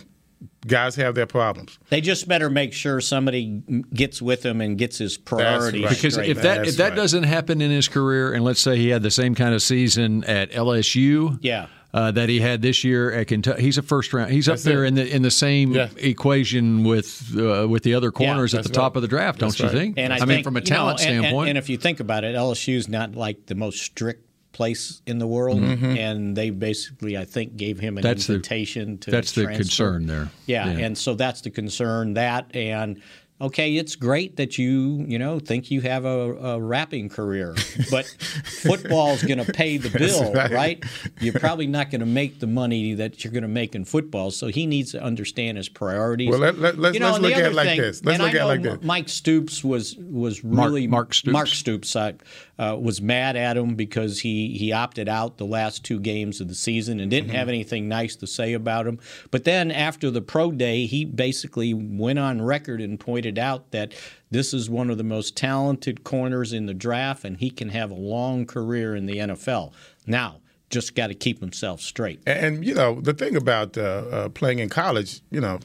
guys 0.66 0.96
have 0.96 1.14
their 1.14 1.26
problems. 1.26 1.78
They 1.88 2.00
just 2.00 2.28
better 2.28 2.48
make 2.50 2.72
sure 2.72 3.00
somebody 3.00 3.62
gets 3.92 4.22
with 4.22 4.44
him 4.44 4.60
and 4.60 4.78
gets 4.78 4.98
his 4.98 5.18
priorities 5.18 5.84
right. 5.84 5.90
Because 5.90 6.14
straight. 6.14 6.30
if 6.30 6.42
that 6.42 6.56
That's 6.58 6.68
if 6.70 6.76
that 6.76 6.90
right. 6.90 6.96
doesn't 6.96 7.24
happen 7.24 7.60
in 7.60 7.70
his 7.70 7.88
career, 7.88 8.32
and 8.32 8.44
let's 8.44 8.60
say 8.60 8.76
he 8.76 8.88
had 8.88 9.02
the 9.02 9.10
same 9.10 9.34
kind 9.34 9.54
of 9.54 9.62
season 9.62 10.24
at 10.24 10.50
LSU, 10.52 11.38
Yeah. 11.42 11.66
uh, 11.94 12.10
that 12.12 12.28
he 12.28 12.40
had 12.40 12.62
this 12.62 12.84
year 12.84 13.12
at 13.12 13.26
Kentucky, 13.26 13.62
he's 13.62 13.76
a 13.78 13.82
first 13.82 14.12
round. 14.12 14.32
He's 14.32 14.48
up 14.48 14.52
That's 14.54 14.64
there 14.64 14.84
it. 14.84 14.88
in 14.88 14.94
the 14.94 15.14
in 15.16 15.22
the 15.22 15.30
same 15.30 15.72
Yeah. 15.72 15.88
equation 15.98 16.84
with 16.84 17.36
uh, 17.36 17.66
with 17.68 17.82
the 17.82 17.94
other 17.94 18.10
corners 18.12 18.54
at 18.54 18.58
that's 18.58 18.68
the 18.68 18.72
top 18.74 18.92
right. 18.92 18.96
of 18.96 19.02
the 19.02 19.08
draft, 19.08 19.40
That's 19.40 19.56
don't 19.56 19.66
you 19.72 19.72
right. 19.78 19.82
think? 19.84 19.98
And 19.98 20.12
I, 20.12 20.18
mean, 20.20 20.28
think, 20.28 20.44
from 20.44 20.56
a 20.56 20.60
you 20.60 20.64
know, 20.70 20.76
talent 20.76 21.00
and- 21.00 21.08
and- 21.10 21.22
standpoint, 21.24 21.48
And, 21.50 21.58
if 21.58 21.68
you 21.68 21.76
think 21.76 22.00
about 22.00 22.24
it, 22.24 22.34
LSU's 22.34 22.88
not 22.88 23.14
like 23.14 23.46
the 23.46 23.54
most 23.54 23.80
strict 23.82 24.26
place 24.52 25.00
in 25.06 25.18
the 25.18 25.26
world, 25.26 25.60
and 25.62 26.36
they 26.36 26.50
basically, 26.50 27.16
I 27.16 27.24
think, 27.24 27.56
gave 27.56 27.78
him 27.80 27.96
an 27.98 28.02
Mm-hmm. 28.04 28.08
That's 28.12 28.26
the- 28.26 28.34
invitation 28.34 28.98
to. 28.98 29.10
that's 29.10 29.32
the 29.32 29.46
concern 29.46 30.06
there. 30.06 30.30
Yeah, 30.46 30.70
Yeah. 30.70 30.86
and 30.86 30.96
so 30.98 31.14
that's 31.14 31.40
the 31.40 31.50
concern. 31.50 32.14
That 32.14 32.54
and 32.54 33.00
okay, 33.42 33.76
it's 33.76 33.96
great 33.96 34.36
that 34.36 34.56
you 34.56 35.04
you 35.08 35.18
know 35.18 35.38
think 35.38 35.70
you 35.70 35.80
have 35.82 36.04
a, 36.04 36.08
a 36.54 36.60
rapping 36.60 37.08
career, 37.08 37.54
but 37.90 38.06
football's 38.44 39.22
going 39.22 39.44
to 39.44 39.52
pay 39.52 39.76
the 39.76 39.90
bill, 39.98 40.32
right. 40.32 40.50
right. 40.50 40.84
You're 41.20 41.38
probably 41.38 41.66
not 41.66 41.90
going 41.90 42.00
to 42.00 42.06
make 42.06 42.38
the 42.40 42.46
money 42.46 42.94
that 42.94 43.22
you're 43.24 43.32
going 43.32 43.42
to 43.42 43.48
make 43.48 43.74
in 43.74 43.84
football. 43.84 44.30
So 44.30 44.46
he 44.48 44.66
needs 44.66 44.92
to 44.92 45.02
understand 45.02 45.56
his 45.58 45.68
priorities. 45.68 46.30
Well, 46.30 46.38
let- 46.38 46.58
let- 46.58 46.78
let's- 46.78 46.94
You 46.94 47.00
know, 47.00 47.10
let's 47.12 47.20
look 47.22 47.32
at 47.32 47.44
it 47.44 47.54
like 47.54 47.68
thing- 47.68 47.80
this. 47.80 48.04
Let's 48.04 48.18
look 48.20 48.28
at 48.34 48.40
it 48.40 48.44
like 48.44 48.62
this. 48.62 48.78
Mike 48.82 49.08
Stoops 49.08 49.64
was 49.64 49.96
was 49.96 50.44
really 50.44 50.86
Mark 50.86 51.02
Mark 51.02 51.14
Stoops. 51.14 51.32
Mark 51.32 51.48
Stoops 51.48 51.96
uh, 51.96 52.12
uh, 52.58 52.76
was 52.80 53.00
mad 53.02 53.34
at 53.36 53.56
him 53.56 53.74
because 53.74 54.20
he 54.20 54.56
he 54.56 54.72
opted 54.72 55.08
out 55.08 55.38
the 55.38 55.44
last 55.46 55.84
two 55.84 55.98
games 55.98 56.40
of 56.40 56.48
the 56.48 56.54
season 56.54 57.00
and 57.00 57.10
didn't 57.10 57.22
Mm-hmm. 57.28 57.36
have 57.36 57.48
anything 57.48 57.88
nice 57.88 58.16
to 58.16 58.26
say 58.26 58.52
about 58.52 58.86
him. 58.86 58.98
But 59.30 59.44
then 59.44 59.70
after 59.70 60.10
the 60.10 60.20
pro 60.20 60.50
day, 60.52 60.86
he 60.86 61.04
basically 61.04 61.72
went 61.74 62.18
on 62.18 62.42
record 62.42 62.80
and 62.80 62.98
pointed 62.98 63.31
out 63.38 63.70
that 63.72 63.92
this 64.30 64.54
is 64.54 64.70
one 64.70 64.90
of 64.90 64.98
the 64.98 65.04
most 65.04 65.36
talented 65.36 66.04
corners 66.04 66.52
in 66.52 66.66
the 66.66 66.74
draft, 66.74 67.24
and 67.24 67.36
he 67.36 67.50
can 67.50 67.70
have 67.70 67.90
a 67.90 67.94
long 67.94 68.46
career 68.46 68.94
in 68.94 69.06
the 69.06 69.16
NFL. 69.16 69.72
Now, 70.06 70.40
just 70.70 70.94
got 70.94 71.08
to 71.08 71.14
keep 71.14 71.40
himself 71.40 71.80
straight. 71.80 72.20
And, 72.26 72.46
and, 72.46 72.64
you 72.64 72.74
know, 72.74 73.00
the 73.00 73.12
thing 73.12 73.36
about 73.36 73.76
uh, 73.76 73.80
uh, 73.80 74.28
playing 74.30 74.58
in 74.58 74.68
college, 74.68 75.20
you 75.30 75.40
know, 75.40 75.60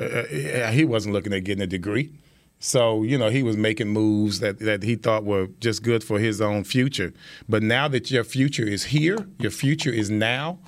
uh, 0.00 0.04
uh, 0.04 0.70
he 0.70 0.84
wasn't 0.84 1.14
looking 1.14 1.32
at 1.32 1.44
getting 1.44 1.62
a 1.62 1.66
degree. 1.66 2.12
So, 2.60 3.04
you 3.04 3.16
know, 3.16 3.28
he 3.28 3.42
was 3.42 3.56
making 3.56 3.88
moves 3.88 4.40
that, 4.40 4.58
that 4.60 4.82
he 4.82 4.96
thought 4.96 5.24
were 5.24 5.48
just 5.60 5.82
good 5.82 6.02
for 6.02 6.18
his 6.18 6.40
own 6.40 6.64
future. 6.64 7.12
But 7.48 7.62
now 7.62 7.86
that 7.88 8.10
your 8.10 8.24
future 8.24 8.66
is 8.66 8.84
here, 8.84 9.28
your 9.38 9.52
future 9.52 9.90
is 9.90 10.10
now, 10.10 10.58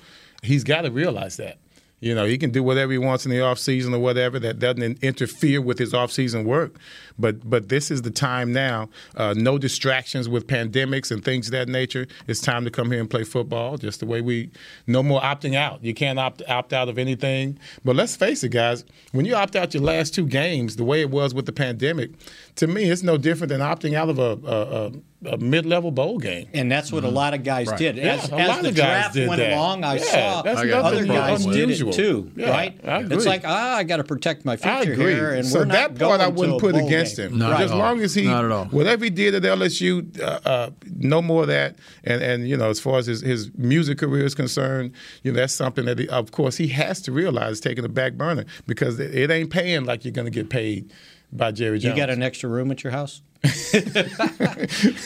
he's 0.41 0.63
got 0.63 0.81
to 0.83 0.91
realize 0.91 1.35
that. 1.37 1.57
You 2.01 2.15
know, 2.15 2.25
he 2.25 2.39
can 2.39 2.49
do 2.49 2.63
whatever 2.63 2.91
he 2.91 2.97
wants 2.97 3.25
in 3.25 3.31
the 3.31 3.41
off 3.41 3.59
season 3.59 3.93
or 3.93 3.99
whatever 3.99 4.39
that 4.39 4.57
doesn't 4.57 5.03
interfere 5.03 5.61
with 5.61 5.77
his 5.77 5.93
off 5.93 6.11
season 6.11 6.45
work. 6.45 6.75
But 7.19 7.49
but 7.49 7.69
this 7.69 7.91
is 7.91 8.01
the 8.01 8.11
time 8.11 8.51
now. 8.53 8.89
Uh, 9.15 9.33
no 9.37 9.57
distractions 9.57 10.27
with 10.29 10.47
pandemics 10.47 11.11
and 11.11 11.23
things 11.23 11.47
of 11.47 11.51
that 11.53 11.67
nature. 11.69 12.07
It's 12.27 12.39
time 12.41 12.63
to 12.65 12.71
come 12.71 12.91
here 12.91 12.99
and 12.99 13.09
play 13.09 13.23
football, 13.23 13.77
just 13.77 13.99
the 13.99 14.05
way 14.05 14.21
we. 14.21 14.49
No 14.87 15.03
more 15.03 15.21
opting 15.21 15.55
out. 15.55 15.83
You 15.83 15.93
can't 15.93 16.19
opt 16.19 16.41
opt 16.47 16.73
out 16.73 16.89
of 16.89 16.97
anything. 16.97 17.57
But 17.85 17.95
let's 17.95 18.15
face 18.15 18.43
it, 18.43 18.49
guys. 18.49 18.85
When 19.11 19.25
you 19.25 19.35
opt 19.35 19.55
out 19.55 19.73
your 19.73 19.83
last 19.83 20.13
two 20.13 20.25
games, 20.25 20.75
the 20.75 20.83
way 20.83 21.01
it 21.01 21.09
was 21.09 21.33
with 21.33 21.45
the 21.45 21.53
pandemic, 21.53 22.11
to 22.55 22.67
me, 22.67 22.85
it's 22.89 23.03
no 23.03 23.17
different 23.17 23.49
than 23.49 23.61
opting 23.61 23.93
out 23.93 24.09
of 24.09 24.19
a, 24.19 24.39
a, 24.45 25.31
a, 25.31 25.33
a 25.33 25.37
mid 25.37 25.65
level 25.65 25.91
bowl 25.91 26.17
game. 26.17 26.47
And 26.53 26.71
that's 26.71 26.91
what 26.91 27.03
a 27.03 27.09
lot 27.09 27.33
of 27.33 27.43
guys 27.43 27.67
Right. 27.67 27.77
did. 27.77 27.97
Yeah, 27.97 28.13
As, 28.15 28.31
a 28.31 28.35
as 28.35 28.47
lot 28.47 28.61
the 28.63 28.69
of 28.69 28.75
guys 28.75 29.13
draft 29.13 29.15
went 29.29 29.39
that. 29.39 29.53
along, 29.53 29.83
I 29.83 29.95
Yeah, 29.95 30.01
saw 30.01 30.39
other 30.41 31.05
guys 31.05 31.45
unusual. 31.45 31.91
did 31.91 31.99
it 31.99 32.03
too, 32.03 32.31
Yeah, 32.35 32.49
right? 32.49 32.79
I 32.85 32.99
agree. 33.01 33.17
It's 33.17 33.25
like, 33.25 33.43
ah, 33.45 33.75
I 33.77 33.83
got 33.83 33.97
to 33.97 34.03
protect 34.03 34.45
my 34.45 34.53
I 34.53 34.57
future 34.57 34.93
agree. 34.93 35.13
here, 35.13 35.31
and 35.33 35.45
so 35.45 35.59
we're 35.59 35.65
not 35.65 35.95
that 35.95 35.99
part 35.99 36.19
I 36.21 36.25
going 36.25 36.35
wouldn't 36.35 36.59
to 36.59 36.65
put 36.65 36.73
bowl 36.73 36.87
against 37.01 37.17
game. 37.17 37.31
him. 37.31 37.37
Not 37.39 37.53
at 37.53 37.61
as 37.61 37.71
all. 37.71 37.77
long 37.79 38.01
as 38.01 38.13
he, 38.15 38.25
Not 38.25 38.45
at 38.45 38.51
all. 38.51 38.65
whatever 38.65 39.03
he 39.03 39.09
did 39.09 39.35
at 39.35 39.43
LSU, 39.43 40.19
uh, 40.21 40.39
uh, 40.45 40.69
no 40.95 41.21
more 41.21 41.41
of 41.43 41.47
that. 41.49 41.75
And 42.03 42.21
and 42.21 42.47
you 42.47 42.57
know, 42.57 42.69
as 42.69 42.79
far 42.79 42.97
as 42.99 43.05
his, 43.07 43.21
his 43.21 43.51
music 43.57 43.97
career 43.99 44.25
is 44.25 44.35
concerned, 44.35 44.93
you 45.23 45.31
know, 45.31 45.39
that's 45.39 45.53
something 45.53 45.85
that, 45.85 45.99
he, 45.99 46.07
of 46.09 46.31
course, 46.31 46.57
he 46.57 46.67
has 46.69 47.01
to 47.03 47.11
realize 47.11 47.59
taking 47.59 47.83
a 47.85 47.89
back 47.89 48.13
burner 48.13 48.45
because 48.67 48.99
it, 48.99 49.13
it 49.13 49.31
ain't 49.31 49.49
paying 49.51 49.85
like 49.85 50.05
you're 50.05 50.11
going 50.13 50.25
to 50.25 50.31
get 50.31 50.49
paid 50.49 50.91
by 51.31 51.51
Jerry 51.51 51.79
You 51.79 51.95
got 51.95 52.09
an 52.09 52.21
extra 52.23 52.49
room 52.49 52.71
at 52.71 52.83
your 52.83 52.91
house? 52.91 53.21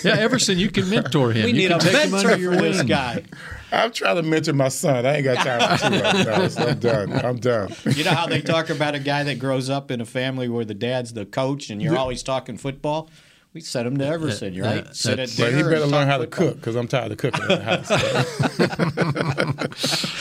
Yeah, 0.03 0.15
Everson, 0.17 0.57
you 0.59 0.69
can 0.69 0.89
mentor 0.89 1.31
him. 1.31 1.43
We 1.45 1.51
You 1.51 1.53
need 1.57 1.67
can 1.69 1.77
a 1.77 1.79
take 1.79 1.93
him 1.93 2.11
mentor 2.11 2.31
under 2.31 2.41
your 2.41 2.53
for 2.55 2.61
this 2.61 2.81
guy. 2.83 3.23
I'm 3.83 3.91
trying 3.91 4.15
to 4.17 4.23
mentor 4.23 4.53
my 4.53 4.69
son. 4.69 5.05
I 5.05 5.15
ain't 5.17 5.23
got 5.23 5.37
time 5.45 5.77
for 5.77 5.89
two 5.89 5.99
right 6.01 6.25
now. 6.25 6.47
So 6.47 6.67
I'm 6.67 6.79
done. 6.79 7.13
I'm 7.13 7.37
done. 7.39 7.73
You 7.85 8.03
know 8.03 8.11
how 8.11 8.27
they 8.27 8.41
talk 8.41 8.69
about 8.69 8.95
a 8.95 8.99
guy 8.99 9.23
that 9.23 9.39
grows 9.39 9.69
up 9.69 9.91
in 9.91 10.01
a 10.01 10.05
family 10.05 10.47
where 10.49 10.65
the 10.65 10.73
dad's 10.73 11.13
the 11.13 11.25
coach 11.25 11.69
and 11.69 11.81
you're 11.81 11.97
always 11.97 12.23
talking 12.23 12.57
football? 12.57 13.09
We 13.53 13.61
sent 13.61 13.87
him 13.87 13.97
to 13.99 14.05
Everson, 14.05 14.59
Uh, 14.61 14.65
right? 14.65 14.85
uh, 14.85 14.91
Sit 14.93 15.11
at 15.11 15.29
that's- 15.29 15.39
But 15.39 15.53
he 15.53 15.63
better 15.63 15.79
learn 15.85 15.91
talk 15.91 16.07
how 16.07 16.17
to 16.17 16.23
football. 16.25 16.47
cook 16.49 16.55
because 16.57 16.75
I'm 16.75 16.87
tired 16.89 17.11
of 17.13 17.17
cooking 17.17 17.41
at 17.47 17.47
the 17.47 17.63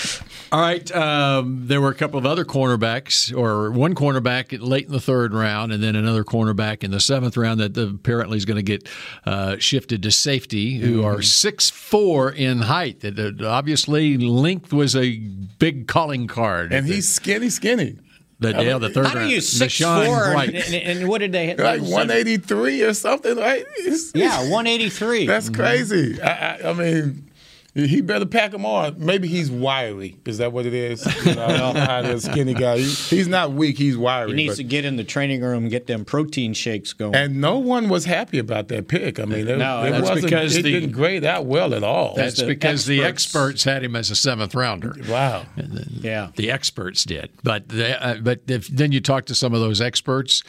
house. 0.02 0.20
All 0.54 0.60
right. 0.60 0.88
Um, 0.94 1.62
there 1.66 1.80
were 1.80 1.88
a 1.88 1.94
couple 1.96 2.16
of 2.16 2.24
other 2.26 2.44
cornerbacks, 2.44 3.36
or 3.36 3.72
one 3.72 3.96
cornerback 3.96 4.56
late 4.60 4.86
in 4.86 4.92
the 4.92 5.00
third 5.00 5.34
round, 5.34 5.72
and 5.72 5.82
then 5.82 5.96
another 5.96 6.22
cornerback 6.22 6.84
in 6.84 6.92
the 6.92 7.00
seventh 7.00 7.36
round 7.36 7.58
that 7.58 7.76
apparently 7.76 8.36
is 8.36 8.44
going 8.44 8.58
to 8.58 8.62
get 8.62 8.88
uh, 9.26 9.56
shifted 9.58 10.00
to 10.04 10.12
safety, 10.12 10.76
who 10.78 10.98
Mm-hmm. 10.98 11.06
are 11.06 11.22
six 11.22 11.70
four 11.70 12.30
in 12.30 12.58
height. 12.60 13.00
That 13.00 13.16
that 13.16 13.42
obviously 13.42 14.16
length 14.16 14.72
was 14.72 14.94
a 14.94 15.16
big 15.58 15.88
calling 15.88 16.28
card. 16.28 16.72
and 16.72 16.86
he's 16.86 17.08
skinny, 17.08 17.50
skinny. 17.50 17.98
the, 18.38 18.50
yeah, 18.50 18.78
the 18.78 18.90
third 18.90 19.06
How 19.06 19.12
do 19.14 19.18
round. 19.20 19.30
you 19.32 19.40
six 19.40 19.74
Deshaun 19.74 20.06
four? 20.06 20.40
And, 20.40 20.54
and, 20.54 20.74
and 21.00 21.08
what 21.08 21.18
did 21.18 21.32
they? 21.32 21.48
Like 21.56 21.80
they 21.80 21.86
said- 21.86 21.92
183 21.92 22.82
or 22.82 22.94
something, 22.94 23.36
right? 23.36 23.64
It's- 23.80 24.12
Yeah, 24.14 24.38
183. 24.50 25.26
That's 25.26 25.50
crazy. 25.50 26.22
I, 26.22 26.28
I, 26.58 26.70
I 26.70 26.72
mean, 26.74 27.28
he 27.74 28.00
better 28.00 28.24
pack 28.26 28.52
them 28.52 28.64
on. 28.64 28.94
Maybe 28.98 29.26
he's 29.26 29.50
wiry. 29.50 30.16
Is 30.24 30.38
that 30.38 30.52
what 30.52 30.64
it 30.64 30.74
is? 30.74 31.04
You 31.26 31.34
know, 31.34 31.48
you 31.48 31.56
know 31.56 31.72
how 31.74 32.02
the 32.02 32.20
skinny 32.20 32.54
guy. 32.54 32.78
He, 32.78 32.84
he's 32.84 33.26
not 33.28 33.52
weak. 33.52 33.76
He's 33.78 33.96
wiry. 33.96 34.30
He 34.30 34.36
needs 34.36 34.52
but- 34.52 34.56
to 34.58 34.64
get 34.64 34.84
in 34.84 34.96
the 34.96 35.02
training 35.04 35.42
room 35.42 35.68
get 35.68 35.86
them 35.88 36.04
protein 36.04 36.54
shakes 36.54 36.92
going. 36.92 37.14
and 37.14 37.40
no 37.40 37.58
one 37.58 37.88
was 37.88 38.04
happy 38.04 38.38
about 38.38 38.68
that 38.68 38.86
pick. 38.88 39.18
I 39.18 39.24
mean, 39.24 39.48
it, 39.48 39.58
No, 39.58 39.82
it 39.84 39.90
that's 39.90 40.02
wasn't, 40.08 40.22
because 40.26 40.56
it 40.56 40.62
the- 40.62 40.72
didn't 40.72 40.92
grade 40.92 41.24
out 41.24 41.46
well 41.46 41.74
at 41.74 41.82
all. 41.82 42.14
That's 42.14 42.38
the 42.40 42.46
because 42.46 42.86
the 42.86 43.02
experts- 43.02 43.24
experts 43.24 43.64
had 43.64 43.82
him 43.84 43.96
as 43.96 44.10
a 44.10 44.16
seventh 44.16 44.54
rounder. 44.54 44.94
wow. 45.08 45.44
yeah. 45.88 46.30
The 46.36 46.50
experts 46.50 47.04
did, 47.04 47.30
but 47.42 47.68
the, 47.68 48.00
uh, 48.04 48.14
but 48.20 48.42
if, 48.46 48.68
then 48.68 48.92
you 48.92 49.00
talk 49.00 49.24
to 49.26 49.34
some 49.34 49.52
of 49.52 49.60
those 49.60 49.80
experts, 49.80 50.42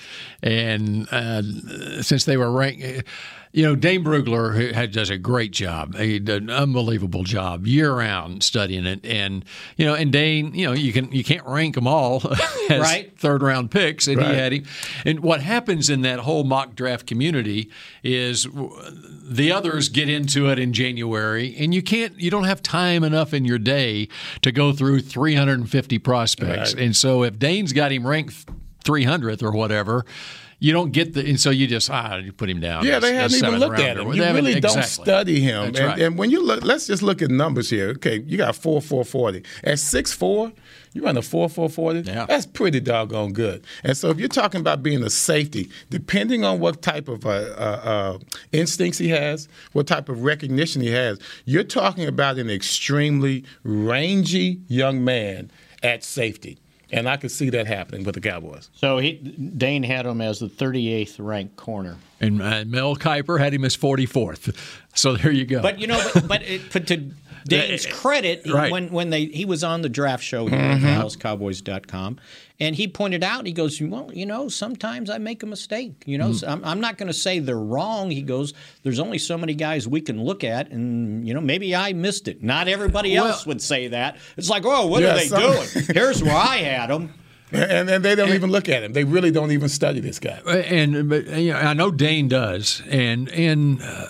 and 0.44 1.08
uh, 1.12 1.42
since 2.02 2.26
they 2.26 2.38
were 2.38 2.52
ranked, 2.52 3.04
you 3.56 3.64
know, 3.64 3.74
Dane 3.74 4.04
Brugler 4.04 4.54
who 4.54 4.74
had, 4.74 4.92
does 4.92 5.10
a 5.10 5.18
great 5.18 5.52
job, 5.52 5.96
he 5.96 6.20
did 6.20 6.44
an 6.44 6.50
unbelievable 6.50 7.24
job 7.24 7.66
year 7.66 7.94
round 7.94 8.44
studying 8.44 8.86
it, 8.86 9.06
and 9.06 9.46
you 9.78 9.86
know, 9.86 9.96
and 9.96 10.12
Dane, 10.12 10.54
you 10.54 10.66
know, 10.66 10.74
you 10.74 10.92
can 10.92 11.10
you 11.14 11.24
can't 11.24 11.46
rank 11.48 11.76
them 11.76 11.88
all 11.88 12.22
as 12.70 12.82
Right. 12.82 13.18
third 13.18 13.42
round 13.42 13.72
picks, 13.72 14.08
and 14.08 14.18
Right. 14.18 14.28
he 14.32 14.36
had 14.36 14.52
him. 14.54 14.66
And 15.06 15.22
what 15.22 15.40
happens 15.42 15.90
in 15.90 16.02
that 16.02 16.20
whole 16.20 16.44
mock 16.44 16.76
draft 16.76 17.08
community 17.08 17.70
is 18.04 18.46
the 19.24 19.52
others 19.54 19.88
get 19.88 20.10
into 20.10 20.50
it 20.50 20.60
in 20.60 20.74
January, 20.74 21.56
and 21.58 21.74
you 21.74 21.82
can't, 21.82 22.20
you 22.20 22.30
don't 22.30 22.44
have 22.44 22.62
time 22.62 23.04
enough 23.06 23.34
in 23.34 23.46
your 23.46 23.58
day 23.58 24.10
to 24.42 24.52
go 24.52 24.74
through 24.74 25.00
350 25.00 25.98
prospects. 26.00 26.74
Right. 26.76 26.84
And 26.84 26.96
so 26.96 27.24
if 27.24 27.40
Dane's 27.40 27.72
got 27.72 27.92
him 27.94 28.06
ranked 28.06 28.50
300th 28.84 29.42
or 29.42 29.52
whatever. 29.52 30.06
You 30.66 30.74
don't 30.74 30.92
get 30.92 31.14
the, 31.14 31.24
and 31.24 31.40
so 31.40 31.52
you 31.52 31.68
just 31.68 31.92
ah, 31.92 32.16
you 32.16 32.32
put 32.32 32.50
him 32.50 32.60
down. 32.60 32.86
Yeah, 32.86 32.98
they 32.98 33.14
haven't 33.14 33.38
even 33.38 33.60
looked 33.60 33.80
at 33.80 33.98
him. 33.98 34.10
They 34.10 34.16
You 34.18 34.24
haven't- 34.24 34.46
really 34.46 34.60
don't 34.60 34.78
exactly. 34.80 35.04
study 35.04 35.40
him. 35.40 35.66
And, 35.66 35.78
right. 35.78 36.00
and 36.00 36.18
when 36.18 36.32
you 36.32 36.42
look, 36.44 36.64
let's 36.64 36.88
just 36.88 37.04
look 37.04 37.22
at 37.22 37.30
numbers 37.30 37.70
here. 37.70 37.90
Okay, 37.90 38.24
you 38.26 38.36
got 38.36 38.56
four 38.56 38.82
four 38.82 39.06
forty 39.06 39.44
at 39.64 39.78
six 39.78 40.12
four. 40.12 40.52
You 40.94 41.04
run 41.04 41.18
a 41.18 41.22
four 41.22 41.50
four 41.50 41.70
forty. 41.70 42.00
Yeah. 42.00 42.26
That's 42.26 42.48
pretty 42.48 42.80
doggone 42.80 43.34
good. 43.34 43.64
And 43.84 43.96
so 43.96 44.10
if 44.10 44.18
you're 44.18 44.28
talking 44.28 44.60
about 44.60 44.82
being 44.82 45.04
a 45.04 45.10
safety, 45.12 45.70
depending 45.92 46.44
on 46.44 46.60
what 46.60 46.82
type 46.82 47.10
of 47.10 47.28
uh, 47.28 47.30
uh, 47.30 47.82
uh, 47.84 48.18
instincts 48.52 48.98
he 48.98 49.10
has, 49.10 49.48
what 49.74 49.86
type 49.86 50.10
of 50.10 50.24
recognition 50.24 50.82
he 50.82 50.90
has, 50.90 51.20
you're 51.46 51.64
talking 51.64 52.08
about 52.08 52.40
an 52.40 52.50
extremely 52.50 53.44
rangy 53.64 54.62
young 54.68 55.04
man 55.04 55.52
at 55.84 56.04
safety. 56.04 56.58
And 56.92 57.10
I 57.10 57.18
could 57.18 57.32
see 57.32 57.50
that 57.52 57.68
happening 57.68 58.04
with 58.04 58.16
the 58.16 58.22
Cowboys. 58.22 58.70
So 58.76 59.00
he, 59.00 59.14
Dane 59.14 59.84
had 59.84 60.06
him 60.06 60.22
as 60.22 60.40
the 60.40 60.48
38th 60.48 61.16
ranked 61.20 61.56
corner. 61.58 61.98
And 62.22 62.42
uh, 62.42 62.64
Mel 62.66 62.96
Kiper 62.96 63.40
had 63.40 63.54
him 63.54 63.66
as 63.66 63.76
44th. 63.76 64.56
So 64.94 65.18
there 65.18 65.32
you 65.32 65.46
go. 65.46 65.62
But 65.62 65.80
you 65.80 65.88
know, 65.88 66.02
but, 66.14 66.28
but, 66.28 66.42
it, 66.44 66.62
but 66.72 66.88
to 66.88 67.12
Dane's 67.48 67.86
credit, 67.86 68.42
Right. 68.52 68.72
when 68.72 68.90
when 68.92 69.10
they 69.12 69.26
he 69.26 69.46
was 69.46 69.64
on 69.64 69.82
the 69.82 69.90
draft 69.90 70.24
show 70.24 70.48
here 70.48 70.58
Mm-hmm. 70.60 70.86
at 70.86 71.02
DallasCowboys.com, 71.06 72.18
and 72.60 72.76
he 72.76 72.88
pointed 72.88 73.24
out, 73.24 73.46
he 73.46 73.52
goes, 73.54 73.80
well, 73.82 74.10
you 74.14 74.26
know, 74.26 74.48
sometimes 74.50 75.10
I 75.10 75.18
make 75.18 75.44
a 75.44 75.46
mistake. 75.46 76.04
You 76.06 76.18
know, 76.18 76.30
Mm. 76.30 76.36
so 76.40 76.48
I'm, 76.48 76.64
I'm 76.66 76.80
not 76.82 76.98
going 76.98 77.08
to 77.08 77.14
say 77.14 77.40
they're 77.40 77.58
wrong. 77.60 78.10
He 78.10 78.22
goes, 78.22 78.54
there's 78.84 79.00
only 79.00 79.18
so 79.20 79.38
many 79.38 79.54
guys 79.54 79.88
we 79.88 80.02
can 80.02 80.24
look 80.24 80.44
at, 80.44 80.72
and 80.72 81.28
you 81.28 81.34
know, 81.34 81.42
maybe 81.42 81.76
I 81.76 81.94
missed 81.94 82.28
it. 82.28 82.42
Not 82.44 82.68
everybody 82.68 83.16
else 83.16 83.46
would 83.46 83.62
say 83.62 83.90
that. 83.90 84.18
It's 84.38 84.50
like, 84.50 84.64
oh, 84.66 84.88
what 84.88 85.02
Yeah, 85.04 85.12
are 85.14 85.18
they 85.18 85.28
some- 85.28 85.42
doing? 85.42 85.86
Here's 85.94 86.24
where 86.24 86.36
I 86.36 86.58
had 86.58 86.90
them. 86.90 87.14
And, 87.56 87.90
and 87.90 88.06
they 88.06 88.16
don't 88.16 88.34
even 88.34 88.52
look 88.52 88.70
at 88.70 88.84
him. 88.84 88.94
They 88.94 89.04
really 89.04 89.32
don't 89.32 89.52
even 89.52 89.70
study 89.70 90.00
this 90.00 90.20
guy. 90.20 90.40
and 90.48 91.10
but 91.10 91.28
you 91.28 91.54
know, 91.54 91.60
I 91.60 91.74
know 91.74 91.92
Dane 91.92 92.28
does, 92.28 92.82
and 92.88 93.30
and 93.30 93.82
uh, 93.82 94.08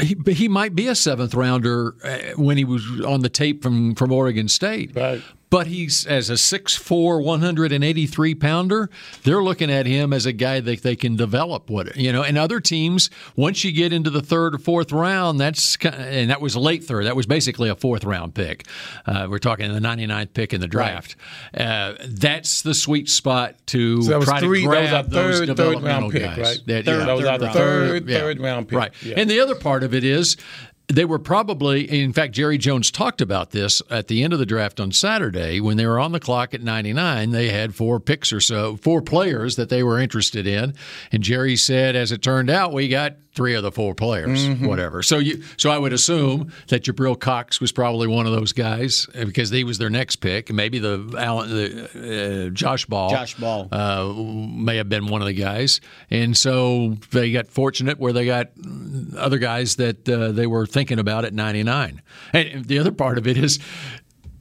he, 0.00 0.14
but 0.14 0.34
he 0.34 0.48
might 0.48 0.74
be 0.74 0.88
a 0.88 0.94
seventh 0.94 1.34
rounder 1.34 1.94
uh, 2.04 2.18
when 2.36 2.56
he 2.56 2.64
was 2.64 2.84
on 3.02 3.20
the 3.20 3.28
tape 3.28 3.62
from 3.62 3.94
from 3.94 4.12
Oregon 4.12 4.48
State. 4.48 4.94
Right. 4.94 5.22
But 5.50 5.66
he's 5.66 6.06
as 6.06 6.30
a 6.30 6.34
6'4", 6.34 7.22
183 7.22 8.34
pounder. 8.34 8.90
They're 9.22 9.42
looking 9.42 9.70
at 9.70 9.86
him 9.86 10.12
as 10.12 10.26
a 10.26 10.32
guy 10.32 10.60
that 10.60 10.82
they 10.82 10.96
can 10.96 11.16
develop. 11.16 11.70
What 11.70 11.96
you 11.96 12.12
know, 12.12 12.22
and 12.22 12.36
other 12.38 12.60
teams 12.60 13.10
once 13.36 13.64
you 13.64 13.72
get 13.72 13.92
into 13.92 14.10
the 14.10 14.22
third 14.22 14.54
or 14.54 14.58
fourth 14.58 14.92
round, 14.92 15.40
that's 15.40 15.76
and 15.84 16.30
that 16.30 16.40
was 16.40 16.54
a 16.54 16.60
late 16.60 16.84
third. 16.84 17.06
That 17.06 17.16
was 17.16 17.26
basically 17.26 17.68
a 17.68 17.76
fourth 17.76 18.04
round 18.04 18.34
pick. 18.34 18.66
Uh, 19.06 19.26
we're 19.30 19.38
talking 19.38 19.72
the 19.72 19.80
99th 19.80 20.32
pick 20.34 20.52
in 20.52 20.60
the 20.60 20.68
draft. 20.68 21.16
Right. 21.56 21.66
Uh, 21.66 21.94
that's 22.06 22.62
the 22.62 22.74
sweet 22.74 23.08
spot 23.08 23.54
to 23.66 24.02
so 24.02 24.22
try 24.22 24.40
three, 24.40 24.62
to 24.62 24.68
grab 24.68 25.10
those 25.10 25.38
third, 25.40 25.46
developmental 25.46 25.80
third 25.82 25.86
round 25.86 26.12
pick, 26.12 26.22
guys. 26.22 26.38
right? 26.38 26.66
That, 26.66 26.84
third, 26.84 26.98
yeah, 26.98 27.06
that 27.06 27.16
was 27.16 27.24
third, 27.24 27.40
the 27.40 27.50
third, 27.50 28.08
yeah. 28.08 28.18
third 28.18 28.40
round 28.40 28.68
pick. 28.68 28.78
Right. 28.78 28.92
Yeah. 29.02 29.14
And 29.18 29.30
the 29.30 29.40
other 29.40 29.54
part 29.54 29.82
of 29.82 29.94
it 29.94 30.04
is 30.04 30.36
they 30.88 31.04
were 31.04 31.18
probably, 31.18 31.84
in 32.02 32.12
fact, 32.12 32.32
Jerry 32.32 32.58
Jones 32.58 32.90
talked 32.90 33.20
about 33.20 33.50
this 33.50 33.82
at 33.90 34.06
the 34.08 34.22
end 34.22 34.32
of 34.32 34.38
the 34.38 34.46
draft 34.46 34.78
on 34.78 34.92
Saturday 34.92 35.60
when 35.60 35.76
they 35.76 35.86
were 35.86 35.98
on 35.98 36.12
the 36.12 36.20
clock 36.20 36.54
at 36.54 36.62
99. 36.62 37.30
They 37.30 37.48
had 37.50 37.74
four 37.74 37.98
picks 37.98 38.32
or 38.32 38.40
so, 38.40 38.76
four 38.76 39.02
players 39.02 39.56
that 39.56 39.68
they 39.68 39.82
were 39.82 39.98
interested 39.98 40.46
in. 40.46 40.74
And 41.10 41.22
Jerry 41.22 41.56
said, 41.56 41.96
as 41.96 42.12
it 42.12 42.22
turned 42.22 42.50
out, 42.50 42.72
we 42.72 42.88
got 42.88 43.16
three 43.34 43.54
of 43.54 43.62
the 43.62 43.70
four 43.72 43.94
players, 43.94 44.46
Mm-hmm. 44.48 44.66
whatever. 44.66 45.02
So 45.02 45.18
you, 45.18 45.42
so 45.58 45.68
I 45.68 45.76
would 45.76 45.92
assume 45.92 46.52
that 46.68 46.84
Jabril 46.84 47.20
Cox 47.20 47.60
was 47.60 47.70
probably 47.70 48.06
one 48.06 48.24
of 48.24 48.32
those 48.32 48.52
guys 48.54 49.06
uh, 49.14 49.26
because 49.26 49.50
he 49.50 49.62
was 49.62 49.76
their 49.76 49.90
next 49.90 50.16
pick. 50.16 50.50
Maybe 50.50 50.78
the 50.78 51.14
Allen, 51.18 51.50
the, 51.50 52.46
uh, 52.46 52.50
Josh 52.50 52.86
Ball, 52.86 53.10
Josh 53.10 53.34
Ball. 53.34 53.68
uh, 53.70 54.10
may 54.14 54.76
have 54.76 54.88
been 54.88 55.08
one 55.08 55.20
of 55.20 55.26
the 55.26 55.34
guys. 55.34 55.82
And 56.10 56.34
so 56.34 56.96
they 57.10 57.30
got 57.30 57.48
fortunate 57.48 57.98
where 57.98 58.14
they 58.14 58.24
got 58.24 58.48
other 59.18 59.36
guys 59.38 59.76
that 59.76 60.08
uh, 60.08 60.32
they 60.32 60.46
were 60.46 60.64
thinking 60.76 60.98
about 60.98 61.24
at 61.24 61.32
99. 61.32 62.02
And 62.34 62.66
the 62.66 62.78
other 62.78 62.92
part 62.92 63.16
of 63.16 63.26
it 63.26 63.38
is 63.38 63.58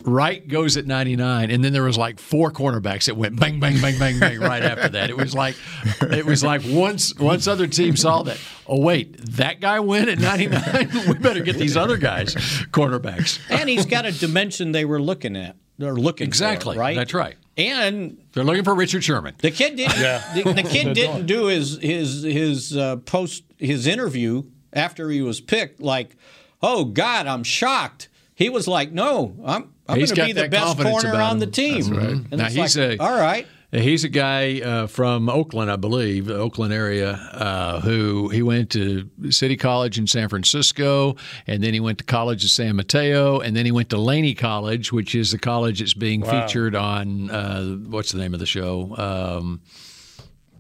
Wright 0.04 0.46
goes 0.46 0.76
at 0.76 0.86
99, 0.86 1.50
and 1.50 1.64
then 1.64 1.72
there 1.72 1.82
was 1.82 1.98
like 1.98 2.20
four 2.20 2.52
cornerbacks 2.52 3.06
that 3.06 3.16
went 3.16 3.40
bang, 3.40 3.62
bang, 3.62 3.80
bang, 3.82 3.98
bang, 3.98 4.20
bang 4.20 4.38
right 4.42 4.62
after 4.62 4.90
that. 4.90 5.10
It 5.10 5.16
was 5.16 5.34
like, 5.34 5.56
it 6.02 6.26
was 6.26 6.44
like 6.44 6.62
once 6.68 7.16
once 7.16 7.48
other 7.48 7.68
teams 7.68 8.02
saw 8.02 8.22
that, 8.24 8.38
oh 8.68 8.82
wait, 8.82 9.18
that 9.38 9.62
guy 9.62 9.80
went 9.80 10.10
at 10.10 10.20
99. 10.20 10.90
we 11.08 11.14
better 11.14 11.42
get 11.42 11.56
these 11.56 11.78
other 11.78 11.96
guys 11.96 12.36
cornerbacks. 12.72 13.40
And 13.50 13.70
he's 13.70 13.86
got 13.86 14.06
a 14.06 14.12
dimension 14.12 14.74
they 14.74 14.84
were 14.84 15.02
looking 15.02 15.38
at. 15.38 15.56
They're 15.78 15.96
looking 15.96 16.28
Exactly, 16.28 16.76
for, 16.76 16.82
right? 16.82 16.98
that's 16.98 17.14
right. 17.14 17.36
And 17.58 18.18
They're 18.34 18.44
looking 18.44 18.66
for 18.66 18.76
Richard 18.76 19.06
Sherman. 19.06 19.36
the 19.38 19.52
kid 19.52 19.78
didn't. 19.78 19.96
The, 19.98 20.54
the 20.54 20.64
kid 20.64 20.94
didn't 20.94 21.26
do 21.28 21.46
his 21.46 21.80
his 21.82 22.24
his 22.24 22.76
uh, 22.76 22.98
post 22.98 23.44
his 23.58 23.88
interview 23.88 24.44
after 24.76 25.10
he 25.10 25.22
was 25.22 25.40
picked. 25.42 25.80
Like, 25.82 26.16
oh 26.62 26.86
God, 26.86 27.28
I'm 27.28 27.44
shocked. 27.44 28.10
He 28.36 28.50
was 28.50 28.68
like, 28.68 28.92
no, 28.92 29.36
I'm 29.46 29.74
I'm 29.88 29.96
going 29.98 30.08
to 30.08 30.26
be 30.26 30.32
the 30.34 30.50
best 30.50 30.78
corner 30.80 31.14
on 31.22 31.40
the 31.40 31.48
team. 31.48 31.84
That's 31.84 31.90
right. 31.90 32.10
And 32.32 32.32
Now 32.38 32.50
he's 32.50 32.78
like, 32.78 33.00
a 33.00 33.04
all 33.04 33.18
right. 33.18 33.48
He's 33.72 34.06
a 34.06 34.10
guy 34.10 34.62
uh, 34.62 34.88
from 34.88 35.28
Oakland, 35.28 35.70
I 35.70 35.76
believe, 35.76 36.30
Oakland 36.30 36.72
area, 36.72 37.12
uh, 37.14 37.82
who 37.82 38.30
he 38.30 38.42
went 38.42 38.70
to 38.70 39.10
City 39.32 39.58
College 39.58 39.98
in 40.00 40.08
San 40.08 40.30
Francisco, 40.30 41.18
and 41.46 41.62
then 41.62 41.74
he 41.74 41.82
went 41.82 41.98
to 41.98 42.06
College 42.06 42.46
of 42.46 42.52
San 42.52 42.78
Mateo, 42.78 43.40
and 43.42 43.54
then 43.54 43.66
he 43.66 43.74
went 43.74 43.90
to 43.90 43.98
Laney 43.98 44.34
College, 44.34 44.94
which 44.94 45.14
is 45.14 45.32
the 45.32 45.38
college 45.40 45.80
that's 45.80 45.94
being 45.94 46.22
Wow. 46.22 46.46
featured 46.48 46.74
on 46.76 47.30
uh, 47.30 47.76
what's 47.90 48.14
the 48.14 48.18
name 48.20 48.34
of 48.34 48.40
the 48.40 48.46
show? 48.46 48.96
Um, 48.98 49.62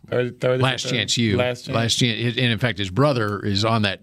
30, 0.05 0.37
30, 0.37 0.63
Last 0.63 0.89
Chance. 0.89 1.17
Last 1.17 1.95
chance. 1.95 2.37
And 2.37 2.51
in 2.51 2.59
fact, 2.59 2.77
his 2.77 2.89
brother 2.89 3.39
is 3.39 3.65
on 3.65 3.81
that. 3.83 3.99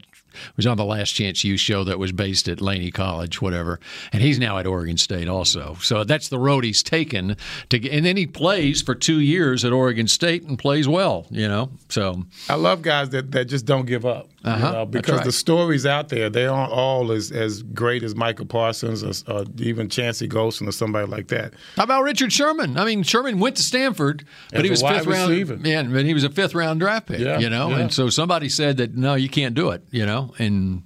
Was 0.57 0.66
on 0.66 0.76
the 0.76 0.85
Last 0.85 1.11
Chance 1.11 1.45
U 1.45 1.57
show 1.57 1.85
that 1.85 1.99
was 1.99 2.12
based 2.12 2.49
at 2.49 2.61
Laney 2.61 2.91
College, 2.91 3.41
whatever, 3.41 3.80
and 4.12 4.22
he's 4.22 4.39
now 4.39 4.59
at 4.59 4.66
Oregon 4.66 4.97
State 4.97 5.28
also. 5.28 5.76
So 5.80 6.05
that's 6.05 6.28
the 6.28 6.39
road 6.39 6.64
he's 6.64 6.83
taken 6.83 7.37
to, 7.68 7.78
get, 7.78 7.93
and 7.93 8.05
then 8.05 8.16
he 8.16 8.26
plays 8.26 8.83
for 8.83 8.95
two 8.95 9.20
years 9.20 9.64
at 9.64 9.72
Oregon 9.72 10.09
State 10.09 10.45
and 10.45 10.59
plays 10.59 10.89
well, 10.89 11.26
you 11.30 11.49
know. 11.49 11.70
So 11.89 12.24
I 12.49 12.55
love 12.55 12.83
guys 12.83 13.11
that, 13.11 13.33
that 13.33 13.47
just 13.47 13.66
don't 13.66 13.87
give 13.87 14.05
up. 14.05 14.28
Uh-huh, 14.45 14.72
know, 14.72 14.87
because 14.87 15.18
right. 15.18 15.24
the 15.24 15.33
stories 15.33 15.87
out 15.87 16.09
there, 16.09 16.28
they 16.28 16.47
aren't 16.47 16.72
all 16.72 17.12
as, 17.12 17.30
as 17.30 17.62
great 17.62 18.03
as 18.03 18.16
Micah 18.16 18.45
Parsons 18.45 19.05
or, 19.05 19.33
or 19.33 19.45
even 19.59 19.89
Chauncey 19.89 20.28
Golston 20.28 20.66
or 20.66 20.72
somebody 20.72 21.07
like 21.07 21.28
that. 21.28 21.55
How 21.76 21.85
about 21.85 22.03
Richard 22.03 22.33
Sherman? 22.33 22.76
I 22.76 22.85
mean, 22.85 23.05
Sherman 23.05 23.39
went 23.39 23.57
to 23.57 23.62
Stanford, 23.62 24.24
but 24.51 24.59
As 24.59 24.64
he 24.64 24.70
was 24.70 24.83
fifth 24.83 25.07
round. 25.07 25.30
receiver. 25.30 25.59
Yeah, 25.62 25.85
but 25.85 26.05
he 26.05 26.12
was 26.12 26.24
a 26.24 26.30
fifth 26.30 26.57
round 26.57 26.80
draft 26.80 27.07
pick. 27.07 27.20
Yeah, 27.20 27.39
you 27.39 27.51
know, 27.51 27.70
yeah. 27.70 27.78
and 27.78 27.93
so 27.93 28.09
somebody 28.09 28.49
said 28.49 28.78
that 28.78 28.97
no, 28.97 29.14
you 29.14 29.28
can't 29.28 29.55
do 29.55 29.70
it. 29.70 29.85
You 29.93 30.07
know, 30.07 30.21
and 30.38 30.82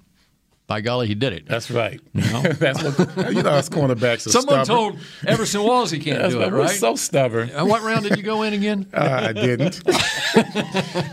by 0.69 0.81
golly, 0.81 1.07
he 1.07 1.15
did 1.15 1.33
it. 1.33 1.47
That's 1.47 1.71
right. 1.71 2.01
know? 2.13 2.43
That's 2.59 2.83
what, 2.83 3.33
you 3.33 3.41
know, 3.45 3.51
us 3.51 3.69
cornerbacks 3.69 4.27
are 4.27 4.31
Someone 4.31 4.65
stubborn. 4.65 4.95
told 4.95 4.99
Everson 5.25 5.63
Walls 5.63 5.93
he 5.93 6.01
can't 6.01 6.29
do 6.29 6.41
right. 6.41 6.49
it, 6.49 6.53
right? 6.53 6.71
so 6.71 6.97
stubborn. 6.97 7.51
And 7.51 7.69
what 7.69 7.83
round 7.83 8.03
did 8.05 8.17
you 8.17 8.25
go 8.25 8.43
in 8.43 8.53
again? 8.53 8.87
Uh, 8.93 9.27
I 9.29 9.33
didn't. 9.33 9.81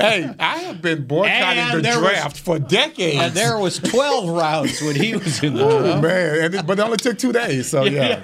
hey, 0.01 0.33
I 0.39 0.57
have 0.63 0.81
been 0.81 1.05
boycotting 1.05 1.59
And 1.61 1.77
the 1.77 1.81
there 1.83 1.99
was- 2.01 2.09
draft 2.09 2.39
for 2.39 2.57
decades. 2.57 3.21
And 3.21 3.33
there 3.35 3.59
was 3.59 3.77
12 3.77 4.29
rounds 4.29 4.81
when 4.81 4.95
he 4.95 5.13
was 5.15 5.43
in 5.43 5.53
the 5.53 5.63
Oh 5.63 5.81
draft. 5.83 6.01
man! 6.01 6.53
It, 6.55 6.65
but 6.65 6.79
it 6.79 6.81
only 6.81 6.97
took 6.97 7.19
two 7.19 7.31
days, 7.31 7.69
so 7.69 7.83
yeah. 7.85 8.23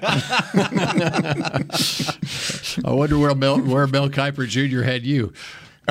I 2.84 2.92
wonder 2.92 3.18
where 3.20 3.36
Mel, 3.36 3.60
where 3.60 3.86
Mel 3.88 4.10
Kiper 4.10 4.48
Jr. 4.48 4.82
had 4.84 5.06
you. 5.06 5.32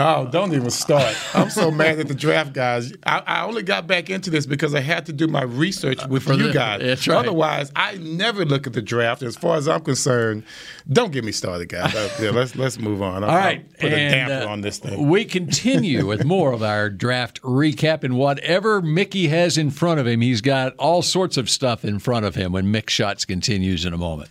Oh, 0.00 0.28
don't 0.30 0.54
even 0.54 0.70
start. 0.70 1.14
I'm 1.34 1.50
so 1.50 1.70
mad 1.70 1.98
at 1.98 2.06
the 2.08 2.14
draft 2.14 2.52
guys. 2.52 2.92
I, 3.04 3.22
I 3.26 3.44
only 3.44 3.62
got 3.62 3.86
back 3.86 4.10
into 4.10 4.30
this 4.30 4.46
because 4.46 4.74
I 4.74 4.80
had 4.80 5.06
to 5.06 5.12
do 5.12 5.26
my 5.26 5.42
research 5.42 6.06
with 6.06 6.22
For 6.22 6.34
you 6.34 6.48
the- 6.48 6.52
guys. 6.52 7.06
right. 7.08 7.16
Otherwise, 7.18 7.72
I 7.74 7.96
never 7.96 8.44
look 8.44 8.66
at 8.66 8.72
the 8.74 8.82
draft. 8.82 9.22
As 9.22 9.36
far 9.36 9.56
as 9.56 9.66
I'm 9.66 9.80
concerned, 9.82 10.44
don't 10.90 11.10
get 11.12 11.24
me 11.24 11.32
started, 11.32 11.68
guys. 11.68 11.94
Uh, 11.94 12.08
yeah, 12.20 12.30
let's 12.30 12.54
let's 12.56 12.78
move 12.78 13.02
on. 13.02 13.24
I'll, 13.24 13.30
All 13.30 13.36
right, 13.36 13.60
I'll 13.60 13.80
put 13.80 13.92
a 13.92 14.08
damper 14.10 14.46
uh, 14.48 14.52
on 14.52 14.60
this 14.60 14.78
thing. 14.78 15.08
We 15.08 15.24
continue 15.24 16.06
with 16.06 16.24
more 16.24 16.52
of 16.52 16.62
our 16.62 16.88
draft 16.90 17.42
recap, 17.42 18.04
and 18.04 18.16
whatever 18.16 18.80
Mickey 18.80 19.28
has 19.28 19.58
in 19.58 19.70
front 19.70 19.98
of 20.00 20.06
him, 20.06 20.20
he's 20.20 20.40
got 20.40 20.74
all 20.76 21.02
sorts 21.02 21.36
of 21.36 21.50
stuff 21.50 21.84
in 21.84 21.98
front 21.98 22.24
of 22.24 22.34
him 22.36 22.52
when 22.52 22.66
Mick 22.66 22.88
Shots 22.88 23.24
continues 23.24 23.84
in 23.84 23.92
a 23.92 23.98
moment. 23.98 24.30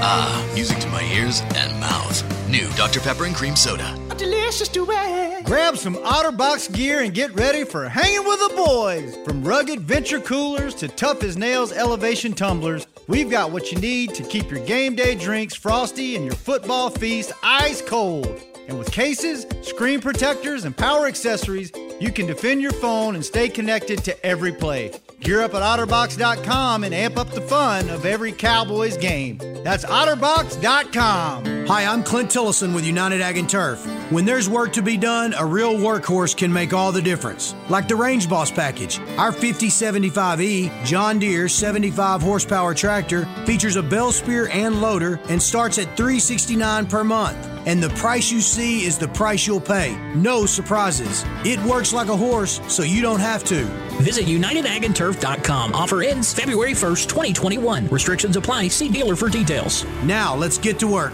Ah, 0.00 0.48
music 0.54 0.78
to 0.78 0.88
my 0.88 1.02
ears 1.12 1.42
and 1.56 1.80
mouth. 1.80 2.48
New 2.48 2.68
Dr. 2.76 3.00
Pepper 3.00 3.24
and 3.24 3.34
Cream 3.34 3.56
Soda. 3.56 3.98
A 4.10 4.14
delicious 4.14 4.68
duet. 4.68 5.44
Grab 5.44 5.76
some 5.76 5.96
OtterBox 5.96 6.72
gear 6.72 7.00
and 7.00 7.12
get 7.12 7.34
ready 7.34 7.64
for 7.64 7.88
hanging 7.88 8.24
with 8.24 8.38
the 8.38 8.54
boys. 8.54 9.16
From 9.24 9.42
rugged 9.42 9.80
venture 9.80 10.20
coolers 10.20 10.74
to 10.76 10.88
tough 10.88 11.22
as 11.24 11.36
nails 11.36 11.72
elevation 11.72 12.32
tumblers, 12.32 12.86
we've 13.08 13.28
got 13.28 13.50
what 13.50 13.72
you 13.72 13.78
need 13.78 14.14
to 14.14 14.22
keep 14.22 14.50
your 14.50 14.64
game 14.64 14.94
day 14.94 15.14
drinks 15.14 15.54
frosty 15.54 16.14
and 16.14 16.24
your 16.24 16.34
football 16.34 16.90
feast 16.90 17.32
ice 17.42 17.82
cold. 17.82 18.40
And 18.68 18.78
with 18.78 18.92
cases, 18.92 19.46
screen 19.62 20.00
protectors, 20.00 20.64
and 20.64 20.76
power 20.76 21.06
accessories, 21.06 21.72
you 21.98 22.12
can 22.12 22.26
defend 22.26 22.62
your 22.62 22.72
phone 22.72 23.14
and 23.14 23.24
stay 23.24 23.48
connected 23.48 24.04
to 24.04 24.26
every 24.26 24.52
play. 24.52 24.92
Gear 25.20 25.42
up 25.42 25.52
at 25.54 25.62
OtterBox.com 25.62 26.84
and 26.84 26.94
amp 26.94 27.18
up 27.18 27.30
the 27.30 27.40
fun 27.40 27.90
of 27.90 28.06
every 28.06 28.30
Cowboys 28.32 28.96
game. 28.96 29.38
That's 29.64 29.84
OtterBox.com. 29.84 31.66
Hi, 31.66 31.84
I'm 31.84 32.02
Clint 32.04 32.30
Tillison 32.30 32.72
with 32.74 32.86
United 32.86 33.20
Ag 33.20 33.36
and 33.36 33.48
Turf. 33.50 33.84
When 34.12 34.24
there's 34.24 34.48
work 34.48 34.72
to 34.74 34.82
be 34.82 34.96
done, 34.96 35.34
a 35.34 35.44
real 35.44 35.74
workhorse 35.74 36.36
can 36.36 36.52
make 36.52 36.72
all 36.72 36.92
the 36.92 37.02
difference. 37.02 37.54
Like 37.68 37.88
the 37.88 37.96
Range 37.96 38.28
Boss 38.28 38.50
package. 38.50 39.00
Our 39.18 39.32
5075E 39.32 40.84
John 40.86 41.18
Deere 41.18 41.48
75 41.48 42.22
horsepower 42.22 42.72
tractor 42.72 43.26
features 43.44 43.76
a 43.76 43.82
bell 43.82 44.12
spear 44.12 44.48
and 44.48 44.80
loader 44.80 45.20
and 45.28 45.42
starts 45.42 45.78
at 45.78 45.96
369 45.96 46.86
per 46.86 47.02
month. 47.02 47.57
And 47.68 47.82
the 47.82 47.90
price 47.90 48.32
you 48.32 48.40
see 48.40 48.86
is 48.86 48.96
the 48.96 49.08
price 49.08 49.46
you'll 49.46 49.60
pay. 49.60 49.94
No 50.14 50.46
surprises. 50.46 51.22
It 51.44 51.62
works 51.64 51.92
like 51.92 52.08
a 52.08 52.16
horse, 52.16 52.62
so 52.66 52.82
you 52.82 53.02
don't 53.02 53.20
have 53.20 53.44
to. 53.44 53.66
Visit 54.00 54.24
UnitedAgAndTurf.com. 54.24 55.74
Offer 55.74 56.02
ends 56.02 56.32
February 56.32 56.72
1st, 56.72 57.08
2021. 57.08 57.88
Restrictions 57.88 58.36
apply. 58.38 58.68
See 58.68 58.88
dealer 58.88 59.16
for 59.16 59.28
details. 59.28 59.84
Now, 60.02 60.34
let's 60.34 60.56
get 60.56 60.78
to 60.78 60.86
work. 60.86 61.12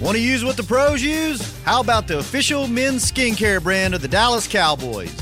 Want 0.00 0.16
to 0.16 0.22
use 0.22 0.44
what 0.44 0.56
the 0.56 0.64
pros 0.64 1.00
use? 1.00 1.56
How 1.62 1.80
about 1.80 2.08
the 2.08 2.18
official 2.18 2.66
men's 2.66 3.08
skincare 3.08 3.62
brand 3.62 3.94
of 3.94 4.02
the 4.02 4.08
Dallas 4.08 4.48
Cowboys? 4.48 5.21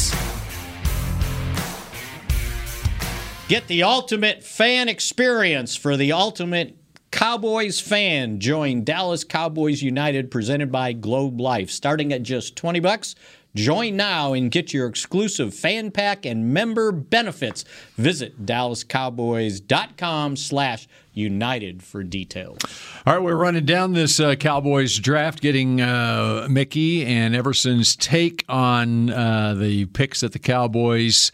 Get 3.51 3.67
the 3.67 3.83
ultimate 3.83 4.43
fan 4.43 4.87
experience 4.87 5.75
for 5.75 5.97
the 5.97 6.13
ultimate 6.13 6.77
Cowboys 7.11 7.81
fan. 7.81 8.39
Join 8.39 8.85
Dallas 8.85 9.25
Cowboys 9.25 9.81
United 9.83 10.31
presented 10.31 10.71
by 10.71 10.93
Globe 10.93 11.41
Life. 11.41 11.69
Starting 11.69 12.13
at 12.13 12.23
just 12.23 12.55
20 12.55 12.79
bucks. 12.79 13.13
Join 13.53 13.97
now 13.97 14.31
and 14.31 14.49
get 14.49 14.73
your 14.73 14.87
exclusive 14.87 15.53
fan 15.53 15.91
pack 15.91 16.25
and 16.25 16.53
member 16.53 16.93
benefits. 16.93 17.65
Visit 17.97 18.45
dallascowboys.com 18.45 20.37
slash 20.37 20.87
united 21.13 21.83
for 21.83 22.03
details. 22.03 22.59
All 23.05 23.15
right, 23.15 23.21
we're 23.21 23.35
running 23.35 23.65
down 23.65 23.91
this 23.91 24.21
uh, 24.21 24.35
Cowboys 24.35 24.97
draft, 24.97 25.41
getting 25.41 25.81
uh, 25.81 26.47
Mickey 26.49 27.05
and 27.05 27.35
Everson's 27.35 27.97
take 27.97 28.45
on 28.47 29.09
uh, 29.09 29.55
the 29.55 29.87
picks 29.87 30.21
that 30.21 30.31
the 30.31 30.39
Cowboys 30.39 31.33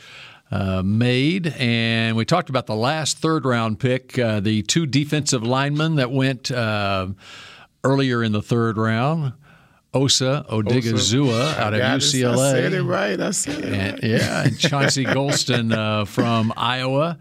uh, 0.51 0.81
made. 0.83 1.47
And 1.57 2.15
we 2.15 2.25
talked 2.25 2.49
about 2.49 2.65
the 2.67 2.75
last 2.75 3.17
third 3.19 3.45
round 3.45 3.79
pick, 3.79 4.17
uh, 4.17 4.39
the 4.39 4.61
two 4.63 4.85
defensive 4.85 5.43
linemen 5.43 5.95
that 5.95 6.11
went 6.11 6.51
uh, 6.51 7.07
earlier 7.83 8.23
in 8.23 8.31
the 8.31 8.41
third 8.41 8.77
round. 8.77 9.33
Osa 9.93 10.45
Odighizuwa 10.49 11.55
out 11.57 11.73
of 11.73 11.79
UCLA. 11.79 12.33
I 12.37 12.51
said 12.51 12.73
it 12.73 12.83
right. 12.83 13.19
I 13.19 13.31
said 13.31 13.59
it 13.59 13.73
and, 13.73 13.93
right. 13.93 14.03
Yeah, 14.03 14.43
and 14.43 14.59
Chauncey 14.59 15.05
Golston 15.05 15.73
uh, 15.73 16.05
from 16.05 16.53
Iowa. 16.55 17.17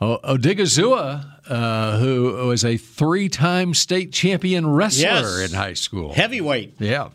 O- 0.00 0.18
Odighizuwa, 0.18 1.26
uh, 1.50 1.98
who 1.98 2.46
was 2.46 2.64
a 2.64 2.76
three-time 2.76 3.74
state 3.74 4.12
champion 4.12 4.66
wrestler 4.70 5.02
Yes. 5.40 5.50
in 5.50 5.56
high 5.56 5.72
school. 5.74 6.14
Heavyweight. 6.14 6.76
Yeah. 6.78 7.08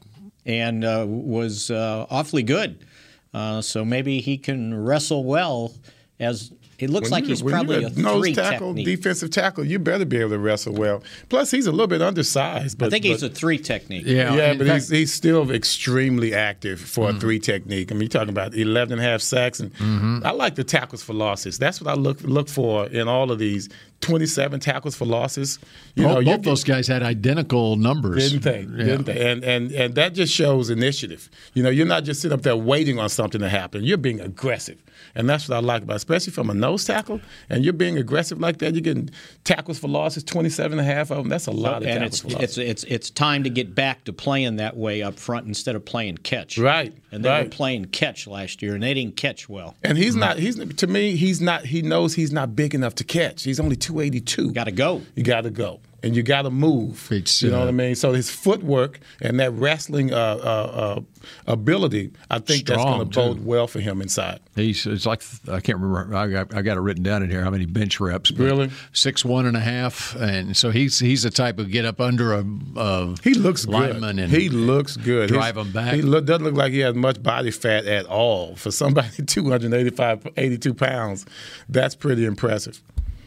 And 0.46 0.84
uh, 0.84 1.06
was 1.08 1.72
uh, 1.72 2.06
awfully 2.10 2.44
good. 2.44 2.86
Uh, 3.34 3.62
so 3.62 3.84
maybe 3.84 4.22
he 4.22 4.38
can 4.38 4.74
wrestle 4.74 5.24
well 5.24 5.74
as 6.20 6.52
it 6.84 6.90
looks 6.90 7.06
When 7.06 7.12
like 7.12 7.24
you- 7.24 7.30
he's 7.30 7.44
when 7.44 7.54
probably 7.54 7.82
you're 7.82 7.90
a 7.90 7.94
nose 7.94 8.22
three 8.22 8.36
tackle, 8.36 8.70
technique. 8.70 8.86
defensive 8.86 9.32
tackle. 9.32 9.66
You 9.66 9.80
better 9.80 10.06
be 10.06 10.18
able 10.18 10.32
to 10.32 10.40
wrestle 10.40 10.74
well. 10.74 11.04
Plus, 11.30 11.52
he's 11.52 11.68
a 11.68 11.72
little 11.72 11.88
bit 11.88 12.02
undersized. 12.02 12.78
But 12.78 12.88
I 12.88 12.90
think 12.90 13.06
he's 13.06 13.24
a 13.24 13.30
three 13.30 13.58
technique. 13.58 14.04
yeah, 14.06 14.34
yeah, 14.36 14.54
but 14.54 14.68
he's, 14.68 14.90
he's 14.90 15.14
still 15.14 15.50
extremely 15.52 16.34
active 16.34 16.80
for 16.80 17.08
a 17.08 17.12
mm-hmm. 17.12 17.20
three 17.20 17.40
technique. 17.40 17.92
I 17.92 17.96
mean, 17.96 18.04
you're 18.04 18.10
talking 18.10 18.30
about 18.30 18.56
11 18.56 18.94
and 18.94 19.02
a 19.02 19.10
half 19.10 19.22
sacks. 19.22 19.60
And 19.60 19.74
mm-hmm. 19.76 20.20
I 20.24 20.32
like 20.32 20.56
the 20.56 20.64
tackles 20.64 21.04
for 21.04 21.14
losses. 21.14 21.58
That's 21.58 21.82
what 21.82 21.90
I 21.90 21.96
look 21.96 22.22
look 22.22 22.50
for 22.50 22.88
in 22.88 23.08
all 23.08 23.32
of 23.32 23.40
these 23.40 23.70
27 24.02 24.60
tackles 24.60 24.96
for 24.96 25.06
losses. 25.06 25.60
You 25.96 26.04
both 26.04 26.26
know, 26.26 26.36
both 26.36 26.44
those 26.44 26.64
guys 26.64 26.88
had 26.88 27.04
identical 27.04 27.78
numbers. 27.78 28.32
didn't 28.32 28.44
they? 28.44 28.62
Yeah. 28.62 28.86
Didn't 28.86 29.06
they? 29.06 29.32
And, 29.32 29.44
and 29.44 29.72
and 29.72 29.96
that 29.96 30.14
just 30.14 30.34
shows 30.34 30.70
initiative. 30.70 31.30
You 31.54 31.64
know, 31.64 31.70
you're 31.70 31.86
not 31.86 32.04
just 32.04 32.22
sitting 32.22 32.38
up 32.38 32.44
there 32.44 32.56
waiting 32.56 33.00
on 33.00 33.10
something 33.10 33.42
to 33.42 33.50
happen. 33.50 33.84
You're 33.84 33.98
being 33.98 34.20
aggressive. 34.20 34.82
And 35.16 35.30
that's 35.30 35.48
what 35.48 35.56
I 35.56 35.60
like 35.60 35.84
about 35.84 35.98
especially 35.98 36.34
from 36.34 36.50
a 36.50 36.54
nose 36.54 36.73
tackle. 36.78 37.22
And 37.50 37.64
you're 37.64 37.74
being 37.74 37.98
aggressive 37.98 38.40
like 38.40 38.58
that. 38.60 38.74
You're 38.74 38.82
getting 38.82 39.10
tackles 39.44 39.80
for 39.80 39.88
losses, 39.88 40.24
27 40.24 40.80
and 40.80 40.88
a 40.88 40.92
half 40.92 41.12
of 41.12 41.18
them. 41.18 41.30
That's 41.30 41.48
a 41.48 41.52
lot 41.52 41.84
of 41.84 41.88
and 41.88 42.00
tackles 42.00 42.08
it's 42.08 42.20
for 42.22 42.28
losses. 42.30 42.58
it's 42.58 42.84
it's 42.84 42.84
it's 42.86 43.10
time 43.10 43.44
to 43.44 43.50
get 43.50 43.76
back 43.76 44.04
to 44.06 44.14
playing 44.14 44.56
that 44.58 44.76
way 44.76 45.02
up 45.04 45.20
front 45.20 45.48
instead 45.48 45.76
of 45.76 45.86
playing 45.86 46.18
catch. 46.18 46.58
Right, 46.58 46.94
And 47.12 47.24
they 47.24 47.44
were 47.44 47.50
playing 47.50 47.86
catch 47.86 48.26
last 48.28 48.62
year, 48.62 48.74
and 48.74 48.84
they 48.84 48.94
didn't 48.94 49.16
catch 49.18 49.48
well. 49.50 49.76
And 49.84 49.98
he's 49.98 50.16
not. 50.16 50.38
He's 50.40 50.56
to 50.56 50.88
me. 50.88 51.16
He's 51.16 51.42
not. 51.42 51.66
He 51.66 51.82
knows 51.82 52.16
he's 52.16 52.32
not 52.32 52.56
big 52.56 52.74
enough 52.74 52.96
to 52.96 53.04
catch. 53.04 53.44
He's 53.44 53.60
only 53.60 53.76
two 53.76 54.00
eighty 54.00 54.20
two. 54.22 54.52
Got 54.52 54.66
to 54.66 54.72
go. 54.72 55.02
You 55.16 55.24
got 55.24 55.42
to 55.42 55.50
go, 55.50 55.80
and 56.04 56.16
you 56.16 56.22
got 56.22 56.42
to 56.44 56.50
move. 56.52 57.08
you 57.10 57.50
know 57.50 57.58
uh, 57.58 57.60
what 57.62 57.68
I 57.70 57.72
mean. 57.72 57.96
So 57.96 58.12
his 58.14 58.30
footwork 58.30 59.00
and 59.22 59.40
that 59.40 59.52
wrestling 59.54 60.14
uh, 60.14 60.18
uh, 60.18 60.96
uh, 60.98 61.02
ability, 61.48 62.12
I 62.30 62.40
think 62.40 62.68
that's 62.68 62.84
going 62.84 63.00
to 63.00 63.06
bode 63.06 63.46
well 63.46 63.68
for 63.68 63.80
him 63.80 64.02
inside. 64.02 64.40
He's 64.56 64.86
it's 64.86 65.06
like 65.06 65.24
I 65.50 65.60
can't 65.62 65.80
remember. 65.80 66.16
I 66.16 66.28
got, 66.28 66.54
I 66.54 66.62
got 66.62 66.78
it 66.78 66.82
written 66.82 67.04
down 67.04 67.24
in 67.24 67.32
here 67.32 67.42
how 67.44 67.50
many 67.50 67.66
bench 67.66 68.00
reps. 68.00 68.32
Really? 68.32 68.70
six 68.92 69.24
one 69.24 69.46
and 69.46 69.56
a 69.56 69.62
half, 69.62 70.16
and 70.16 70.56
so 70.56 70.70
he's 70.70 71.00
he's 71.00 71.24
the 71.24 71.30
type 71.30 71.58
of 71.58 71.72
get 71.72 71.86
up 71.86 72.00
under 72.02 72.34
a, 72.34 72.46
a 72.76 73.16
He 73.24 73.34
looks 73.34 73.66
lineman 73.66 74.18
good. 74.18 74.24
and 74.26 74.32
he 74.32 74.50
looks 74.50 74.98
good. 74.98 75.30
drive 75.30 75.56
His- 75.56 75.66
him 75.68 75.72
back. 75.74 75.94
He 75.96 76.02
look, 76.02 76.26
doesn't 76.26 76.44
look 76.44 76.56
like 76.56 76.74
he 76.74 76.80
has 76.80 76.94
much 76.96 77.24
body 77.24 77.52
fat 77.52 77.86
at 77.86 78.06
all. 78.06 78.56
For 78.56 78.72
somebody 78.72 79.10
285, 79.26 80.28
82 80.36 80.74
pounds, 80.74 81.26
that's 81.70 81.96
pretty 81.96 82.26
impressive. 82.26 82.82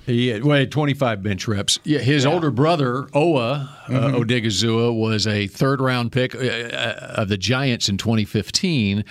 He 0.07 0.29
had, 0.29 0.45
well, 0.45 0.55
he 0.57 0.61
had 0.61 0.71
25 0.73 1.23
bench 1.23 1.49
reps. 1.49 1.79
Yeah, 1.85 1.99
his 1.99 2.25
older 2.25 2.51
brother 2.51 3.03
Owa 3.13 3.69
uh, 3.87 3.91
Mhm. 3.91 4.15
Odighizuwa 4.25 4.97
was 4.97 5.27
a 5.27 5.47
third 5.47 5.81
round 5.81 6.11
pick 6.13 6.35
uh, 6.35 6.39
uh, 6.39 7.15
of 7.19 7.29
the 7.29 7.37
Giants 7.37 7.89
in 7.89 7.97
2015, 7.99 9.05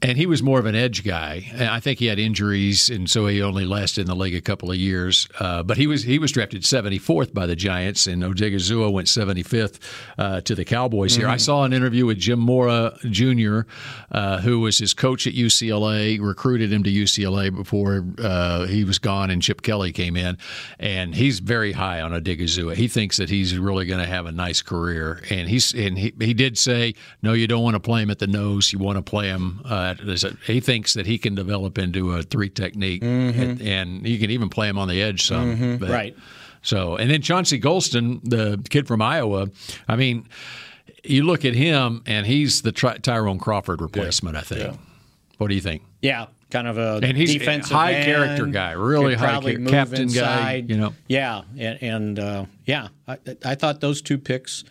and 0.00 0.16
he 0.18 0.24
was 0.26 0.42
more 0.42 0.58
of 0.58 0.64
an 0.66 0.74
edge 0.74 1.04
guy. 1.04 1.50
And 1.52 1.64
I 1.68 1.80
think 1.80 1.98
he 1.98 2.06
had 2.06 2.18
injuries, 2.18 2.88
and 2.88 3.08
so 3.10 3.26
he 3.26 3.42
only 3.42 3.64
lasted 3.66 4.02
in 4.02 4.06
the 4.06 4.14
league 4.16 4.34
a 4.34 4.40
couple 4.40 4.70
of 4.70 4.76
years. 4.76 5.28
Uh, 5.38 5.62
but 5.62 5.76
he 5.76 5.86
was 5.86 6.02
he 6.04 6.18
was 6.18 6.32
drafted 6.32 6.62
74th 6.62 7.32
by 7.34 7.46
the 7.46 7.56
Giants, 7.56 8.06
and 8.06 8.22
Odighizuwa 8.22 8.90
went 8.92 9.08
75th 9.08 9.78
uh, 10.18 10.40
to 10.42 10.54
the 10.54 10.64
Cowboys. 10.64 11.14
Here, 11.16 11.28
I 11.28 11.36
Mhm. 11.36 11.40
saw 11.40 11.64
an 11.64 11.72
interview 11.72 12.06
with 12.06 12.18
Jim 12.18 12.38
Mora 12.38 12.94
Jr., 13.10 13.60
uh, 14.10 14.40
who 14.40 14.60
was 14.60 14.78
his 14.78 14.94
coach 14.94 15.26
at 15.26 15.34
UCLA, 15.34 16.18
recruited 16.20 16.72
him 16.72 16.82
to 16.84 16.90
UCLA 16.90 17.50
before 17.54 18.04
uh, 18.18 18.66
he 18.66 18.84
was 18.84 18.98
gone 18.98 19.30
and 19.30 19.42
Chip 19.42 19.62
Kelly 19.62 19.92
came 19.92 20.16
in. 20.16 20.38
And 20.78 21.14
he's 21.14 21.38
very 21.40 21.72
high 21.72 22.00
on 22.00 22.12
Odighizuwa. 22.12 22.74
He 22.74 22.88
thinks 22.88 23.16
that 23.16 23.28
he's 23.30 23.56
really 23.56 23.86
going 23.86 24.00
to 24.00 24.06
have 24.06 24.26
a 24.26 24.32
nice 24.32 24.62
career. 24.62 25.22
And 25.30 25.48
he's 25.48 25.72
and 25.74 25.98
he, 25.98 26.12
he 26.20 26.34
did 26.34 26.58
say, 26.58 26.94
no, 27.22 27.32
you 27.32 27.46
don't 27.46 27.62
want 27.62 27.74
to 27.74 27.80
play 27.80 28.02
him 28.02 28.10
at 28.10 28.18
the 28.18 28.26
nose. 28.26 28.72
You 28.72 28.78
want 28.78 28.96
to 28.96 29.02
play 29.02 29.28
him. 29.28 29.60
Uh, 29.64 29.94
he 30.46 30.60
thinks 30.60 30.94
that 30.94 31.06
he 31.06 31.18
can 31.18 31.34
develop 31.34 31.78
into 31.78 32.12
a 32.12 32.22
three 32.22 32.48
technique, 32.50 33.02
Mhm. 33.02 33.38
and, 33.38 33.62
and 33.62 34.06
you 34.06 34.18
can 34.18 34.30
even 34.30 34.48
play 34.48 34.68
him 34.68 34.78
on 34.78 34.88
the 34.88 35.00
edge 35.02 35.22
some. 35.26 35.56
Mhm. 35.56 35.78
But- 35.78 35.90
Right. 35.90 36.16
So, 36.64 36.94
and 36.96 37.10
then 37.10 37.22
Chauncey 37.22 37.60
Golston, 37.60 38.20
the 38.22 38.62
kid 38.70 38.86
from 38.86 39.02
Iowa, 39.02 39.48
I 39.88 39.96
mean, 39.96 40.28
you 41.02 41.24
look 41.24 41.44
at 41.44 41.54
him 41.54 42.02
and 42.06 42.24
he's 42.24 42.62
the 42.62 42.70
Ty- 42.70 42.98
Tyrone 42.98 43.40
Crawford 43.40 43.80
replacement, 43.80 44.36
I 44.36 44.42
think. 44.42 44.78
What 45.38 45.48
do 45.48 45.56
you 45.56 45.60
think? 45.60 45.82
Yeah, 46.02 46.26
kind 46.52 46.68
of 46.68 46.78
a 46.78 47.00
And 47.02 47.16
he's 47.16 47.34
a 47.34 47.38
defensive 47.38 47.72
high 47.72 47.94
end, 47.94 48.04
character 48.04 48.46
guy, 48.46 48.72
really 48.72 49.14
high 49.14 49.30
probably 49.30 49.54
char- 49.54 49.60
move 49.60 49.70
captain 49.70 50.08
guy, 50.08 50.52
inside. 50.52 50.70
you 50.70 50.76
know. 50.76 50.94
Yeah, 51.08 51.42
and, 51.58 51.82
and 51.82 52.18
uh, 52.18 52.44
yeah, 52.66 52.88
I, 53.08 53.18
I 53.44 53.54
thought 53.56 53.80
those 53.80 54.02
two 54.02 54.18
picks. 54.18 54.64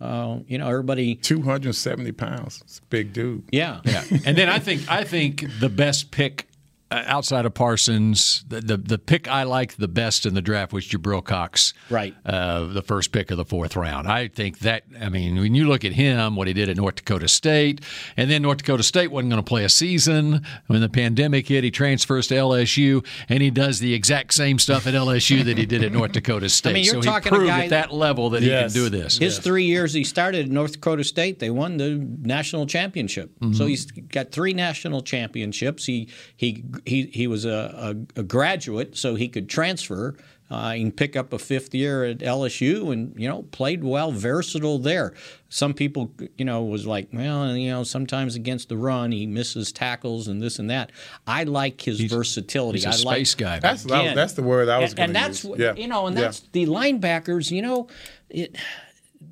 Uh, 0.00 0.38
you 0.46 0.58
know, 0.58 0.68
everybody 0.68 1.16
270 1.16 2.12
pounds. 2.12 2.60
It's 2.64 2.78
a 2.78 2.82
big 2.82 3.12
dude. 3.12 3.42
Yeah, 3.50 3.80
yeah. 3.84 4.04
And 4.26 4.36
then 4.36 4.48
I 4.48 4.58
think 4.60 4.88
I 4.88 5.02
think 5.04 5.44
the 5.58 5.68
best 5.68 6.12
pick 6.12 6.47
outside 6.90 7.44
of 7.46 7.54
Parsons, 7.54 8.44
the, 8.48 8.60
the 8.60 8.76
the 8.76 8.98
pick 8.98 9.28
I 9.28 9.42
liked 9.42 9.78
the 9.78 9.88
best 9.88 10.24
in 10.26 10.34
the 10.34 10.40
draft 10.42 10.72
was 10.72 10.86
Jabril 10.86 11.22
Cox. 11.24 11.74
Right. 11.90 12.14
Uh, 12.24 12.64
the 12.64 12.82
first 12.82 13.12
pick 13.12 13.30
of 13.30 13.36
the 13.36 13.44
fourth 13.44 13.76
round. 13.76 14.08
I 14.08 14.28
think 14.28 14.60
that 14.60 14.84
I 15.00 15.08
mean 15.08 15.36
when 15.38 15.54
you 15.54 15.66
look 15.68 15.84
at 15.84 15.92
him, 15.92 16.36
what 16.36 16.46
he 16.48 16.54
did 16.54 16.68
at 16.68 16.76
North 16.76 16.96
Dakota 16.96 17.28
State, 17.28 17.82
and 18.16 18.30
then 18.30 18.42
North 18.42 18.58
Dakota 18.58 18.82
State 18.82 19.10
wasn't 19.10 19.30
going 19.30 19.42
to 19.42 19.48
play 19.48 19.64
a 19.64 19.68
season 19.68 20.42
when 20.66 20.80
the 20.80 20.88
pandemic 20.88 21.48
hit. 21.48 21.64
He 21.64 21.70
transfers 21.70 22.26
to 22.28 22.34
LSU 22.34 23.04
and 23.28 23.42
he 23.42 23.50
does 23.50 23.80
the 23.80 23.92
exact 23.94 24.32
same 24.34 24.58
stuff 24.58 24.86
at 24.86 24.94
LSU 24.94 25.44
that 25.44 25.58
he 25.58 25.66
did 25.66 25.84
at 25.84 25.92
North 25.92 26.12
Dakota 26.12 26.48
State. 26.48 26.70
I 26.70 26.72
mean, 26.74 26.84
you're 26.84 26.94
so 26.94 27.00
talking 27.02 27.32
he 27.32 27.36
a 27.36 27.38
proved 27.38 27.50
guy 27.50 27.64
at 27.64 27.70
that 27.70 27.92
level 27.92 28.30
that 28.30 28.42
Yes. 28.42 28.72
he 28.74 28.80
can 28.80 28.90
do 28.90 28.98
this. 28.98 29.18
His 29.18 29.38
three 29.38 29.64
years 29.64 29.92
he 29.92 30.04
started 30.04 30.46
at 30.46 30.50
North 30.50 30.72
Dakota 30.72 31.04
State, 31.04 31.38
they 31.38 31.50
won 31.50 31.76
the 31.76 31.96
national 32.22 32.66
championship. 32.66 33.30
So 33.40 33.64
Mhm. 33.64 33.68
he's 33.68 33.84
got 33.86 34.32
three 34.32 34.54
national 34.54 35.02
championships. 35.02 35.84
He 35.84 36.08
he 36.36 36.64
he 36.86 37.06
he 37.06 37.26
was 37.26 37.44
a, 37.44 37.94
a, 38.16 38.20
a 38.20 38.22
graduate, 38.22 38.96
so 38.96 39.14
he 39.14 39.28
could 39.28 39.48
transfer. 39.48 40.16
Uh, 40.50 40.72
and 40.76 40.96
pick 40.96 41.14
up 41.14 41.34
a 41.34 41.38
fifth 41.38 41.74
year 41.74 42.04
at 42.04 42.20
LSU, 42.20 42.90
and 42.90 43.12
you 43.20 43.28
know 43.28 43.42
played 43.50 43.84
well, 43.84 44.10
versatile 44.12 44.78
there. 44.78 45.12
Some 45.50 45.74
people, 45.74 46.10
you 46.38 46.44
know, 46.46 46.62
was 46.62 46.86
like, 46.86 47.08
well, 47.12 47.54
you 47.54 47.68
know, 47.70 47.82
sometimes 47.84 48.34
against 48.34 48.70
the 48.70 48.78
run 48.78 49.12
he 49.12 49.26
misses 49.26 49.72
tackles 49.72 50.26
and 50.26 50.40
this 50.40 50.58
and 50.58 50.70
that. 50.70 50.90
I 51.26 51.44
like 51.44 51.82
his 51.82 52.00
versatility. 52.00 52.78
he's 52.78 52.86
a 52.86 52.88
I 52.88 52.92
like, 53.10 53.16
space 53.18 53.34
guy. 53.34 53.58
That's- 53.60 53.84
Again, 53.84 54.16
that's 54.16 54.32
the 54.32 54.42
word 54.42 54.70
I 54.70 54.78
was 54.78 54.92
and, 54.92 55.00
and 55.00 55.12
gonna 55.12 55.26
that's 55.26 55.44
use. 55.44 55.50
what- 55.50 55.58
Yeah. 55.58 55.74
you 55.74 55.86
know, 55.86 56.06
and 56.06 56.16
Yeah. 56.16 56.22
that's 56.22 56.40
the 56.52 56.64
linebackers. 56.64 57.50
You 57.50 57.60
know, 57.60 57.88
it, 58.30 58.56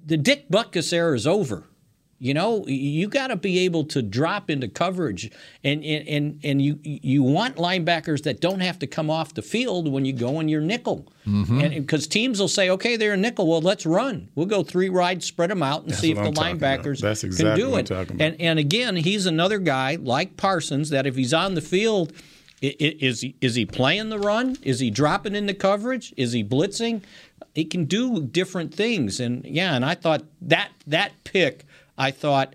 the 0.05 0.19
Dick 0.19 0.51
Butkus 0.51 0.93
era 0.93 1.15
is 1.17 1.27
over. 1.27 1.65
You 2.19 2.33
know, 2.33 2.67
you 2.67 3.09
got 3.09 3.27
to 3.27 3.37
be 3.37 3.59
able 3.61 3.85
to 3.85 4.01
drop 4.01 4.49
into 4.49 4.69
coverage, 4.69 5.31
and 5.63 5.85
and 5.85 6.09
and, 6.09 6.41
and 6.43 6.63
you 6.63 6.79
you 6.83 7.23
want 7.23 7.57
linebackers 7.57 8.23
that 8.23 8.41
don't 8.41 8.61
have 8.61 8.79
to 8.79 8.87
come 8.87 9.11
off 9.11 9.35
the 9.35 9.43
field 9.43 9.93
when 9.93 10.05
you 10.07 10.15
go 10.15 10.41
in 10.41 10.49
your 10.49 10.63
nickel, 10.63 11.07
Mm-hmm. 11.27 11.61
and 11.61 11.75
because 11.75 12.07
teams 12.07 12.41
will 12.41 12.47
say, 12.49 12.71
okay, 12.71 12.97
they're 12.97 13.13
a 13.15 13.17
nickel, 13.17 13.47
well, 13.49 13.61
let's 13.61 13.85
run. 13.85 14.29
We'll 14.37 14.47
go 14.47 14.63
three 14.63 14.89
rides, 14.89 15.27
spread 15.27 15.51
them 15.51 15.63
out, 15.63 15.83
and 15.83 15.91
That's 15.91 16.01
see 16.01 16.11
if 16.13 16.17
the 16.17 16.23
I'm 16.23 16.29
about. 16.29 16.59
linebackers 16.59 17.01
That's 17.01 17.21
can 17.21 17.57
do 17.57 17.77
it. 17.77 17.91
And 17.91 18.41
and 18.41 18.59
again, 18.59 18.97
he's 18.97 19.27
another 19.27 19.59
guy 19.59 19.97
like 20.01 20.37
Parsons 20.39 20.89
that 20.91 21.07
if 21.07 21.17
he's 21.17 21.35
on 21.35 21.55
the 21.55 21.61
field. 21.61 22.13
Is 22.63 23.21
he 23.21 23.37
is 23.43 23.55
he 23.55 23.67
playing 23.67 24.09
the 24.09 24.19
run? 24.19 24.57
Is 24.63 24.81
he 24.81 24.91
dropping 24.91 25.35
into 25.35 25.53
coverage? 25.53 26.15
Is 26.17 26.33
he 26.33 26.43
blitzing? 26.43 27.03
He 27.55 27.67
can 27.67 27.85
do 27.85 28.23
different 28.23 28.73
things, 28.75 29.21
and 29.21 29.45
yeah. 29.45 29.75
And 29.77 29.85
I 29.85 29.95
thought 29.95 30.23
that 30.41 30.71
that 30.87 31.13
pick, 31.25 31.67
I 31.99 32.11
thought 32.11 32.55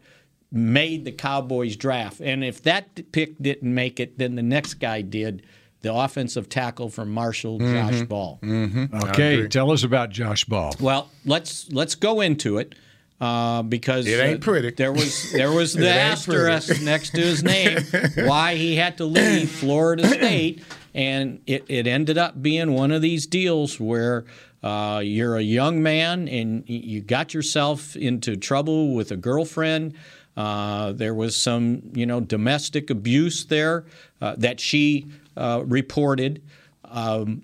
made 0.51 1.05
the 1.05 1.11
Cowboys 1.11 1.75
draft. 1.75 2.19
And 2.19 2.43
if 2.43 2.61
that 2.63 3.11
pick 3.11 3.41
didn't 3.41 3.73
make 3.73 3.99
it, 3.99 4.17
then 4.17 4.35
the 4.35 4.43
next 4.43 4.75
guy 4.75 5.01
did. 5.01 5.43
The 5.81 5.91
offensive 5.91 6.47
tackle 6.47 6.89
from 6.89 7.09
Marshall, 7.09 7.57
Josh 7.57 8.03
Ball. 8.03 8.37
Mm-hmm. 8.43 8.95
Okay, 9.09 9.47
tell 9.47 9.71
us 9.71 9.83
about 9.83 10.11
Josh 10.11 10.45
Ball. 10.45 10.75
Well, 10.79 11.09
let's 11.25 11.71
let's 11.71 11.95
go 11.95 12.21
into 12.21 12.59
it 12.59 12.75
uh, 13.19 13.63
because 13.63 14.05
It 14.05 14.19
ain't 14.19 14.43
uh, 14.43 14.45
pretty. 14.45 14.69
There 14.71 14.91
was 14.91 15.31
there 15.31 15.51
was 15.51 15.73
the 15.75 15.87
ain't 15.87 16.23
pretty. 16.23 16.51
asterisk 16.51 16.81
next 16.83 17.11
to 17.11 17.21
his 17.21 17.43
name 17.43 17.79
why 18.27 18.55
he 18.55 18.75
had 18.75 18.97
to 18.97 19.05
leave 19.05 19.49
Florida 19.49 20.07
State, 20.07 20.61
and 20.93 21.41
it, 21.47 21.65
it 21.67 21.87
ended 21.87 22.17
up 22.19 22.39
being 22.41 22.73
one 22.73 22.91
of 22.91 23.01
these 23.01 23.25
deals 23.25 23.79
where. 23.79 24.25
Uh, 24.63 25.01
you're 25.03 25.37
a 25.37 25.41
young 25.41 25.81
man 25.81 26.27
and 26.27 26.63
you 26.67 27.01
got 27.01 27.33
yourself 27.33 27.95
into 27.95 28.35
trouble 28.35 28.93
with 28.93 29.11
a 29.11 29.17
girlfriend. 29.17 29.95
Uh, 30.37 30.91
there 30.93 31.13
was 31.13 31.35
some, 31.35 31.81
you 31.93 32.05
know, 32.05 32.19
domestic 32.19 32.89
abuse 32.89 33.45
there 33.45 33.85
uh, 34.21 34.35
that 34.37 34.59
she 34.59 35.07
uh, 35.35 35.63
reported. 35.65 36.41
Um, 36.85 37.43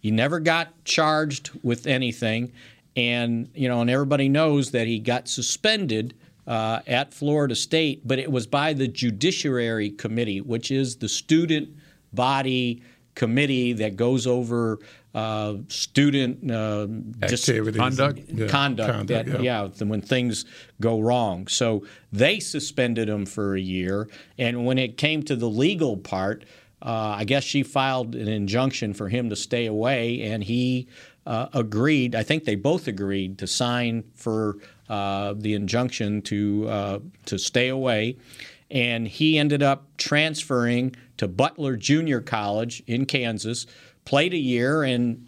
he 0.00 0.10
never 0.10 0.40
got 0.40 0.84
charged 0.84 1.50
with 1.62 1.86
anything, 1.86 2.52
and 2.96 3.50
you 3.54 3.68
know, 3.68 3.80
and 3.82 3.90
everybody 3.90 4.28
knows 4.28 4.70
that 4.70 4.86
he 4.86 4.98
got 4.98 5.28
suspended 5.28 6.14
uh, 6.46 6.80
at 6.86 7.12
Florida 7.12 7.54
State, 7.54 8.06
but 8.06 8.18
it 8.18 8.30
was 8.30 8.46
by 8.46 8.72
the 8.72 8.88
Judiciary 8.88 9.90
Committee, 9.90 10.40
which 10.40 10.70
is 10.70 10.96
the 10.96 11.08
student 11.08 11.68
body 12.12 12.82
committee 13.20 13.74
that 13.74 13.96
goes 13.96 14.26
over 14.26 14.78
uh, 15.14 15.56
student 15.68 16.50
uh, 16.50 16.86
Activities. 17.22 17.78
Conduct? 17.78 18.18
Yeah. 18.32 18.46
conduct, 18.46 18.90
Conduct, 18.90 19.08
that, 19.08 19.42
yeah. 19.42 19.68
yeah, 19.78 19.84
when 19.84 20.00
things 20.00 20.46
go 20.80 21.00
wrong. 21.00 21.46
So 21.46 21.84
they 22.10 22.40
suspended 22.40 23.10
him 23.10 23.26
for 23.26 23.54
a 23.54 23.60
year, 23.60 24.08
and 24.38 24.64
when 24.64 24.78
it 24.78 24.96
came 24.96 25.22
to 25.24 25.36
the 25.36 25.50
legal 25.50 25.98
part, 25.98 26.46
uh, 26.80 27.16
I 27.18 27.24
guess 27.24 27.44
she 27.44 27.62
filed 27.62 28.14
an 28.14 28.26
injunction 28.26 28.94
for 28.94 29.10
him 29.10 29.28
to 29.28 29.36
stay 29.36 29.66
away, 29.66 30.22
and 30.22 30.42
he 30.42 30.88
uh, 31.26 31.48
agreed. 31.52 32.14
I 32.14 32.22
think 32.22 32.44
they 32.44 32.54
both 32.54 32.88
agreed 32.88 33.36
to 33.40 33.46
sign 33.46 34.04
for 34.14 34.56
uh, 34.88 35.34
the 35.36 35.52
injunction 35.52 36.22
to 36.22 36.66
uh, 36.68 36.98
to 37.26 37.38
stay 37.38 37.68
away, 37.68 38.16
and 38.70 39.08
he 39.08 39.38
ended 39.38 39.62
up 39.62 39.96
transferring 39.96 40.94
to 41.16 41.26
Butler 41.26 41.76
Junior 41.76 42.20
College 42.20 42.82
in 42.86 43.06
Kansas. 43.06 43.66
Played 44.04 44.32
a 44.32 44.38
year, 44.38 44.82
and 44.82 45.26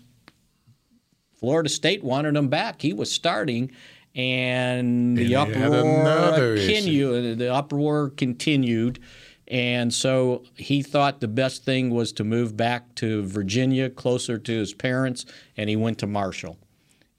Florida 1.38 1.68
State 1.68 2.04
wanted 2.04 2.36
him 2.36 2.48
back. 2.48 2.80
He 2.80 2.92
was 2.92 3.10
starting, 3.10 3.72
and 4.14 5.16
the 5.16 5.22
And 5.22 5.28
he 5.28 5.34
uproar 5.34 6.56
continued. 6.56 7.38
The 7.38 7.52
uproar 7.52 8.10
continued, 8.10 9.00
and 9.48 9.92
so 9.92 10.44
he 10.56 10.82
thought 10.82 11.20
the 11.20 11.28
best 11.28 11.64
thing 11.64 11.90
was 11.90 12.12
to 12.14 12.24
move 12.24 12.56
back 12.56 12.94
to 12.96 13.22
Virginia, 13.24 13.90
closer 13.90 14.38
to 14.38 14.52
his 14.52 14.72
parents, 14.72 15.26
and 15.56 15.68
he 15.68 15.76
went 15.76 15.98
to 15.98 16.06
Marshall. 16.06 16.58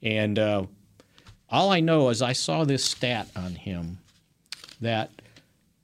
And 0.02 0.38
uh, 0.38 0.66
all 1.48 1.70
I 1.70 1.80
know 1.80 2.08
is 2.08 2.22
I 2.22 2.32
saw 2.32 2.64
this 2.64 2.84
stat 2.84 3.28
on 3.36 3.54
him 3.54 3.98
that 4.80 5.10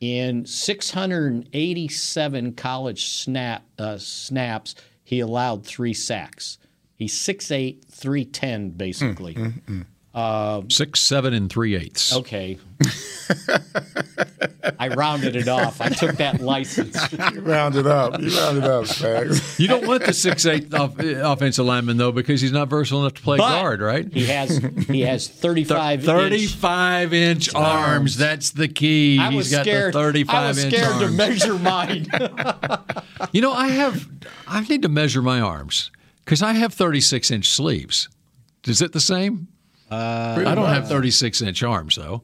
in 0.00 0.46
687 0.46 2.54
college 2.54 3.06
snap 3.06 3.64
uh, 3.78 3.98
snaps, 3.98 4.74
he 5.04 5.20
allowed 5.20 5.64
three 5.66 5.94
sacks. 5.94 6.58
He's 6.94 7.14
6'8", 7.14 7.84
310, 7.86 8.70
basically. 8.70 9.34
Mm, 9.34 9.52
mm, 9.52 9.62
mm, 9.64 9.86
Uh, 10.12 10.62
Six, 10.68 10.98
seven, 11.00 11.32
and 11.34 11.48
three 11.50 11.76
eighths. 11.76 12.14
okay. 12.16 12.58
I 14.78 14.88
rounded 14.88 15.36
it 15.36 15.46
off. 15.46 15.80
I 15.80 15.88
took 15.90 16.16
that 16.16 16.40
license. 16.40 16.96
You 17.32 17.40
round 17.42 17.76
it 17.76 17.86
up. 17.86 18.20
You 18.20 18.28
round 18.36 18.58
it 18.58 18.64
up, 18.64 18.84
Spags. 18.84 19.58
You 19.60 19.68
don't 19.68 19.86
want 19.86 20.04
the 20.04 20.12
six 20.12 20.46
eight 20.46 20.72
off, 20.74 20.98
offensive 20.98 21.64
lineman 21.64 21.96
though 21.96 22.10
because 22.12 22.40
he's 22.40 22.50
not 22.50 22.68
versatile 22.68 23.00
enough 23.02 23.14
to 23.14 23.22
play 23.22 23.38
But 23.38 23.50
guard, 23.60 23.80
right? 23.80 24.12
He 24.12 24.26
has 24.26 24.56
he 24.88 25.02
has 25.02 25.28
35 25.28 26.08
inch. 26.08 27.12
inch 27.12 27.54
arms. 27.54 28.16
That's 28.16 28.50
the 28.50 28.66
key. 28.68 29.18
I 29.20 29.28
was 29.28 29.46
He's 29.46 29.56
got 29.56 29.62
scared. 29.64 29.94
the 29.94 29.98
35 29.98 30.34
I 30.34 30.48
was 30.48 30.64
inch 30.64 30.74
scared 30.74 31.00
to 31.00 31.08
measure 31.10 31.58
mine. 31.58 32.06
You 33.32 33.42
know, 33.42 33.52
I 33.52 33.68
have. 33.68 34.08
I 34.48 34.60
need 34.62 34.82
to 34.82 34.88
measure 34.88 35.20
my 35.22 35.40
arms 35.40 35.90
because 36.24 36.42
I 36.42 36.52
have 36.54 36.72
36 36.74 37.30
inch 37.30 37.48
sleeves. 37.48 38.08
Is 38.66 38.80
it 38.82 38.92
the 38.92 39.00
same? 39.00 39.46
Uh, 39.90 40.44
I 40.46 40.54
don't 40.54 40.68
have 40.68 40.88
36 40.88 41.42
inch 41.42 41.62
arms 41.62 41.96
though. 41.96 42.22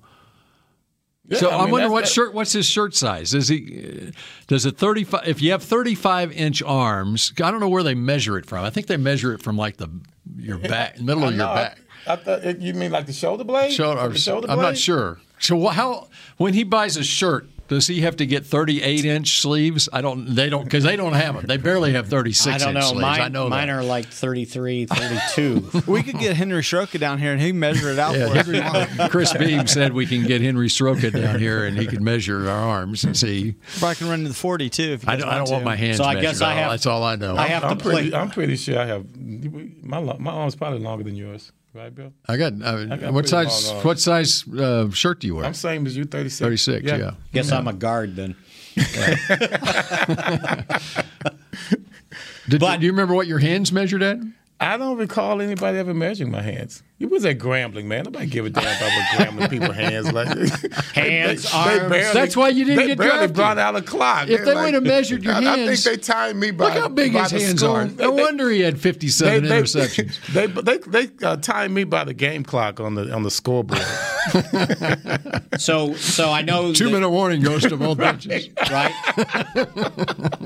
Yeah, 1.29 1.39
so 1.39 1.51
I 1.51 1.57
I, 1.57 1.63
mean, 1.63 1.73
wonder 1.73 1.91
what 1.91 2.05
that- 2.05 2.11
shirt. 2.11 2.35
What's 2.35 2.53
his 2.53 2.67
shirt 2.67 2.95
size? 2.95 3.35
Is 3.35 3.49
he? 3.49 4.13
Does 4.47 4.65
it 4.65 4.79
35? 4.79 5.27
If 5.27 5.43
you 5.43 5.51
have 5.51 5.63
35 5.63 6.31
inch 6.33 6.63
arms, 6.63 7.33
I 7.43 7.51
don't 7.51 7.59
know 7.59 7.69
where 7.69 7.83
they 7.83 7.97
measure 7.97 8.39
it 8.39 8.47
from. 8.47 8.65
I 8.65 8.71
think 8.71 8.87
they 8.87 8.97
measure 8.97 9.33
it 9.35 9.43
from 9.43 9.57
like 9.57 9.77
the 9.79 9.89
your 10.37 10.59
back, 10.69 11.01
middle 11.01 11.25
of 11.25 11.35
your 11.35 11.47
back. 11.47 11.79
I, 12.07 12.13
I 12.13 12.17
thought 12.17 12.61
you 12.61 12.75
mean 12.75 12.93
like 12.93 13.07
the 13.07 13.13
shoulder 13.13 13.43
blade? 13.43 13.73
Shoulder, 13.73 14.09
The 14.09 14.19
shoulder 14.19 14.49
I'm 14.49 14.61
not 14.61 14.77
sure. 14.79 15.19
So 15.41 15.67
how 15.67 16.07
when 16.37 16.55
he 16.55 16.63
buys 16.63 16.97
a 16.97 17.03
shirt, 17.03 17.49
does 17.69 17.87
he 17.87 18.01
have 18.03 18.17
to 18.17 18.27
get 18.27 18.45
38 18.47 19.05
inch 19.05 19.41
sleeves? 19.41 19.89
I 19.93 20.01
don't. 20.01 20.35
They 20.35 20.49
don't 20.49 20.65
because 20.65 20.85
they 20.85 20.97
don't 20.97 21.13
have 21.15 21.35
them. 21.37 21.47
They 21.47 21.57
barely 21.57 21.93
have 21.93 22.09
36 22.09 22.47
I 22.55 22.59
don't 22.59 22.69
inch 22.77 22.83
know. 22.83 22.89
sleeves. 22.91 23.03
Mine, 23.03 23.21
I 23.21 23.29
know 23.29 23.49
mine 23.49 23.69
that. 23.69 23.75
are 23.75 23.83
like 23.83 24.07
33, 24.07 24.87
32. 24.87 25.83
we 25.87 26.03
could 26.03 26.19
get 26.19 26.37
Henry 26.37 26.63
Stroka 26.63 26.99
down 26.99 27.19
here 27.19 27.33
and 27.33 27.41
he 27.41 27.53
measure 27.53 27.91
it 27.91 27.99
out 27.99 28.15
Yeah, 28.17 28.43
for 28.43 28.55
us. 28.57 29.11
Chris 29.11 29.33
Beam 29.37 29.67
said 29.67 29.93
we 29.93 30.07
can 30.07 30.25
get 30.27 30.41
Henry 30.41 30.69
Stroka 30.69 31.13
down 31.13 31.39
here 31.39 31.65
and 31.67 31.77
he 31.79 31.87
can 31.87 32.03
measure 32.05 32.49
our 32.49 32.59
arms 32.69 33.05
and 33.05 33.17
see. 33.17 33.55
Probably 33.79 33.97
can 33.97 34.09
run 34.09 34.23
to 34.23 34.29
the 34.29 34.35
40 34.35 34.71
too. 34.71 34.83
If 34.93 35.05
you 35.05 35.09
I 35.11 35.17
guys 35.17 35.23
don't, 35.23 35.33
I 35.33 35.37
don't 35.39 35.47
to. 35.47 35.53
want 35.55 35.65
my 35.65 35.77
hands 35.77 35.97
So 35.99 36.05
I 36.05 36.21
guess 36.21 36.41
I 36.41 36.55
have- 36.55 36.71
That's 36.71 36.87
all 36.87 37.03
I 37.05 37.17
know. 37.17 37.37
I 37.37 37.47
have 37.49 37.65
I'm 37.65 37.79
to 37.79 37.85
pretty, 37.85 38.11
play. 38.11 38.19
I'm 38.19 38.31
pretty 38.31 38.57
sure 38.57 38.79
I 38.79 38.87
have 38.87 39.05
my 39.17 40.01
my 40.01 40.31
arm's 40.33 40.57
probably 40.57 40.79
longer 40.81 41.05
than 41.05 41.17
yours, 41.17 41.53
right, 41.77 41.95
Bill? 41.95 42.13
I 42.29 42.37
got. 42.37 42.53
Uh, 42.63 42.87
I 42.91 42.97
got 42.97 43.13
what 43.13 43.29
size? 43.29 43.71
What 43.83 43.99
size 44.01 44.45
uh, 44.49 44.91
shirt 44.91 45.21
do 45.21 45.27
you 45.27 45.37
wear? 45.37 45.45
I'm 45.45 45.55
same 45.55 45.87
as 45.87 45.97
you, 45.97 46.05
36. 46.05 46.41
36. 46.41 46.85
Yeah. 46.85 47.13
Guess 47.33 47.53
I'm 47.53 47.69
a 47.69 47.73
guard 47.73 48.17
then. 48.17 48.37
Did, 52.49 52.61
do 52.61 52.87
you 52.87 52.93
remember 52.93 53.15
what 53.15 53.27
your 53.27 53.39
hands 53.39 53.73
measured 53.73 54.03
at? 54.03 54.19
I 54.61 54.77
don't 54.77 54.97
recall 54.97 55.41
anybody 55.43 55.79
ever 55.79 55.93
measuring 55.93 56.31
my 56.31 56.43
hands. 56.43 56.83
You 56.99 57.09
was 57.09 57.27
at 57.27 57.37
Grambling, 57.39 57.85
man. 57.85 58.05
Nobody 58.05 58.25
give 58.25 58.47
a 58.47 58.51
damn 58.51 58.63
about 58.63 58.81
what 58.81 59.05
Grambling 59.29 59.51
people 59.51 59.73
hands 59.75 60.11
like. 60.13 60.29
Hands, 60.95 61.47
arms. 61.53 61.91
That's 61.91 62.35
why 62.35 62.49
you 62.49 62.65
didn't 62.65 62.79
they 62.79 62.87
get 62.87 62.97
barely 62.99 63.13
drafted. 63.19 63.37
brought 63.37 63.59
out 63.59 63.77
a 63.77 63.83
clock. 63.83 64.29
If 64.31 64.45
They're 64.47 64.55
they 64.55 64.61
would 64.63 64.73
have 64.73 64.83
measured 64.83 65.23
your 65.23 65.35
I, 65.35 65.41
I 65.41 65.67
think 65.67 65.81
they 65.81 65.99
timed 65.99 66.41
me 66.41 66.53
by. 66.53 66.65
Look 66.73 66.73
how 66.83 66.89
big 66.89 67.13
his 67.13 67.31
the 67.33 67.39
hands 67.41 67.61
school. 67.61 67.73
are. 67.73 67.85
No 67.87 68.17
They- 68.17 68.23
wonder 68.23 68.49
he 68.51 68.61
had 68.61 68.81
57 68.81 69.43
they, 69.43 69.49
they, 69.49 69.61
interceptions. 69.63 70.17
They 70.33 70.47
they 70.47 70.79
they 71.09 71.27
uh, 71.27 71.37
timed 71.37 71.75
me 71.75 71.85
by 71.85 72.05
the 72.05 72.15
game 72.15 72.43
clock 72.45 72.81
on 72.81 72.95
the 72.95 73.13
on 73.15 73.25
the 73.25 73.31
scoreboard. 73.31 73.83
So 75.59 75.95
so 75.95 76.31
I 76.31 76.43
know 76.43 76.73
Two 76.73 76.87
that- 76.87 76.91
minute 76.93 77.11
warning 77.11 77.41
goes 77.43 77.63
to 77.63 77.77
both 77.77 77.99
benches. 77.99 78.49
right? 78.71 78.93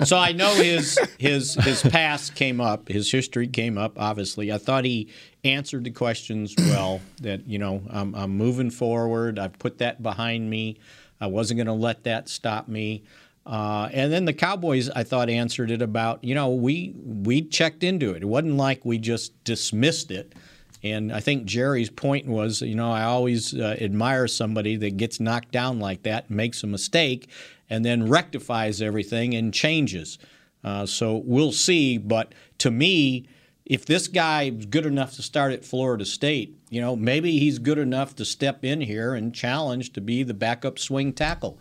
so 0.04 0.16
I 0.16 0.32
know 0.32 0.52
his 0.54 0.98
his 1.18 1.54
his 1.54 1.82
past 1.82 2.34
came 2.34 2.60
up, 2.60 2.88
his 2.88 3.10
history 3.10 3.48
came 3.48 3.76
up. 3.78 3.98
Obviously, 3.98 4.52
I 4.52 4.58
thought 4.58 4.84
he 4.84 5.08
answered 5.44 5.84
the 5.84 5.90
questions 5.90 6.54
well. 6.56 7.00
That 7.20 7.46
you 7.46 7.58
know, 7.58 7.82
I'm, 7.90 8.14
I'm 8.14 8.30
moving 8.36 8.70
forward. 8.70 9.38
I've 9.38 9.58
put 9.58 9.78
that 9.78 10.02
behind 10.02 10.48
me. 10.48 10.78
I 11.20 11.26
wasn't 11.26 11.58
going 11.58 11.66
to 11.66 11.74
let 11.74 12.04
that 12.04 12.30
stop 12.30 12.66
me. 12.66 13.02
Uh, 13.44 13.90
and 13.92 14.10
then 14.10 14.24
the 14.24 14.32
Cowboys, 14.32 14.88
I 14.88 15.02
thought, 15.02 15.28
answered 15.28 15.70
it 15.70 15.82
about 15.82 16.24
you 16.24 16.34
know 16.34 16.50
we 16.50 16.94
we 16.96 17.42
checked 17.42 17.84
into 17.84 18.12
it. 18.12 18.22
It 18.22 18.26
wasn't 18.26 18.56
like 18.56 18.84
we 18.84 18.98
just 18.98 19.42
dismissed 19.44 20.10
it. 20.10 20.34
And 20.82 21.12
I 21.12 21.20
think 21.20 21.44
Jerry's 21.44 21.90
point 21.90 22.26
was, 22.26 22.62
you 22.62 22.74
know, 22.74 22.90
I 22.90 23.02
always 23.02 23.54
uh, 23.54 23.76
admire 23.80 24.26
somebody 24.26 24.76
that 24.76 24.96
gets 24.96 25.20
knocked 25.20 25.52
down 25.52 25.78
like 25.78 26.04
that, 26.04 26.30
makes 26.30 26.62
a 26.62 26.66
mistake, 26.66 27.28
and 27.68 27.84
then 27.84 28.08
rectifies 28.08 28.80
everything 28.80 29.34
and 29.34 29.52
changes. 29.52 30.18
Uh, 30.64 30.86
so 30.86 31.16
we'll 31.24 31.52
see. 31.52 31.98
But 31.98 32.34
to 32.58 32.70
me, 32.70 33.26
if 33.70 33.86
this 33.86 34.08
guy's 34.08 34.66
good 34.66 34.84
enough 34.84 35.14
to 35.14 35.22
start 35.22 35.52
at 35.52 35.64
Florida 35.64 36.04
State, 36.04 36.58
you 36.70 36.80
know, 36.80 36.96
maybe 36.96 37.38
he's 37.38 37.60
good 37.60 37.78
enough 37.78 38.16
to 38.16 38.24
step 38.24 38.64
in 38.64 38.80
here 38.80 39.14
and 39.14 39.32
challenge 39.32 39.92
to 39.92 40.00
be 40.00 40.24
the 40.24 40.34
backup 40.34 40.76
swing 40.76 41.12
tackle. 41.12 41.56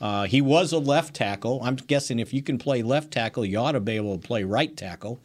Uh, 0.00 0.24
he 0.24 0.40
was 0.40 0.72
a 0.72 0.78
left 0.78 1.14
tackle. 1.14 1.60
I'm 1.62 1.76
guessing 1.76 2.18
if 2.18 2.34
you 2.34 2.42
can 2.42 2.58
play 2.58 2.82
left 2.82 3.12
tackle, 3.12 3.44
you 3.44 3.58
ought 3.58 3.72
to 3.72 3.80
be 3.80 3.92
able 3.92 4.18
to 4.18 4.26
play 4.26 4.42
right 4.42 4.76
tackle. 4.76 5.20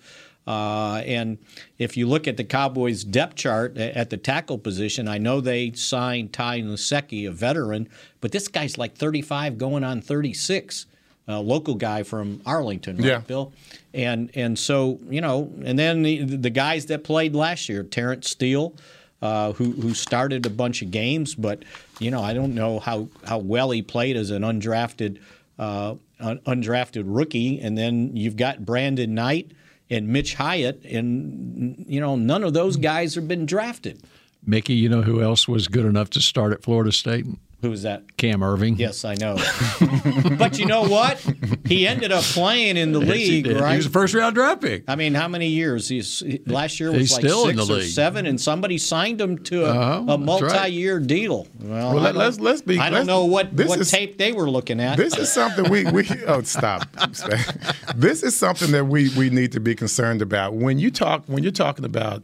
Uh, 0.46 1.02
and 1.08 1.40
if 1.80 1.98
you 1.98 2.08
look 2.08 2.28
at 2.28 2.38
the 2.38 2.44
Cowboys' 2.44 3.04
depth 3.04 3.34
chart 3.34 3.76
at 3.76 4.12
the 4.12 4.18
tackle 4.18 4.60
position, 4.60 5.08
I 5.08 5.18
know 5.18 5.42
they 5.42 5.72
signed 5.72 6.34
Ty 6.34 6.62
Nsekhe, 6.62 7.28
a 7.28 7.32
veteran, 7.32 7.90
but 8.22 8.32
this 8.32 8.48
guy's 8.48 8.78
like 8.78 8.96
35 8.96 9.58
going 9.58 9.84
on 9.84 10.02
36 10.02 10.86
a 11.28 11.40
local 11.42 11.76
guy 11.76 12.04
from 12.04 12.42
Arlington, 12.46 12.98
right, 12.98 13.06
Yeah. 13.06 13.20
Bill? 13.20 13.54
And 13.94 14.32
and 14.36 14.58
so 14.58 15.00
you 15.10 15.22
know, 15.22 15.52
and 15.64 15.78
then 15.78 16.04
the, 16.04 16.24
the 16.24 16.50
guys 16.50 16.86
that 16.88 17.04
played 17.04 17.36
last 17.36 17.68
year, 17.70 17.84
Terrence 17.84 18.30
Steele, 18.30 18.76
uh, 19.22 19.54
who 19.54 19.72
who 19.72 19.94
started 19.94 20.46
a 20.46 20.50
bunch 20.50 20.82
of 20.82 20.92
games, 20.92 21.36
but 21.36 21.64
you 22.00 22.12
know, 22.12 22.22
I 22.22 22.34
don't 22.34 22.54
know 22.56 22.80
how 22.80 23.10
how 23.26 23.40
well 23.40 23.72
he 23.72 23.82
played 23.82 24.16
as 24.16 24.30
an 24.30 24.44
undrafted 24.44 25.20
uh, 25.60 25.96
un- 26.20 26.40
undrafted 26.46 27.04
rookie. 27.06 27.60
And 27.60 27.78
then 27.78 28.16
you've 28.16 28.36
got 28.38 28.66
Brandon 28.66 29.14
Knight 29.16 29.52
and 29.90 30.08
Mitch 30.10 30.36
Hyatt, 30.36 30.84
and 30.86 31.86
you 31.88 32.00
know, 32.00 32.16
none 32.16 32.44
of 32.44 32.54
those 32.54 32.78
guys 32.78 33.16
have 33.16 33.28
been 33.28 33.46
drafted. 33.46 34.02
Mickey, 34.46 34.74
you 34.76 34.88
know 34.90 35.02
who 35.02 35.22
else 35.22 35.48
was 35.48 35.68
good 35.68 35.86
enough 35.86 36.10
to 36.12 36.22
start 36.22 36.54
at 36.54 36.62
Florida 36.64 36.92
State? 36.92 37.26
Who 37.62 37.72
was 37.72 37.82
that? 37.82 38.18
Cam 38.18 38.42
Erving. 38.42 38.78
Yes, 38.78 39.04
I 39.04 39.16
know. 39.16 39.36
but 40.38 40.60
you 40.60 40.68
know 40.68 40.84
what? 40.88 41.18
He 41.66 41.88
ended 41.88 42.12
up 42.12 42.24
playing 42.24 42.78
in 42.78 42.92
the 42.92 43.00
Yes, 43.00 43.10
league. 43.10 43.46
He 43.48 43.54
right? 43.54 43.78
was 43.78 43.88
a 43.88 43.90
first 43.90 44.14
round 44.14 44.36
draft 44.36 44.62
pick. 44.62 44.84
I 44.88 44.96
mean, 44.96 45.16
how 45.16 45.28
many 45.28 45.48
years? 45.48 45.90
He's 45.90 46.22
last 46.46 46.80
year 46.80 46.92
was 46.92 47.00
He's 47.00 47.12
like 47.14 47.22
still 47.22 47.46
six 47.46 47.50
in 47.60 47.68
the 47.68 47.74
or 47.74 47.78
league. 47.80 47.90
seven, 47.90 48.28
and 48.28 48.40
somebody 48.40 48.78
signed 48.78 49.20
him 49.20 49.40
to 49.46 49.66
a, 49.66 49.70
Uh-huh, 49.72 50.14
a 50.14 50.18
multi-year 50.20 51.00
deal. 51.00 51.48
Well, 51.60 51.96
Well, 51.96 52.04
let, 52.04 52.16
let's 52.16 52.40
let's 52.40 52.62
be- 52.62 52.78
I 52.78 52.92
don't 52.92 53.08
know 53.08 53.26
what 53.26 53.52
what 53.54 53.80
is- 53.80 53.90
tape 53.90 54.20
they 54.20 54.34
were 54.34 54.50
looking 54.50 54.80
at. 54.80 54.96
This 54.98 55.18
is 55.18 55.32
something 55.32 55.68
we, 55.72 55.86
we 55.86 56.08
oh 56.28 56.44
stop. 56.44 56.86
this 57.96 58.22
is 58.22 58.36
something 58.36 58.72
that 58.72 58.86
we, 58.86 59.10
we 59.18 59.32
need 59.32 59.52
to 59.54 59.60
be 59.60 59.74
concerned 59.74 60.22
about. 60.22 60.54
When 60.54 60.78
you 60.78 60.92
talk 60.92 61.24
when 61.26 61.42
you're 61.42 61.52
talking 61.52 61.86
about 61.86 62.22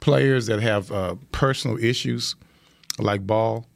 players 0.00 0.46
that 0.46 0.60
have 0.62 0.90
uh, 0.90 1.16
personal 1.30 1.76
issues 1.76 2.36
like 2.98 3.26
ball, 3.26 3.66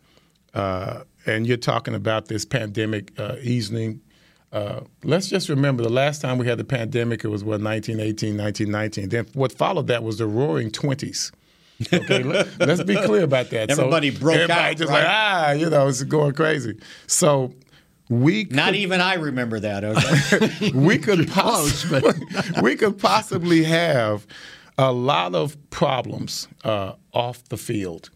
uh, 0.56 1.04
and 1.26 1.46
you're 1.46 1.56
talking 1.56 1.94
about 1.94 2.28
this 2.28 2.44
pandemic 2.44 3.12
uh, 3.18 3.36
easing. 3.42 4.00
Uh, 4.52 4.80
let's 5.04 5.28
just 5.28 5.48
remember 5.48 5.82
the 5.82 5.90
last 5.90 6.22
time 6.22 6.38
we 6.38 6.46
had 6.46 6.56
the 6.56 6.64
pandemic, 6.64 7.24
it 7.24 7.28
was 7.28 7.44
what 7.44 7.60
1918, 7.60 8.36
1919. 8.38 9.08
Then 9.10 9.26
what 9.34 9.52
followed 9.52 9.88
that 9.88 10.02
was 10.02 10.18
the 10.18 10.26
Roaring 10.26 10.70
Twenties. 10.70 11.30
Okay, 11.92 12.22
let, 12.22 12.46
us 12.68 12.82
be 12.84 12.96
clear 12.96 13.24
about 13.24 13.50
that. 13.50 13.70
So 13.70 13.82
Everybody 13.82 14.10
broke 14.10 14.36
everybody 14.36 14.60
out, 14.60 14.76
just 14.78 14.90
right? 14.90 15.00
like 15.00 15.08
ah, 15.08 15.50
you 15.52 15.68
know, 15.68 15.88
it's 15.88 16.02
going 16.04 16.32
crazy. 16.32 16.78
So 17.06 17.52
we 18.08 18.44
Not 18.44 18.74
even 18.74 19.02
I 19.02 19.14
remember 19.14 19.60
that. 19.60 19.84
Okay. 19.84 20.72
we 20.74 20.96
could 20.96 21.28
possibly 21.30 22.12
we 22.62 22.76
could 22.76 22.98
possibly 22.98 23.64
have 23.64 24.26
a 24.78 24.90
lot 24.90 25.34
of 25.34 25.58
problems 25.68 26.48
uh, 26.64 26.94
off 27.12 27.44
the 27.50 27.58
field 27.58 28.08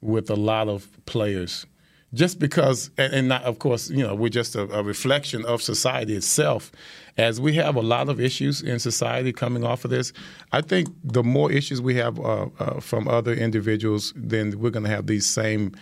with 0.00 0.28
a 0.28 0.36
lot 0.36 0.68
of 0.68 0.88
players 1.06 1.66
just 2.14 2.38
because 2.38 2.90
and, 2.96 3.28
not, 3.28 3.42
of 3.42 3.58
course 3.58 3.90
you 3.90 4.02
know 4.02 4.14
we're 4.14 4.28
just 4.28 4.54
a, 4.56 4.62
a 4.72 4.82
reflection 4.82 5.44
of 5.44 5.60
society 5.60 6.14
itself 6.14 6.72
as 7.16 7.40
we 7.40 7.52
have 7.54 7.76
a 7.76 7.82
lot 7.82 8.08
of 8.08 8.20
issues 8.20 8.62
in 8.62 8.78
society 8.78 9.32
coming 9.32 9.64
off 9.64 9.84
of 9.84 9.90
this 9.90 10.12
i 10.52 10.60
think 10.60 10.88
the 11.04 11.22
more 11.22 11.50
issues 11.52 11.80
we 11.80 11.94
have 11.94 12.18
uh, 12.20 12.46
uh, 12.58 12.80
from 12.80 13.08
other 13.08 13.32
individuals 13.32 14.12
then 14.16 14.58
we're 14.58 14.70
going 14.70 14.84
to 14.84 14.90
have 14.90 15.06
these 15.06 15.28
same 15.28 15.72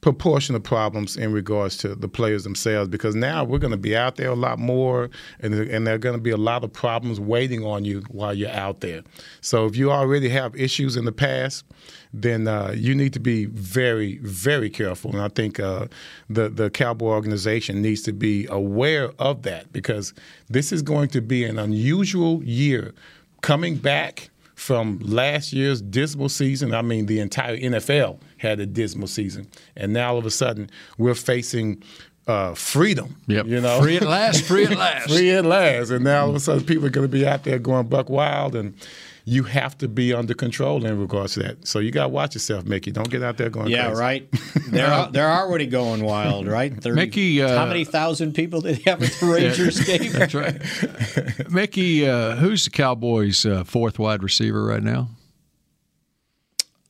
proportion 0.00 0.54
of 0.54 0.62
problems 0.62 1.16
in 1.16 1.32
regards 1.32 1.76
to 1.78 1.94
the 1.94 2.08
players 2.08 2.44
themselves 2.44 2.88
because 2.88 3.14
now 3.14 3.42
we're 3.42 3.58
going 3.58 3.72
to 3.72 3.76
be 3.76 3.96
out 3.96 4.16
there 4.16 4.30
a 4.30 4.36
lot 4.36 4.58
more 4.58 5.10
and, 5.40 5.54
and 5.54 5.86
there 5.86 5.94
are 5.94 5.98
going 5.98 6.14
to 6.14 6.20
be 6.20 6.30
a 6.30 6.36
lot 6.36 6.62
of 6.62 6.72
problems 6.72 7.18
waiting 7.18 7.64
on 7.64 7.84
you 7.84 8.00
while 8.08 8.32
you're 8.32 8.50
out 8.50 8.80
there. 8.82 9.02
So 9.40 9.66
if 9.66 9.74
you 9.74 9.90
already 9.90 10.28
have 10.28 10.54
issues 10.54 10.96
in 10.96 11.06
the 11.06 11.12
past, 11.12 11.64
then 12.22 12.48
uh, 12.48 12.72
you 12.74 12.94
need 12.94 13.12
to 13.12 13.20
be 13.20 13.44
very, 13.46 14.18
very 14.18 14.70
careful. 14.70 15.12
And 15.12 15.20
I 15.20 15.28
think 15.28 15.60
uh, 15.60 15.86
the, 16.30 16.48
the 16.48 16.70
Cowboy 16.70 17.08
organization 17.08 17.82
needs 17.82 18.02
to 18.02 18.12
be 18.12 18.46
aware 18.46 19.10
of 19.18 19.42
that 19.42 19.72
because 19.72 20.14
this 20.48 20.72
is 20.72 20.82
going 20.82 21.08
to 21.08 21.20
be 21.20 21.44
an 21.44 21.58
unusual 21.58 22.42
year 22.42 22.94
coming 23.42 23.76
back 23.76 24.30
from 24.54 24.98
last 25.00 25.52
year's 25.52 25.82
dismal 25.82 26.30
season. 26.30 26.74
I 26.74 26.82
mean, 26.82 27.06
the 27.06 27.20
entire 27.20 27.58
NFL 27.58 28.18
had 28.38 28.58
a 28.58 28.66
dismal 28.66 29.06
season, 29.08 29.48
and 29.76 29.92
now 29.92 30.12
all 30.12 30.18
of 30.18 30.24
a 30.24 30.30
sudden 30.30 30.70
we're 30.96 31.14
facing 31.14 31.82
uh, 32.26 32.54
freedom. 32.54 33.16
Yep. 33.26 33.46
You 33.46 33.60
know, 33.60 33.80
Free 33.82 33.98
at 33.98 34.02
last, 34.02 34.42
free 34.44 34.64
at 34.64 34.70
last. 34.76 35.08
free 35.08 35.30
at 35.30 35.44
last. 35.44 35.90
And 35.90 36.04
now 36.04 36.22
all 36.22 36.30
of 36.30 36.34
a 36.36 36.40
sudden 36.40 36.64
people 36.64 36.86
are 36.86 36.90
going 36.90 37.06
to 37.06 37.12
be 37.12 37.26
out 37.26 37.44
there 37.44 37.58
going 37.58 37.86
buck 37.86 38.08
wild, 38.08 38.56
and 38.56 38.74
you 39.28 39.42
have 39.42 39.76
to 39.76 39.88
be 39.88 40.14
under 40.14 40.34
control 40.34 40.86
in 40.86 41.00
regards 41.00 41.34
to 41.34 41.40
that. 41.42 41.66
So 41.66 41.80
you 41.80 41.90
got 41.90 42.04
to 42.04 42.08
watch 42.08 42.34
yourself, 42.36 42.64
Mickey. 42.64 42.92
Don't 42.92 43.10
get 43.10 43.24
out 43.24 43.36
there 43.36 43.50
going 43.50 43.66
yeah, 43.68 43.86
crazy. 43.88 44.00
right. 44.00 44.28
They're 44.68 45.08
they're 45.10 45.30
already 45.30 45.66
going 45.66 46.04
wild, 46.04 46.46
right? 46.46 46.72
30, 46.80 46.94
Mickey, 46.94 47.42
uh, 47.42 47.58
how 47.58 47.66
many 47.66 47.84
thousand 47.84 48.34
people 48.34 48.60
did 48.60 48.76
he 48.78 48.88
have 48.88 49.02
at 49.02 49.10
the 49.12 49.26
Rangers 49.26 49.80
game? 49.84 50.12
That's 50.12 50.32
right. 50.34 51.50
Mickey, 51.50 52.06
uh, 52.08 52.36
who's 52.36 52.64
the 52.64 52.70
Cowboys' 52.70 53.44
uh, 53.44 53.64
fourth 53.64 53.98
wide 53.98 54.22
receiver 54.22 54.64
right 54.64 54.82
now? 54.82 55.08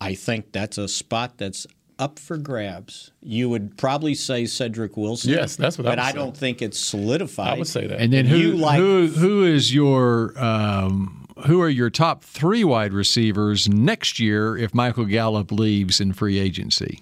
I 0.00 0.14
think 0.14 0.52
that's 0.52 0.76
a 0.78 0.88
spot 0.88 1.38
that's 1.38 1.66
up 1.98 2.18
for 2.18 2.36
grabs. 2.36 3.12
You 3.22 3.48
would 3.48 3.78
probably 3.78 4.14
say 4.14 4.44
Cedric 4.44 4.96
Wilson. 4.98 5.30
Yes, 5.30 5.56
that's 5.56 5.78
what 5.78 5.86
I 5.86 5.90
But 5.90 5.98
would 5.98 6.04
I 6.06 6.12
don't 6.12 6.36
think 6.36 6.60
it's 6.60 6.78
solidified. 6.78 7.54
I 7.54 7.58
would 7.58 7.66
say 7.66 7.86
that. 7.86 7.98
And 7.98 8.12
then 8.12 8.26
who 8.26 8.36
you 8.36 8.52
like 8.56 8.78
who 8.78 9.06
who 9.06 9.44
is 9.44 9.74
your 9.74 10.38
um, 10.42 11.25
who 11.46 11.60
are 11.60 11.68
your 11.68 11.90
top 11.90 12.22
three 12.24 12.64
wide 12.64 12.92
receivers 12.92 13.68
next 13.68 14.18
year 14.18 14.56
if 14.56 14.74
Michael 14.74 15.04
Gallup 15.04 15.52
leaves 15.52 16.00
in 16.00 16.12
free 16.12 16.38
agency? 16.38 17.00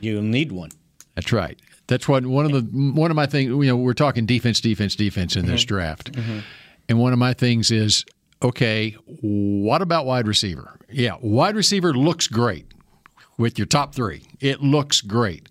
You'll 0.00 0.22
need 0.22 0.52
one. 0.52 0.70
That's 1.14 1.32
right. 1.32 1.58
That's 1.86 2.08
what 2.08 2.24
one 2.26 2.46
of 2.46 2.52
the 2.52 2.60
one 2.92 3.10
of 3.10 3.14
my 3.14 3.26
things. 3.26 3.50
You 3.50 3.64
know, 3.64 3.76
we're 3.76 3.92
talking 3.94 4.24
defense, 4.26 4.60
defense, 4.60 4.96
defense 4.96 5.36
in 5.36 5.46
this 5.46 5.62
Mm-hmm. 5.64 5.68
draft, 5.74 6.16
and 6.88 6.98
one 6.98 7.12
of 7.12 7.18
my 7.18 7.34
things 7.34 7.70
is 7.70 8.04
okay. 8.42 8.92
What 9.20 9.82
about 9.82 10.06
wide 10.06 10.26
receiver? 10.26 10.78
Yeah, 10.90 11.16
wide 11.20 11.56
receiver 11.56 11.92
looks 11.92 12.26
great 12.26 12.66
with 13.36 13.58
your 13.58 13.66
top 13.66 13.94
three. 13.94 14.22
It 14.40 14.62
looks 14.62 15.00
great. 15.02 15.48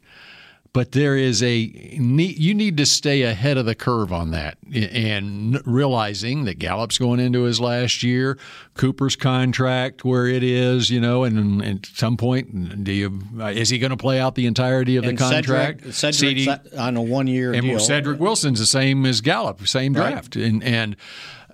But 0.73 0.91
there 0.93 1.15
is 1.15 1.43
a 1.43 1.67
need, 1.99 2.39
you 2.39 2.55
need 2.55 2.77
to 2.77 2.85
stay 2.87 3.21
ahead 3.21 3.57
of 3.57 3.67
the 3.67 3.75
curve 3.75 4.11
on 4.11 4.31
that, 4.31 4.57
and 4.73 5.61
realizing 5.67 6.45
that 6.45 6.57
Gallup's 6.57 6.97
going 6.97 7.19
into 7.19 7.43
his 7.43 7.61
last 7.61 8.01
year, 8.01 8.39
Cooper's 8.73 9.15
contract 9.15 10.03
where 10.03 10.25
it 10.25 10.41
is, 10.41 10.89
you 10.89 10.99
know, 10.99 11.25
and, 11.25 11.61
and 11.61 11.63
at 11.63 11.85
some 11.85 12.17
point, 12.17 12.83
do 12.83 12.91
you 12.91 13.21
uh, 13.39 13.45
is 13.45 13.69
he 13.69 13.77
going 13.77 13.91
to 13.91 13.97
play 13.97 14.19
out 14.19 14.33
the 14.33 14.47
entirety 14.47 14.95
of 14.95 15.03
and 15.03 15.15
the 15.15 15.21
contract? 15.23 15.93
Cedric, 15.93 16.15
CD 16.15 16.51
on 16.75 16.97
a 16.97 17.01
one-year 17.03 17.53
and 17.53 17.61
deal. 17.61 17.79
Cedric 17.79 18.19
Wilson's 18.19 18.57
the 18.57 18.65
same 18.65 19.05
as 19.05 19.21
Gallup, 19.21 19.67
same 19.67 19.93
Right. 19.93 20.09
draft, 20.13 20.35
and 20.35 20.63
and 20.63 20.95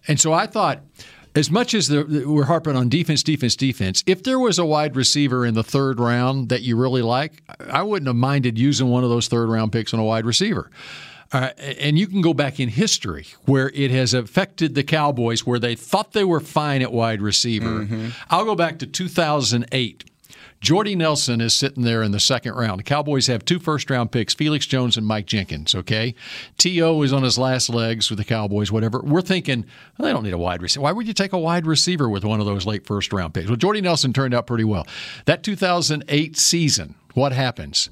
and 0.08 0.18
so 0.18 0.32
I 0.32 0.46
thought. 0.48 0.80
As 1.40 1.50
much 1.50 1.74
as 1.74 1.88
the, 1.88 2.26
we're 2.28 2.44
harping 2.44 2.76
on 2.76 2.90
defense, 2.90 3.24
defense, 3.24 3.56
defense, 3.56 4.04
if 4.06 4.24
there 4.24 4.38
was 4.38 4.60
a 4.60 4.66
wide 4.66 4.98
receiver 4.98 5.46
in 5.46 5.54
the 5.54 5.64
third 5.64 5.98
round 5.98 6.50
that 6.50 6.64
you 6.64 6.76
really 6.76 7.02
like, 7.02 7.42
I 7.72 7.82
wouldn't 7.82 8.08
have 8.08 8.18
minded 8.18 8.60
using 8.60 8.90
one 8.90 9.06
of 9.06 9.10
those 9.10 9.30
third 9.30 9.48
round 9.48 9.72
picks 9.72 9.94
on 9.94 10.02
a 10.02 10.04
wide 10.04 10.26
receiver. 10.26 10.70
Uh, 11.32 11.52
and 11.80 11.98
you 11.98 12.08
can 12.08 12.22
go 12.22 12.34
back 12.34 12.60
in 12.60 12.68
history 12.68 13.26
where 13.46 13.70
it 13.74 13.90
has 13.90 14.14
affected 14.14 14.76
the 14.76 14.84
Cowboys 14.84 15.46
where 15.46 15.60
they 15.60 15.76
thought 15.76 16.12
they 16.12 16.26
were 16.26 16.42
fine 16.42 16.82
at 16.82 16.92
wide 16.92 17.22
receiver. 17.22 17.88
I'll 18.30 18.44
go 18.46 18.56
back 18.56 18.80
to 18.80 18.86
2008. 18.86 20.09
Jordy 20.62 20.94
Nelson 20.94 21.40
is 21.40 21.54
sitting 21.54 21.84
there 21.84 22.04
in 22.04 22.12
the 22.12 22.20
second 22.20 22.54
round. 22.54 22.80
The 22.80 22.84
Cowboys 22.84 23.28
have 23.28 23.46
two 23.46 23.60
first 23.60 23.90
round 23.90 24.12
picks, 24.12 24.34
Felix 24.34 24.66
Jones 24.66 24.98
and 24.98 25.08
Mike 25.08 25.26
Jenkins, 25.26 25.74
okay? 25.74 26.16
T.O. 26.58 27.02
is 27.02 27.14
on 27.14 27.24
his 27.24 27.38
last 27.38 27.70
legs 27.70 28.10
with 28.10 28.20
the 28.20 28.26
Cowboys, 28.26 28.72
whatever. 28.72 29.00
We're 29.02 29.22
thinking, 29.22 29.66
well, 29.98 30.08
they 30.08 30.14
don't 30.14 30.24
need 30.24 30.34
a 30.34 30.38
wide 30.38 30.62
receiver. 30.62 30.84
Why 30.84 30.92
would 30.92 31.08
you 31.08 31.14
take 31.14 31.34
a 31.34 31.40
wide 31.40 31.66
receiver 31.66 32.10
with 32.10 32.26
one 32.26 32.40
of 32.42 32.46
those 32.46 32.66
late 32.66 32.86
first 32.86 33.14
round 33.14 33.34
picks? 33.34 33.48
Well, 33.48 33.56
Jordy 33.56 33.82
Nelson 33.82 34.12
turned 34.12 34.34
out 34.34 34.48
pretty 34.48 34.66
well. 34.66 34.86
That 35.26 35.44
2008 35.44 36.38
season, 36.38 36.96
what 37.14 37.32
happens? 37.32 37.90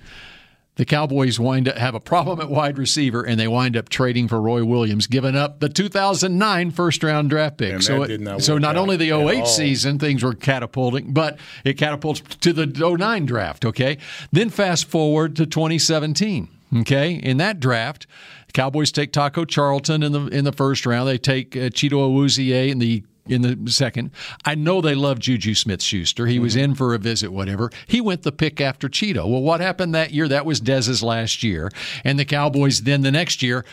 The 0.77 0.85
Cowboys 0.85 1.39
wind 1.39 1.67
up 1.67 1.75
have 1.77 1.93
a 1.95 1.99
problem 1.99 2.39
at 2.39 2.49
wide 2.49 2.77
receiver, 2.77 3.23
and 3.23 3.39
they 3.39 3.47
wind 3.47 3.75
up 3.75 3.89
trading 3.89 4.27
for 4.27 4.39
Roy 4.39 4.63
Williams, 4.63 5.07
giving 5.07 5.35
up 5.35 5.59
the 5.59 5.69
2009 5.69 6.71
first 6.71 7.03
round 7.03 7.29
draft 7.29 7.57
pick. 7.57 7.73
And 7.73 7.83
so, 7.83 8.03
it- 8.03 8.07
did 8.07 8.21
not 8.21 8.41
so 8.43 8.57
not 8.57 8.77
only 8.77 8.95
the 8.95 9.11
08 9.11 9.47
season 9.47 9.99
things 9.99 10.23
were 10.23 10.33
catapulting, 10.35 11.13
but 11.13 11.37
it 11.65 11.73
catapults 11.77 12.21
to 12.41 12.53
the 12.53 12.65
09 12.67 13.25
draft. 13.25 13.65
Okay, 13.65 13.97
then 14.31 14.49
fast 14.49 14.85
forward 14.85 15.35
to 15.35 15.45
2017. 15.45 16.47
Okay, 16.81 17.13
in 17.13 17.37
that 17.37 17.59
draft, 17.59 18.05
the 18.47 18.51
Cowboys 18.53 18.91
take 18.91 19.11
Taco 19.13 19.45
Charlton 19.45 20.03
in 20.03 20.11
the 20.11 20.25
in 20.27 20.43
the 20.43 20.51
first 20.51 20.85
round. 20.85 21.07
They 21.07 21.17
take 21.17 21.55
uh, 21.55 21.69
Chido 21.69 21.93
Awuzie 22.09 22.69
in 22.69 22.79
the 22.79 23.03
in 23.29 23.63
the 23.65 23.71
second. 23.71 24.11
I 24.45 24.55
know 24.55 24.81
they 24.81 24.95
love 24.95 25.19
Juju 25.19 25.55
Smith 25.55 25.81
Schuster. 25.81 26.25
He 26.25 26.39
was 26.39 26.55
mm-hmm. 26.55 26.71
in 26.71 26.75
for 26.75 26.93
a 26.93 26.97
visit, 26.97 27.31
whatever. 27.31 27.69
He 27.87 28.01
went 28.01 28.23
the 28.23 28.31
pick 28.31 28.61
after 28.61 28.89
Chido. 28.89 29.29
Well, 29.29 29.41
what 29.41 29.59
happened 29.59 29.95
that 29.95 30.11
year? 30.11 30.27
That 30.27 30.45
was 30.45 30.59
Dez's 30.59 31.03
last 31.03 31.43
year. 31.43 31.71
And 32.03 32.17
the 32.19 32.25
Cowboys 32.25 32.81
then 32.81 33.01
the 33.01 33.11
next 33.11 33.41
year 33.41 33.65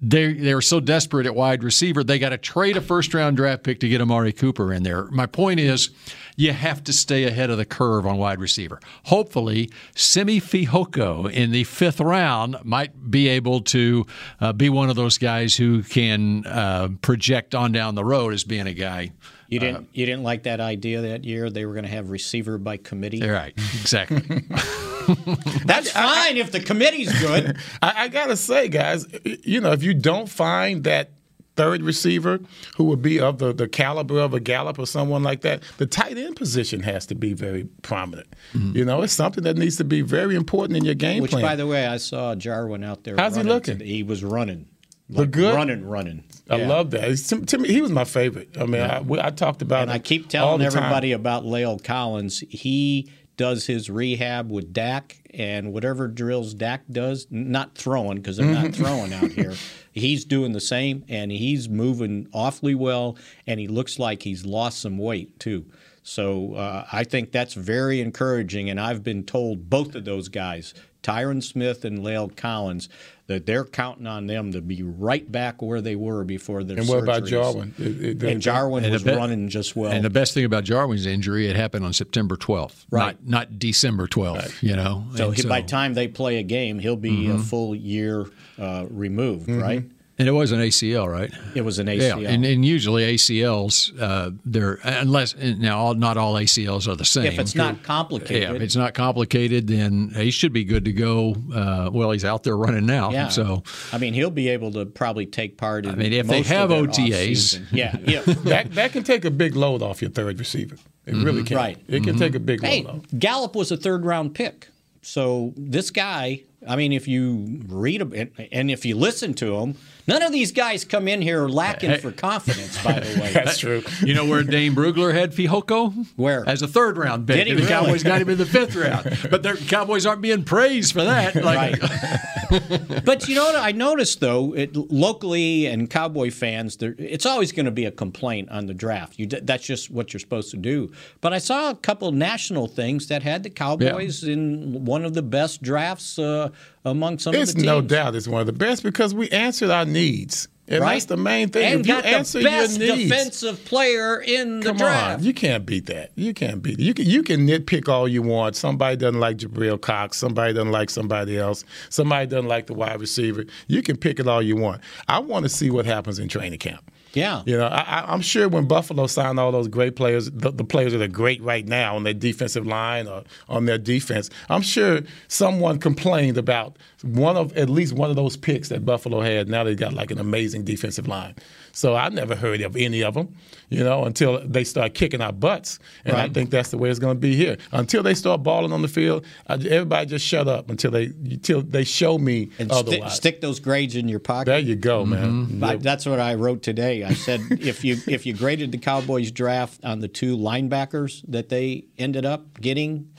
they 0.00 0.32
they 0.32 0.54
were 0.54 0.62
so 0.62 0.78
desperate 0.78 1.26
at 1.26 1.34
wide 1.34 1.64
receiver 1.64 2.04
they 2.04 2.18
got 2.18 2.28
to 2.28 2.38
trade 2.38 2.76
a 2.76 2.80
first 2.80 3.12
round 3.14 3.36
draft 3.36 3.64
pick 3.64 3.80
to 3.80 3.88
get 3.88 4.00
Amari 4.00 4.32
Cooper 4.32 4.72
in 4.72 4.82
there. 4.82 5.04
My 5.06 5.26
point 5.26 5.58
is, 5.58 5.90
you 6.36 6.52
have 6.52 6.84
to 6.84 6.92
stay 6.92 7.24
ahead 7.24 7.50
of 7.50 7.58
the 7.58 7.64
curve 7.64 8.06
on 8.06 8.16
wide 8.16 8.40
receiver. 8.40 8.78
Hopefully, 9.04 9.70
Simi 9.94 10.40
Fehoko 10.40 11.30
in 11.30 11.50
the 11.50 11.64
fifth 11.64 12.00
round 12.00 12.56
might 12.62 13.10
be 13.10 13.28
able 13.28 13.60
to 13.62 14.06
uh, 14.40 14.52
be 14.52 14.70
one 14.70 14.88
of 14.88 14.96
those 14.96 15.18
guys 15.18 15.56
who 15.56 15.82
can 15.82 16.46
uh, 16.46 16.88
project 17.02 17.54
on 17.54 17.72
down 17.72 17.96
the 17.96 18.04
road 18.04 18.32
as 18.32 18.44
being 18.44 18.68
a 18.68 18.74
guy. 18.74 19.10
You 19.48 19.60
didn't 19.60 19.88
you 19.94 20.04
didn't 20.04 20.24
like 20.24 20.42
that 20.42 20.60
idea 20.60 21.00
that 21.00 21.24
year 21.24 21.48
they 21.48 21.64
were 21.64 21.72
going 21.72 21.86
to 21.86 21.90
have 21.90 22.10
receiver 22.10 22.58
by 22.58 22.76
committee. 22.76 23.26
Right, 23.26 23.54
exactly. 23.80 24.20
That's 25.64 25.90
fine 25.90 26.36
if 26.36 26.52
the 26.52 26.60
committee's 26.60 27.18
good. 27.18 27.56
I, 27.82 28.04
I 28.04 28.08
gotta 28.08 28.36
say, 28.36 28.68
guys, 28.68 29.06
you 29.24 29.62
know, 29.62 29.72
if 29.72 29.82
you 29.82 29.94
don't 29.94 30.28
find 30.28 30.84
that 30.84 31.12
third 31.56 31.82
receiver 31.82 32.40
who 32.76 32.84
would 32.84 33.02
be 33.02 33.18
of 33.18 33.38
the, 33.38 33.52
the 33.52 33.66
caliber 33.66 34.20
of 34.20 34.32
a 34.32 34.38
Gallup 34.38 34.78
or 34.78 34.86
someone 34.86 35.22
like 35.24 35.40
that, 35.40 35.62
the 35.78 35.86
tight 35.86 36.16
end 36.16 36.36
position 36.36 36.80
has 36.80 37.06
to 37.06 37.14
be 37.14 37.32
very 37.32 37.64
prominent. 37.82 38.28
Mm-hmm. 38.52 38.76
You 38.76 38.84
know, 38.84 39.02
it's 39.02 39.14
something 39.14 39.42
that 39.44 39.56
needs 39.56 39.76
to 39.78 39.84
be 39.84 40.02
very 40.02 40.36
important 40.36 40.76
in 40.76 40.84
your 40.84 40.94
game 40.94 41.22
Which, 41.22 41.32
plan. 41.32 41.42
by 41.42 41.56
the 41.56 41.66
way, 41.66 41.86
I 41.86 41.96
saw 41.96 42.34
Jarwin 42.36 42.84
out 42.84 43.02
there. 43.02 43.16
How's 43.16 43.34
he 43.34 43.42
looking? 43.42 43.80
He 43.80 44.02
was 44.02 44.22
running. 44.22 44.68
Look 45.10 45.18
Like, 45.18 45.30
good? 45.30 45.54
Running, 45.54 45.84
running. 45.86 46.24
I 46.50 46.56
Yeah. 46.56 46.68
love 46.68 46.90
that. 46.90 47.16
To, 47.16 47.40
to 47.46 47.58
me, 47.58 47.68
he 47.68 47.80
was 47.80 47.90
my 47.90 48.04
favorite. 48.04 48.56
I 48.58 48.64
mean, 48.66 48.82
I, 48.82 49.00
we- 49.00 49.20
I 49.20 49.30
talked 49.30 49.62
about 49.62 49.82
And 49.82 49.90
I 49.90 49.98
keep 49.98 50.28
telling 50.28 50.58
the 50.60 50.68
time. 50.70 50.78
everybody 50.84 51.12
about 51.12 51.44
La'el 51.44 51.82
Collins. 51.82 52.40
He 52.48 53.10
does 53.38 53.66
his 53.66 53.88
rehab 53.88 54.50
with 54.50 54.72
Dak, 54.72 55.16
and 55.32 55.72
whatever 55.72 56.08
drills 56.08 56.54
Dak 56.54 56.82
does, 56.90 57.26
not 57.30 57.76
throwing 57.76 58.16
because 58.16 58.36
they're 58.36 58.46
not 58.46 58.66
Mm-hmm. 58.66 58.82
throwing 58.82 59.12
out 59.14 59.30
here. 59.30 59.54
He's 59.92 60.24
doing 60.24 60.52
the 60.52 60.60
same, 60.60 61.04
and 61.08 61.30
he's 61.32 61.68
moving 61.68 62.28
awfully 62.32 62.74
well, 62.74 63.16
and 63.48 63.58
he 63.58 63.66
looks 63.66 63.98
like 63.98 64.22
he's 64.22 64.44
lost 64.46 64.80
some 64.80 64.96
weight 64.98 65.38
too. 65.40 65.66
So 66.04 66.54
uh, 66.54 66.86
I 66.92 67.02
think 67.04 67.32
that's 67.32 67.54
very 67.54 68.00
encouraging, 68.00 68.70
and 68.70 68.80
I've 68.80 69.02
been 69.02 69.24
told 69.24 69.68
both 69.68 69.94
of 69.96 70.04
those 70.04 70.28
guys, 70.28 70.72
Tyron 71.02 71.42
Smith 71.42 71.84
and 71.84 72.00
La'el 72.00 72.34
Collins, 72.36 72.88
that 73.28 73.44
they're 73.46 73.64
counting 73.64 74.06
on 74.06 74.26
them 74.26 74.52
to 74.52 74.60
be 74.60 74.82
right 74.82 75.30
back 75.30 75.60
where 75.62 75.80
they 75.80 75.94
were 75.96 76.24
before 76.24 76.64
their 76.64 76.78
And 76.78 76.88
what 76.88 77.02
about. 77.02 77.24
Jarwin? 77.26 77.74
It- 77.78 78.04
it- 78.04 78.22
and 78.22 78.40
Jarwin 78.40 78.84
And 78.84 78.92
was 78.94 79.04
the 79.04 79.12
be- 79.12 79.16
running 79.16 79.48
just 79.48 79.76
well. 79.76 79.92
And 79.92 80.04
the 80.04 80.10
best 80.10 80.32
thing 80.34 80.44
about 80.44 80.64
Jarwin's 80.64 81.06
injury, 81.06 81.46
it 81.46 81.56
happened 81.56 81.84
on 81.84 81.92
September 81.92 82.36
12th, 82.36 82.86
Right. 82.90 83.16
not, 83.22 83.28
not 83.50 83.58
December 83.58 84.06
12th, 84.06 84.62
you 84.62 84.74
know. 84.76 85.04
So, 85.14 85.28
And 85.28 85.36
he, 85.36 85.42
by 85.46 85.60
the 85.60 85.66
time 85.68 85.94
they 85.94 86.08
play 86.08 86.38
a 86.38 86.42
game, 86.42 86.78
he'll 86.78 86.96
be 86.96 87.26
a 87.26 87.34
Mhm. 87.34 87.42
full 87.44 87.74
year 87.74 88.26
uh, 88.58 88.86
removed, 88.90 89.46
Mhm. 89.48 89.62
right? 89.62 89.84
And 90.18 90.26
it 90.26 90.32
was 90.32 90.50
an 90.50 90.58
ACL, 90.58 91.06
right? 91.10 91.32
It 91.54 91.60
was 91.62 91.78
an 91.78 91.86
ACL. 91.86 92.22
Yeah, 92.22 92.30
and, 92.30 92.44
and 92.44 92.64
usually 92.64 93.14
ACLs, 93.14 93.92
uh, 94.00 94.32
they're 94.44 94.80
unless 94.82 95.36
now 95.36 95.78
all, 95.78 95.94
not 95.94 96.16
all 96.16 96.34
ACLs 96.34 96.88
are 96.88 96.96
the 96.96 97.04
same. 97.04 97.26
If 97.26 97.38
it's 97.38 97.54
not 97.54 97.84
complicated. 97.84 98.42
yeah, 98.42 98.54
if 98.54 98.60
it's 98.62 98.74
not 98.74 98.94
complicated, 98.94 99.68
then 99.68 100.10
he 100.16 100.32
should 100.32 100.52
be 100.52 100.64
good 100.64 100.84
to 100.86 100.92
go. 100.92 101.36
Uh, 101.54 101.90
well, 101.92 102.10
he's 102.10 102.24
out 102.24 102.42
there 102.42 102.56
running 102.56 102.84
now, 102.84 103.12
Yeah. 103.12 103.28
so 103.28 103.62
I 103.92 103.98
mean, 103.98 104.12
he'll 104.12 104.30
be 104.30 104.48
able 104.48 104.72
to 104.72 104.86
probably 104.86 105.24
take 105.26 105.56
part 105.56 105.84
in. 105.86 105.92
I 105.92 105.94
mean, 105.94 106.12
if 106.12 106.26
they 106.26 106.42
have 106.42 106.70
OTAs. 106.70 107.60
yeah, 107.70 107.96
yeah. 108.04 108.22
that 108.26 108.72
that 108.72 108.92
can 108.92 109.04
take 109.04 109.24
a 109.24 109.30
big 109.30 109.54
load 109.54 109.82
off 109.82 110.02
your 110.02 110.10
third 110.10 110.38
receiver. 110.40 110.76
It 111.06 111.14
really 111.14 111.44
can. 111.44 111.56
Right. 111.56 111.78
It 111.88 112.02
can 112.02 112.18
take 112.18 112.34
a 112.34 112.40
big 112.40 112.60
Hey, 112.62 112.82
load 112.82 112.96
off. 112.96 113.02
Gallup 113.18 113.54
was 113.56 113.70
a 113.70 113.76
third 113.76 114.04
round 114.04 114.34
pick. 114.34 114.68
So 115.00 115.54
this 115.56 115.90
guy, 115.90 116.42
I 116.66 116.76
mean, 116.76 116.92
if 116.92 117.06
you 117.08 117.62
read 117.68 118.00
him 118.02 118.12
and, 118.12 118.30
and 118.52 118.70
if 118.70 118.84
you 118.84 118.96
listen 118.96 119.32
to 119.34 119.56
him, 119.58 119.76
none 120.08 120.22
of 120.22 120.32
these 120.32 120.50
guys 120.52 120.84
come 120.84 121.06
in 121.06 121.22
here 121.22 121.46
lacking 121.46 121.98
for 121.98 122.10
confidence. 122.10 122.82
By 122.82 123.00
the 123.00 123.20
way, 123.20 123.32
That's 123.34 123.58
true. 123.58 123.82
You 124.00 124.14
know 124.14 124.26
where 124.26 124.42
Dane 124.42 124.74
Brugler 124.74 125.14
had 125.14 125.32
Fehoko? 125.32 126.06
Where? 126.16 126.48
As 126.48 126.62
a 126.62 126.68
third 126.68 126.96
round 126.96 127.26
pick. 127.26 127.36
Did 127.36 127.46
he 127.46 127.52
and 127.52 127.60
the 127.60 127.64
really? 127.64 127.86
Cowboys 127.86 128.02
got 128.02 128.20
him 128.20 128.28
in 128.30 128.38
the 128.38 128.46
fifth 128.46 128.74
round. 128.74 129.28
But 129.30 129.42
the 129.42 129.54
Cowboys 129.68 130.06
aren't 130.06 130.22
being 130.22 130.44
praised 130.44 130.92
for 130.92 131.04
that. 131.04 131.36
Like, 131.48 131.80
but 133.04 133.26
you 133.28 133.34
know 133.34 133.44
what 133.44 133.56
I 133.56 133.72
noticed 133.72 134.20
though, 134.20 134.54
it, 134.54 134.76
locally 134.76 135.66
and 135.66 135.88
Cowboy 135.88 136.30
fans, 136.30 136.76
there, 136.76 136.94
it's 136.98 137.24
always 137.24 137.52
going 137.52 137.66
to 137.66 137.72
be 137.72 137.84
a 137.84 137.90
complaint 137.90 138.50
on 138.50 138.66
the 138.66 138.74
draft. 138.74 139.18
You, 139.18 139.26
that's 139.26 139.64
just 139.64 139.90
what 139.90 140.12
you're 140.12 140.20
supposed 140.20 140.50
to 140.50 140.56
do. 140.56 140.90
But 141.20 141.32
I 141.32 141.38
saw 141.38 141.70
a 141.70 141.74
couple 141.74 142.10
national 142.12 142.66
things 142.66 143.08
that 143.08 143.22
had 143.22 143.42
the 143.42 143.50
Cowboys 143.50 144.24
in 144.24 144.84
one 144.84 145.04
of 145.04 145.14
the 145.14 145.22
best 145.22 145.62
drafts 145.62 146.18
uh, 146.18 146.50
among 146.84 147.18
some 147.18 147.34
It's 147.34 147.50
of 147.50 147.56
the 147.56 147.62
teams. 147.62 147.66
no 147.66 147.80
doubt 147.80 148.14
it's 148.14 148.28
one 148.28 148.40
of 148.40 148.46
the 148.46 148.52
best 148.52 148.82
because 148.82 149.14
we 149.14 149.28
answered 149.30 149.70
our 149.70 149.84
needs. 149.84 150.48
And 150.70 150.80
Right? 150.82 150.92
that's 150.94 151.06
the 151.06 151.16
main 151.16 151.48
thing. 151.48 151.64
And 151.72 151.80
if 151.80 151.86
you 151.86 151.94
got 151.94 152.04
answer 152.04 152.40
the 152.40 152.44
best 152.44 152.78
your 152.78 152.94
needs, 152.94 153.08
defensive 153.10 153.64
player 153.64 154.20
in 154.20 154.60
the 154.60 154.66
Come 154.66 154.76
draft. 154.76 155.20
on, 155.20 155.24
you 155.24 155.32
can't 155.32 155.64
beat 155.64 155.86
that. 155.86 156.10
You 156.14 156.34
can't 156.34 156.62
beat 156.62 156.78
it. 156.78 156.82
You 156.82 156.92
can 156.92 157.06
you 157.06 157.22
can 157.22 157.46
nitpick 157.48 157.88
all 157.88 158.06
you 158.06 158.20
want. 158.20 158.54
Somebody 158.54 158.96
doesn't 158.96 159.18
like 159.18 159.38
Jabril 159.38 159.80
Cox. 159.80 160.18
Somebody 160.18 160.52
doesn't 160.52 160.70
like 160.70 160.90
somebody 160.90 161.38
else. 161.38 161.64
Somebody 161.88 162.26
doesn't 162.26 162.48
like 162.48 162.66
the 162.66 162.74
wide 162.74 163.00
receiver. 163.00 163.46
You 163.66 163.80
can 163.80 163.96
pick 163.96 164.20
it 164.20 164.28
all 164.28 164.42
you 164.42 164.56
want. 164.56 164.82
I 165.08 165.20
want 165.20 165.44
to 165.44 165.48
see 165.48 165.70
what 165.70 165.86
happens 165.86 166.18
in 166.18 166.28
training 166.28 166.58
camp. 166.58 166.90
Yeah. 167.14 167.42
You 167.46 167.56
know, 167.56 167.66
I, 167.66 168.04
I'm 168.12 168.20
sure 168.20 168.48
when 168.48 168.66
Buffalo 168.66 169.06
signed 169.06 169.40
all 169.40 169.52
those 169.52 169.68
great 169.68 169.96
players, 169.96 170.30
the, 170.30 170.50
the 170.50 170.64
players 170.64 170.92
that 170.92 171.02
are 171.02 171.08
great 171.08 171.42
right 171.42 171.66
now 171.66 171.96
on 171.96 172.04
their 172.04 172.14
defensive 172.14 172.66
line 172.66 173.06
or 173.06 173.24
on 173.48 173.64
their 173.64 173.78
defense, 173.78 174.30
I'm 174.48 174.62
sure 174.62 175.00
someone 175.28 175.78
complained 175.78 176.38
about 176.38 176.76
one 177.02 177.36
of 177.36 177.56
at 177.56 177.70
least 177.70 177.94
one 177.94 178.10
of 178.10 178.16
those 178.16 178.36
picks 178.36 178.68
that 178.68 178.84
Buffalo 178.84 179.20
had. 179.20 179.48
Now 179.48 179.64
they 179.64 179.74
got 179.74 179.92
like 179.92 180.10
an 180.10 180.18
amazing 180.18 180.64
defensive 180.64 181.08
line. 181.08 181.34
So 181.78 181.94
I 181.94 182.08
never 182.08 182.34
heard 182.34 182.60
of 182.62 182.74
any 182.74 183.04
of 183.04 183.14
them, 183.14 183.36
you 183.68 183.84
know, 183.84 184.04
until 184.04 184.44
they 184.44 184.64
start 184.64 184.94
kicking 184.94 185.20
our 185.20 185.30
butts. 185.30 185.78
And 186.04 186.16
I 186.16 186.28
think 186.28 186.50
that's 186.50 186.70
the 186.70 186.76
way 186.76 186.90
it's 186.90 186.98
going 186.98 187.14
to 187.14 187.20
be 187.20 187.36
here. 187.36 187.56
Until 187.70 188.02
they 188.02 188.14
start 188.14 188.42
balling 188.42 188.72
on 188.72 188.82
the 188.82 188.88
field, 188.88 189.24
I, 189.46 189.54
everybody 189.54 190.06
just 190.06 190.26
shut 190.26 190.48
up 190.48 190.70
until 190.70 190.90
they 190.90 191.04
until 191.04 191.62
they 191.62 191.84
show 191.84 192.18
me 192.18 192.50
and 192.58 192.72
otherwise. 192.72 193.14
stick 193.14 193.40
those 193.40 193.60
grades 193.60 193.94
in 193.94 194.08
your 194.08 194.18
pocket. 194.18 194.46
there 194.46 194.58
you 194.58 194.74
go, 194.74 195.04
mm-hmm. 195.04 195.60
man. 195.60 195.70
I- 195.70 195.76
that's 195.76 196.04
what 196.04 196.18
I 196.18 196.34
wrote 196.34 196.64
today. 196.64 197.04
I 197.04 197.12
said 197.14 197.42
if 197.50 197.84
you 197.84 197.96
if 198.08 198.26
you 198.26 198.34
graded 198.34 198.72
the 198.72 198.78
Cowboys 198.78 199.30
draft 199.30 199.84
on 199.84 200.00
the 200.00 200.08
two 200.08 200.36
linebackers 200.36 201.22
that 201.28 201.48
they 201.48 201.84
ended 201.96 202.26
up 202.26 202.60
getting, 202.60 203.12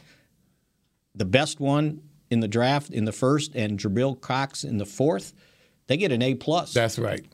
the 1.16 1.24
best 1.24 1.62
one 1.62 2.02
in 2.30 2.42
the 2.42 2.50
draft 2.50 2.90
in 2.90 3.06
the 3.06 3.14
first 3.14 3.56
and 3.56 3.80
Jabril 3.80 4.20
Cox 4.20 4.66
in 4.66 4.80
the 4.80 4.86
fourth, 4.86 5.32
they 5.88 5.96
get 5.96 6.12
an 6.12 6.22
A 6.22 6.36
plus. 6.36 6.74
That's 6.74 7.00
right. 7.00 7.26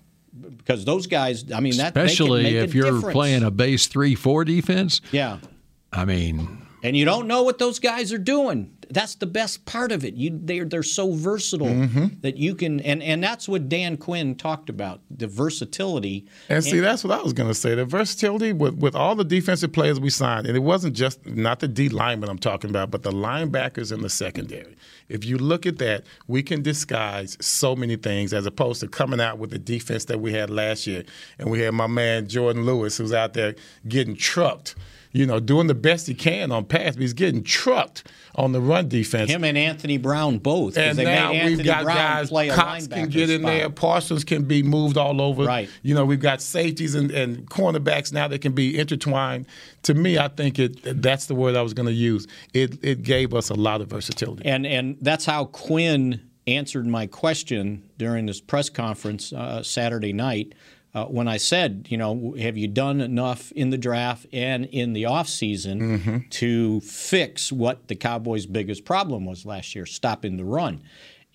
Because 0.57 0.85
those 0.85 1.07
guys, 1.07 1.51
I 1.51 1.59
mean, 1.59 1.77
that 1.77 1.93
they 1.93 2.01
can 2.01 2.05
especially 2.09 2.57
if 2.57 2.73
you're 2.73 2.91
difference. 2.91 3.13
playing 3.13 3.43
a 3.43 3.51
base 3.51 3.87
3 3.87 4.15
4 4.15 4.45
defense. 4.45 5.01
Yeah. 5.11 5.39
I 5.93 6.05
mean, 6.05 6.65
and 6.83 6.95
you 6.95 7.05
don't 7.05 7.27
know 7.27 7.43
what 7.43 7.57
those 7.57 7.79
guys 7.79 8.11
are 8.11 8.17
doing. 8.17 8.74
That's 8.89 9.15
the 9.15 9.25
best 9.25 9.65
part 9.65 9.91
of 9.91 10.03
it. 10.05 10.13
You 10.15 10.39
they're 10.43 10.65
they're 10.65 10.83
so 10.83 11.11
versatile 11.13 11.65
Mm-hmm. 11.67 12.19
that 12.21 12.37
you 12.37 12.55
can 12.55 12.79
and 12.81 13.01
and 13.01 13.23
that's 13.23 13.47
what 13.47 13.69
Dan 13.69 13.97
Quinn 13.97 14.35
talked 14.35 14.69
about 14.69 15.01
the 15.09 15.27
versatility. 15.27 16.25
And 16.49 16.63
see, 16.63 16.79
that's 16.79 17.03
what 17.03 17.17
I 17.17 17.21
was 17.21 17.33
going 17.33 17.49
to 17.49 17.55
say. 17.55 17.75
The 17.75 17.85
versatility 17.85 18.53
with, 18.53 18.75
with 18.75 18.95
all 18.95 19.15
the 19.15 19.23
defensive 19.23 19.71
players 19.71 19.99
we 19.99 20.09
signed, 20.09 20.47
and 20.47 20.55
it 20.55 20.61
wasn't 20.61 20.95
just 20.95 21.25
not 21.25 21.59
the 21.59 21.67
D 21.67 21.89
linemen 21.89 22.29
I'm 22.29 22.37
talking 22.37 22.69
about, 22.69 22.91
but 22.91 23.03
the 23.03 23.11
linebackers 23.11 23.91
in 23.91 24.01
the 24.01 24.09
secondary. 24.09 24.75
If 25.09 25.23
you 25.23 25.37
look 25.37 25.65
at 25.65 25.77
that, 25.79 26.03
we 26.27 26.41
can 26.43 26.61
disguise 26.61 27.37
so 27.39 27.75
many 27.75 27.95
things 27.95 28.33
as 28.33 28.45
opposed 28.45 28.81
to 28.81 28.87
coming 28.87 29.21
out 29.21 29.37
with 29.37 29.51
the 29.51 29.59
defense 29.59 30.05
that 30.05 30.19
we 30.19 30.33
had 30.33 30.49
last 30.49 30.87
year. 30.87 31.03
And 31.37 31.49
we 31.49 31.59
had 31.61 31.73
my 31.73 31.87
man 31.87 32.27
Jourdan 32.27 32.65
Lewis, 32.65 32.97
who's 32.97 33.13
out 33.13 33.33
there 33.33 33.55
getting 33.87 34.15
trucked. 34.15 34.75
You 35.15 35.25
know, 35.25 35.39
doing 35.39 35.67
the 35.67 35.75
best 35.75 36.07
he 36.07 36.13
can 36.13 36.51
on 36.51 36.65
pass, 36.65 36.95
but 36.95 37.01
he's 37.01 37.13
getting 37.13 37.41
trucked 37.41 38.03
on 38.35 38.51
the 38.51 38.59
run 38.59 38.89
defense. 38.89 39.31
Him 39.31 39.45
and 39.45 39.57
Anthony 39.57 39.97
Brown 39.97 40.39
both. 40.39 40.77
And 40.77 40.97
they 40.97 41.05
now 41.05 41.31
we've 41.31 41.63
got 41.63 41.85
Brown 41.85 41.95
guys. 41.95 42.29
play 42.29 42.49
Cox 42.49 42.87
can 42.87 43.07
get 43.07 43.29
in 43.29 43.39
spot. 43.39 43.49
there. 43.49 43.69
Parsons 43.69 44.25
can 44.25 44.43
be 44.43 44.61
moved 44.61 44.97
all 44.97 45.21
over. 45.21 45.45
Right. 45.45 45.69
You 45.83 45.95
know, 45.95 46.03
we've 46.03 46.19
got 46.19 46.41
safeties 46.41 46.95
and, 46.95 47.11
and 47.11 47.49
cornerbacks 47.49 48.11
now 48.11 48.27
that 48.27 48.41
can 48.41 48.51
be 48.51 48.77
intertwined. 48.77 49.47
To 49.83 49.93
me, 49.93 50.17
I 50.17 50.27
think 50.27 50.59
it. 50.59 51.01
That's 51.01 51.27
the 51.27 51.35
word 51.35 51.55
I 51.55 51.61
was 51.61 51.73
going 51.73 51.87
to 51.87 51.93
use. 51.93 52.27
It 52.53 52.83
it 52.83 53.03
gave 53.03 53.33
us 53.33 53.49
a 53.49 53.55
lot 53.55 53.79
of 53.79 53.87
versatility. 53.87 54.43
And 54.43 54.67
and 54.67 54.97
that's 54.99 55.25
how 55.25 55.45
Quinn 55.45 56.29
answered 56.45 56.85
my 56.87 57.07
question 57.07 57.89
during 57.97 58.25
this 58.25 58.41
press 58.41 58.69
conference 58.69 59.31
uh, 59.31 59.63
Saturday 59.63 60.11
night 60.11 60.53
uh, 60.95 61.05
when 61.05 61.27
I 61.27 61.37
said, 61.37 61.87
you 61.89 61.97
know, 61.97 62.35
have 62.39 62.57
you 62.57 62.67
done 62.69 63.01
enough 63.01 63.51
in 63.51 63.69
the 63.69 63.77
draft 63.77 64.25
and 64.31 64.65
in 64.65 64.93
the 64.93 65.03
offseason 65.03 65.81
Mm-hmm. 65.81 66.17
to 66.29 66.79
fix 66.81 67.51
what 67.51 67.89
the 67.89 67.95
Cowboys' 67.95 68.45
biggest 68.45 68.85
problem 68.85 69.25
was 69.25 69.45
last 69.45 69.75
year, 69.75 69.85
stopping 69.85 70.37
the 70.37 70.45
run? 70.45 70.81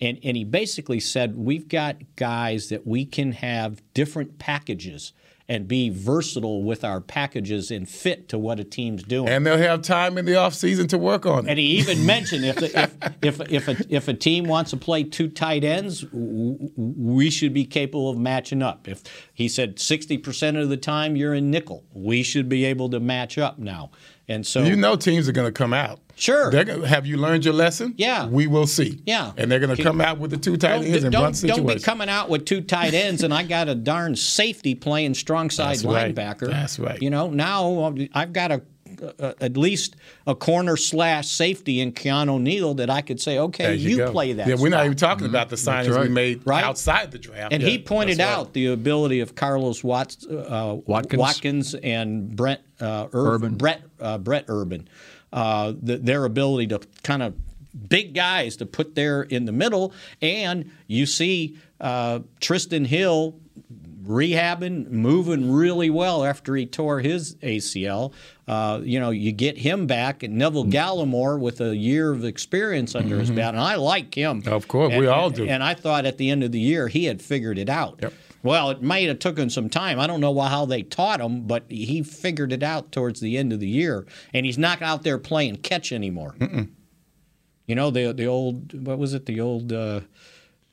And, 0.01 0.17
and 0.23 0.35
he 0.35 0.43
basically 0.43 0.99
said, 0.99 1.37
we've 1.37 1.67
got 1.67 1.97
guys 2.15 2.69
that 2.69 2.87
we 2.87 3.05
can 3.05 3.33
have 3.33 3.83
different 3.93 4.39
packages 4.39 5.13
and 5.51 5.67
be 5.67 5.89
versatile 5.89 6.63
with 6.63 6.81
our 6.81 7.01
packages 7.01 7.71
and 7.71 7.89
fit 7.89 8.29
to 8.29 8.39
what 8.39 8.57
a 8.57 8.63
team's 8.63 9.03
doing. 9.03 9.27
And 9.27 9.45
they'll 9.45 9.57
have 9.57 9.81
time 9.81 10.17
in 10.17 10.23
the 10.23 10.31
offseason 10.31 10.87
to 10.87 10.97
work 10.97 11.25
on 11.25 11.45
it. 11.45 11.49
And 11.49 11.59
he 11.59 11.77
even 11.77 12.05
mentioned 12.05 12.45
if, 12.45 12.55
the, 12.55 12.89
if 13.21 13.41
if 13.41 13.51
if 13.51 13.67
a, 13.67 13.93
if 13.93 14.07
a 14.07 14.13
team 14.13 14.45
wants 14.45 14.71
to 14.71 14.77
play 14.77 15.03
two 15.03 15.27
tight 15.27 15.65
ends, 15.65 16.05
we 16.13 17.29
should 17.29 17.53
be 17.53 17.65
capable 17.65 18.09
of 18.09 18.17
matching 18.17 18.61
up. 18.61 18.87
If 18.87 19.03
he 19.33 19.49
said 19.49 19.75
60% 19.75 20.61
of 20.61 20.69
the 20.69 20.77
time 20.77 21.17
you're 21.17 21.33
in 21.33 21.51
nickel, 21.51 21.83
we 21.93 22.23
should 22.23 22.47
be 22.47 22.63
able 22.63 22.89
to 22.89 23.01
match 23.01 23.37
up 23.37 23.59
now. 23.59 23.91
And 24.29 24.47
so 24.47 24.63
you 24.63 24.77
know 24.77 24.95
teams 24.95 25.27
are 25.27 25.33
going 25.33 25.49
to 25.49 25.51
come 25.51 25.73
out. 25.73 25.99
Sure. 26.21 26.51
They're 26.51 26.63
gonna, 26.63 26.87
have 26.87 27.07
you 27.07 27.17
learned 27.17 27.45
your 27.45 27.55
lesson? 27.55 27.95
Yeah. 27.97 28.27
We 28.27 28.45
will 28.45 28.67
see. 28.67 29.01
Yeah. 29.07 29.31
And 29.37 29.51
they're 29.51 29.59
going 29.59 29.75
to 29.75 29.81
come 29.81 29.99
out 29.99 30.19
with 30.19 30.29
the 30.29 30.37
two 30.37 30.55
tight 30.55 30.75
don't, 30.77 30.85
ends 30.85 31.03
and 31.03 31.11
don't, 31.11 31.23
run 31.23 31.33
situations. 31.33 31.65
don't 31.67 31.77
be 31.77 31.81
coming 31.83 32.09
out 32.09 32.29
with 32.29 32.45
two 32.45 32.61
tight 32.61 32.93
ends 32.93 33.23
and 33.23 33.33
I 33.33 33.41
got 33.41 33.67
a 33.69 33.73
darn 33.75 34.15
safety 34.15 34.75
playing 34.75 35.15
strong 35.15 35.49
side 35.49 35.77
That's 35.77 35.83
right. 35.83 36.13
linebacker. 36.13 36.47
That's 36.47 36.77
right. 36.77 37.01
You 37.01 37.09
know, 37.09 37.31
now 37.31 37.95
I've 38.13 38.33
got 38.33 38.51
a 38.51 38.61
uh, 39.19 39.33
at 39.41 39.57
least 39.57 39.95
a 40.27 40.35
corner 40.35 40.77
slash 40.77 41.27
safety 41.27 41.79
in 41.79 41.91
Keanu 41.91 42.39
Neal 42.39 42.75
that 42.75 42.89
I 42.89 43.01
could 43.01 43.19
say, 43.19 43.39
okay, 43.39 43.63
There 43.63 43.73
you, 43.73 44.05
play 44.07 44.33
that. 44.33 44.45
Yeah, 44.47 44.55
we're 44.59 44.69
not 44.69 44.85
even 44.85 44.97
talking 44.97 45.25
about 45.25 45.49
the 45.49 45.55
signings 45.55 45.99
we 45.99 46.09
made 46.09 46.45
Right. 46.45 46.63
outside 46.63 47.09
the 47.09 47.17
draft. 47.17 47.51
And 47.53 47.63
Yeah, 47.63 47.69
he 47.69 47.79
pointed 47.79 48.17
that's 48.17 48.29
right. 48.29 48.37
out 48.41 48.53
the 48.53 48.67
ability 48.67 49.21
of 49.21 49.33
Carlos 49.33 49.83
Watts, 49.83 50.27
uh, 50.27 50.77
Watkins. 50.85 51.73
and 51.73 52.35
Brent 52.35 52.61
uh, 52.79 53.07
Ur- 53.13 53.35
Urban. 53.35 53.55
Brett 53.55 53.81
uh, 53.99 54.17
Brett 54.17 54.45
Urban, 54.47 54.87
uh, 55.33 55.73
the, 55.81 55.97
their 55.97 56.25
ability 56.25 56.67
to 56.67 56.79
kind 57.03 57.23
of 57.23 57.33
big 57.89 58.13
guys 58.13 58.57
to 58.57 58.65
put 58.65 58.95
there 58.95 59.23
in 59.23 59.45
the 59.45 59.51
middle, 59.51 59.93
and 60.21 60.69
you 60.87 61.05
see 61.05 61.57
uh, 61.79 62.19
Trysten 62.39 62.85
Hill 62.85 63.39
rehabbing, 64.05 64.89
moving 64.89 65.51
really 65.51 65.89
well 65.89 66.23
after 66.25 66.55
he 66.55 66.65
tore 66.65 66.99
his 66.99 67.35
ACL. 67.35 68.11
Uh, 68.47 68.81
you 68.83 68.99
know, 68.99 69.11
you 69.11 69.31
get 69.31 69.57
him 69.57 69.87
back, 69.87 70.23
and 70.23 70.35
Neville 70.37 70.65
Gallimore 70.65 71.39
with 71.39 71.61
a 71.61 71.75
year 71.75 72.11
of 72.11 72.25
experience 72.25 72.95
under 72.95 73.19
his 73.19 73.31
Mhm. 73.31 73.35
belt, 73.35 73.55
and 73.55 73.63
I 73.63 73.75
like 73.75 74.13
him. 74.15 74.43
Of 74.47 74.67
course, 74.67 74.91
And- 74.91 74.99
we 75.01 75.07
all 75.07 75.29
do. 75.29 75.45
And 75.47 75.63
I 75.63 75.73
thought 75.75 76.05
at 76.05 76.17
the 76.17 76.29
end 76.29 76.43
of 76.43 76.51
the 76.51 76.59
year 76.59 76.87
he 76.87 77.05
had 77.05 77.21
figured 77.21 77.57
it 77.57 77.69
out. 77.69 78.01
Well, 78.43 78.71
it 78.71 78.81
might 78.81 79.07
have 79.07 79.19
taken 79.19 79.49
some 79.49 79.69
time. 79.69 79.99
I 79.99 80.07
don't 80.07 80.19
know 80.19 80.31
why, 80.31 80.49
how 80.49 80.65
they 80.65 80.81
taught 80.83 81.21
him, 81.21 81.43
but 81.43 81.63
he 81.69 82.01
figured 82.01 82.51
it 82.51 82.63
out 82.63 82.91
towards 82.91 83.19
the 83.19 83.37
end 83.37 83.53
of 83.53 83.59
the 83.59 83.67
year, 83.67 84.05
and 84.33 84.45
he's 84.45 84.57
not 84.57 84.81
out 84.81 85.03
there 85.03 85.17
playing 85.17 85.57
catch 85.57 85.91
anymore. 85.91 86.35
You 87.67 87.75
know 87.75 87.91
the 87.91 88.11
the 88.13 88.25
old 88.25 88.85
what 88.85 88.97
was 88.97 89.13
it? 89.13 89.25
The 89.27 89.39
old 89.39 89.71
uh, 89.71 90.01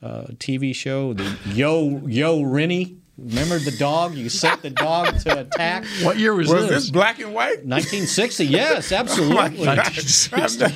uh, 0.02 0.22
TV 0.38 0.74
show, 0.74 1.12
the 1.12 1.36
Yo 1.46 2.02
Yo 2.06 2.42
Rennie. 2.42 2.96
Remember 3.18 3.58
the 3.58 3.72
dog? 3.72 4.14
You 4.14 4.28
set 4.28 4.62
the 4.62 4.70
dog 4.70 5.18
to 5.20 5.40
attack. 5.40 5.84
What 6.02 6.18
year 6.18 6.34
was, 6.34 6.48
Was 6.48 6.68
this 6.68 6.88
black 6.90 7.18
and 7.18 7.34
white? 7.34 7.64
1960. 7.66 8.46
Yes, 8.46 8.92
absolutely. 8.92 9.36
Oh 9.36 9.64
my 9.66 9.76
gosh. 9.76 10.32
I'm 10.32 10.40
not- 10.48 10.72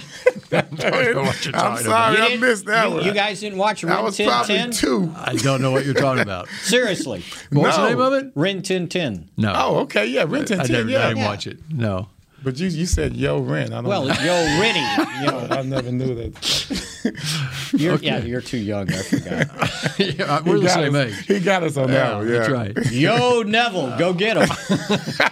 I'm 0.52 1.78
sorry, 1.78 2.16
You 2.16 2.22
I 2.24 2.28
didn't- 2.28 2.64
that 2.66 2.88
you, 2.88 2.94
one. 2.94 3.04
You 3.04 3.12
guys 3.12 3.40
didn't 3.40 3.58
watch 3.58 3.82
Rin 3.84 3.92
I 3.92 4.00
was 4.00 4.16
Tin 4.16 4.28
probably 4.28 4.56
Tin? 4.56 4.70
two. 4.72 5.12
I 5.16 5.34
don't 5.36 5.62
know 5.62 5.70
what 5.70 5.84
you're 5.84 5.94
talking 5.94 6.22
about. 6.22 6.48
Seriously. 6.62 7.24
What 7.50 7.62
was 7.66 7.76
the 7.76 7.88
name 7.88 8.00
of 8.00 8.12
it? 8.12 8.32
Rin 8.34 8.62
Tin 8.62 8.88
Tin. 8.88 9.28
No. 9.36 9.52
Oh, 9.54 9.76
okay, 9.80 10.06
yeah, 10.06 10.24
Rin 10.26 10.44
Tin 10.44 10.60
I, 10.60 10.64
Tin, 10.64 10.72
never, 10.72 10.88
yeah. 10.90 11.04
I 11.04 11.08
didn't 11.08 11.18
Yeah. 11.18 11.28
watch 11.28 11.46
it. 11.46 11.58
No. 11.70 12.08
But 12.44 12.58
you 12.58 12.68
you 12.68 12.86
said 12.86 13.14
Yo 13.16 13.38
Ren. 13.40 13.72
I 13.72 13.76
don't 13.76 13.84
know. 13.84 13.88
Well, 13.90 14.04
know. 14.06 14.14
Yo 14.14 14.60
Rennie. 14.60 14.82
You 15.22 15.28
know, 15.28 15.46
I 15.50 15.62
never 15.62 15.92
knew 15.92 16.14
that. 16.16 17.72
you're, 17.74 17.96
Yeah, 17.98 18.18
you're 18.18 18.40
too 18.40 18.58
young. 18.58 18.92
I 18.92 19.02
forgot. 19.02 19.98
Yeah, 19.98 20.40
we're 20.44 20.56
He 20.56 20.60
the 20.62 20.66
got 20.66 20.74
same 20.74 20.94
us- 20.96 21.06
age. 21.20 21.26
He 21.26 21.40
got 21.40 21.62
us 21.62 21.76
on 21.76 21.90
that 21.90 22.16
one. 22.16 22.26
Yeah, 22.28 22.38
That's 22.38 22.50
right. 22.50 22.76
Yo 22.90 23.42
Neville, 23.42 23.96
go 23.98 24.12
get 24.12 24.36
him. 24.36 24.48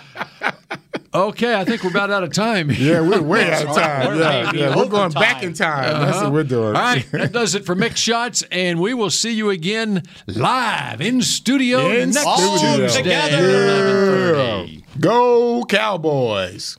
Okay, 1.12 1.56
I 1.56 1.64
think 1.64 1.82
we're 1.82 1.90
about 1.90 2.12
out 2.12 2.22
of 2.22 2.32
time. 2.32 2.70
Yeah, 2.70 3.00
we're 3.00 3.20
way 3.20 3.50
out 3.52 3.66
of 3.66 3.74
time. 3.74 4.06
We're 4.06 4.20
Yeah, 4.20 4.52
yeah. 4.54 4.68
We're 4.76 4.86
going 4.86 5.06
overtime. 5.06 5.20
back 5.20 5.42
in 5.42 5.54
time. 5.54 5.82
That's 5.82 6.18
uh-huh. 6.18 6.24
what 6.26 6.32
we're 6.32 6.44
doing. 6.44 6.66
All 6.76 6.82
right, 6.82 7.04
that 7.10 7.32
does 7.32 7.56
it 7.56 7.66
for 7.66 7.74
Mick 7.74 7.96
Shots, 7.96 8.44
and 8.52 8.78
we 8.80 8.94
will 8.94 9.10
see 9.10 9.32
you 9.32 9.50
again 9.50 10.04
live 10.28 11.00
in 11.00 11.20
studio 11.20 11.88
In 11.90 12.10
next 12.10 12.20
studio. 12.20 12.76
Tuesday. 12.76 13.02
together. 13.02 14.34
11:30. 14.36 15.00
Go 15.00 15.64
Cowboys. 15.64 16.78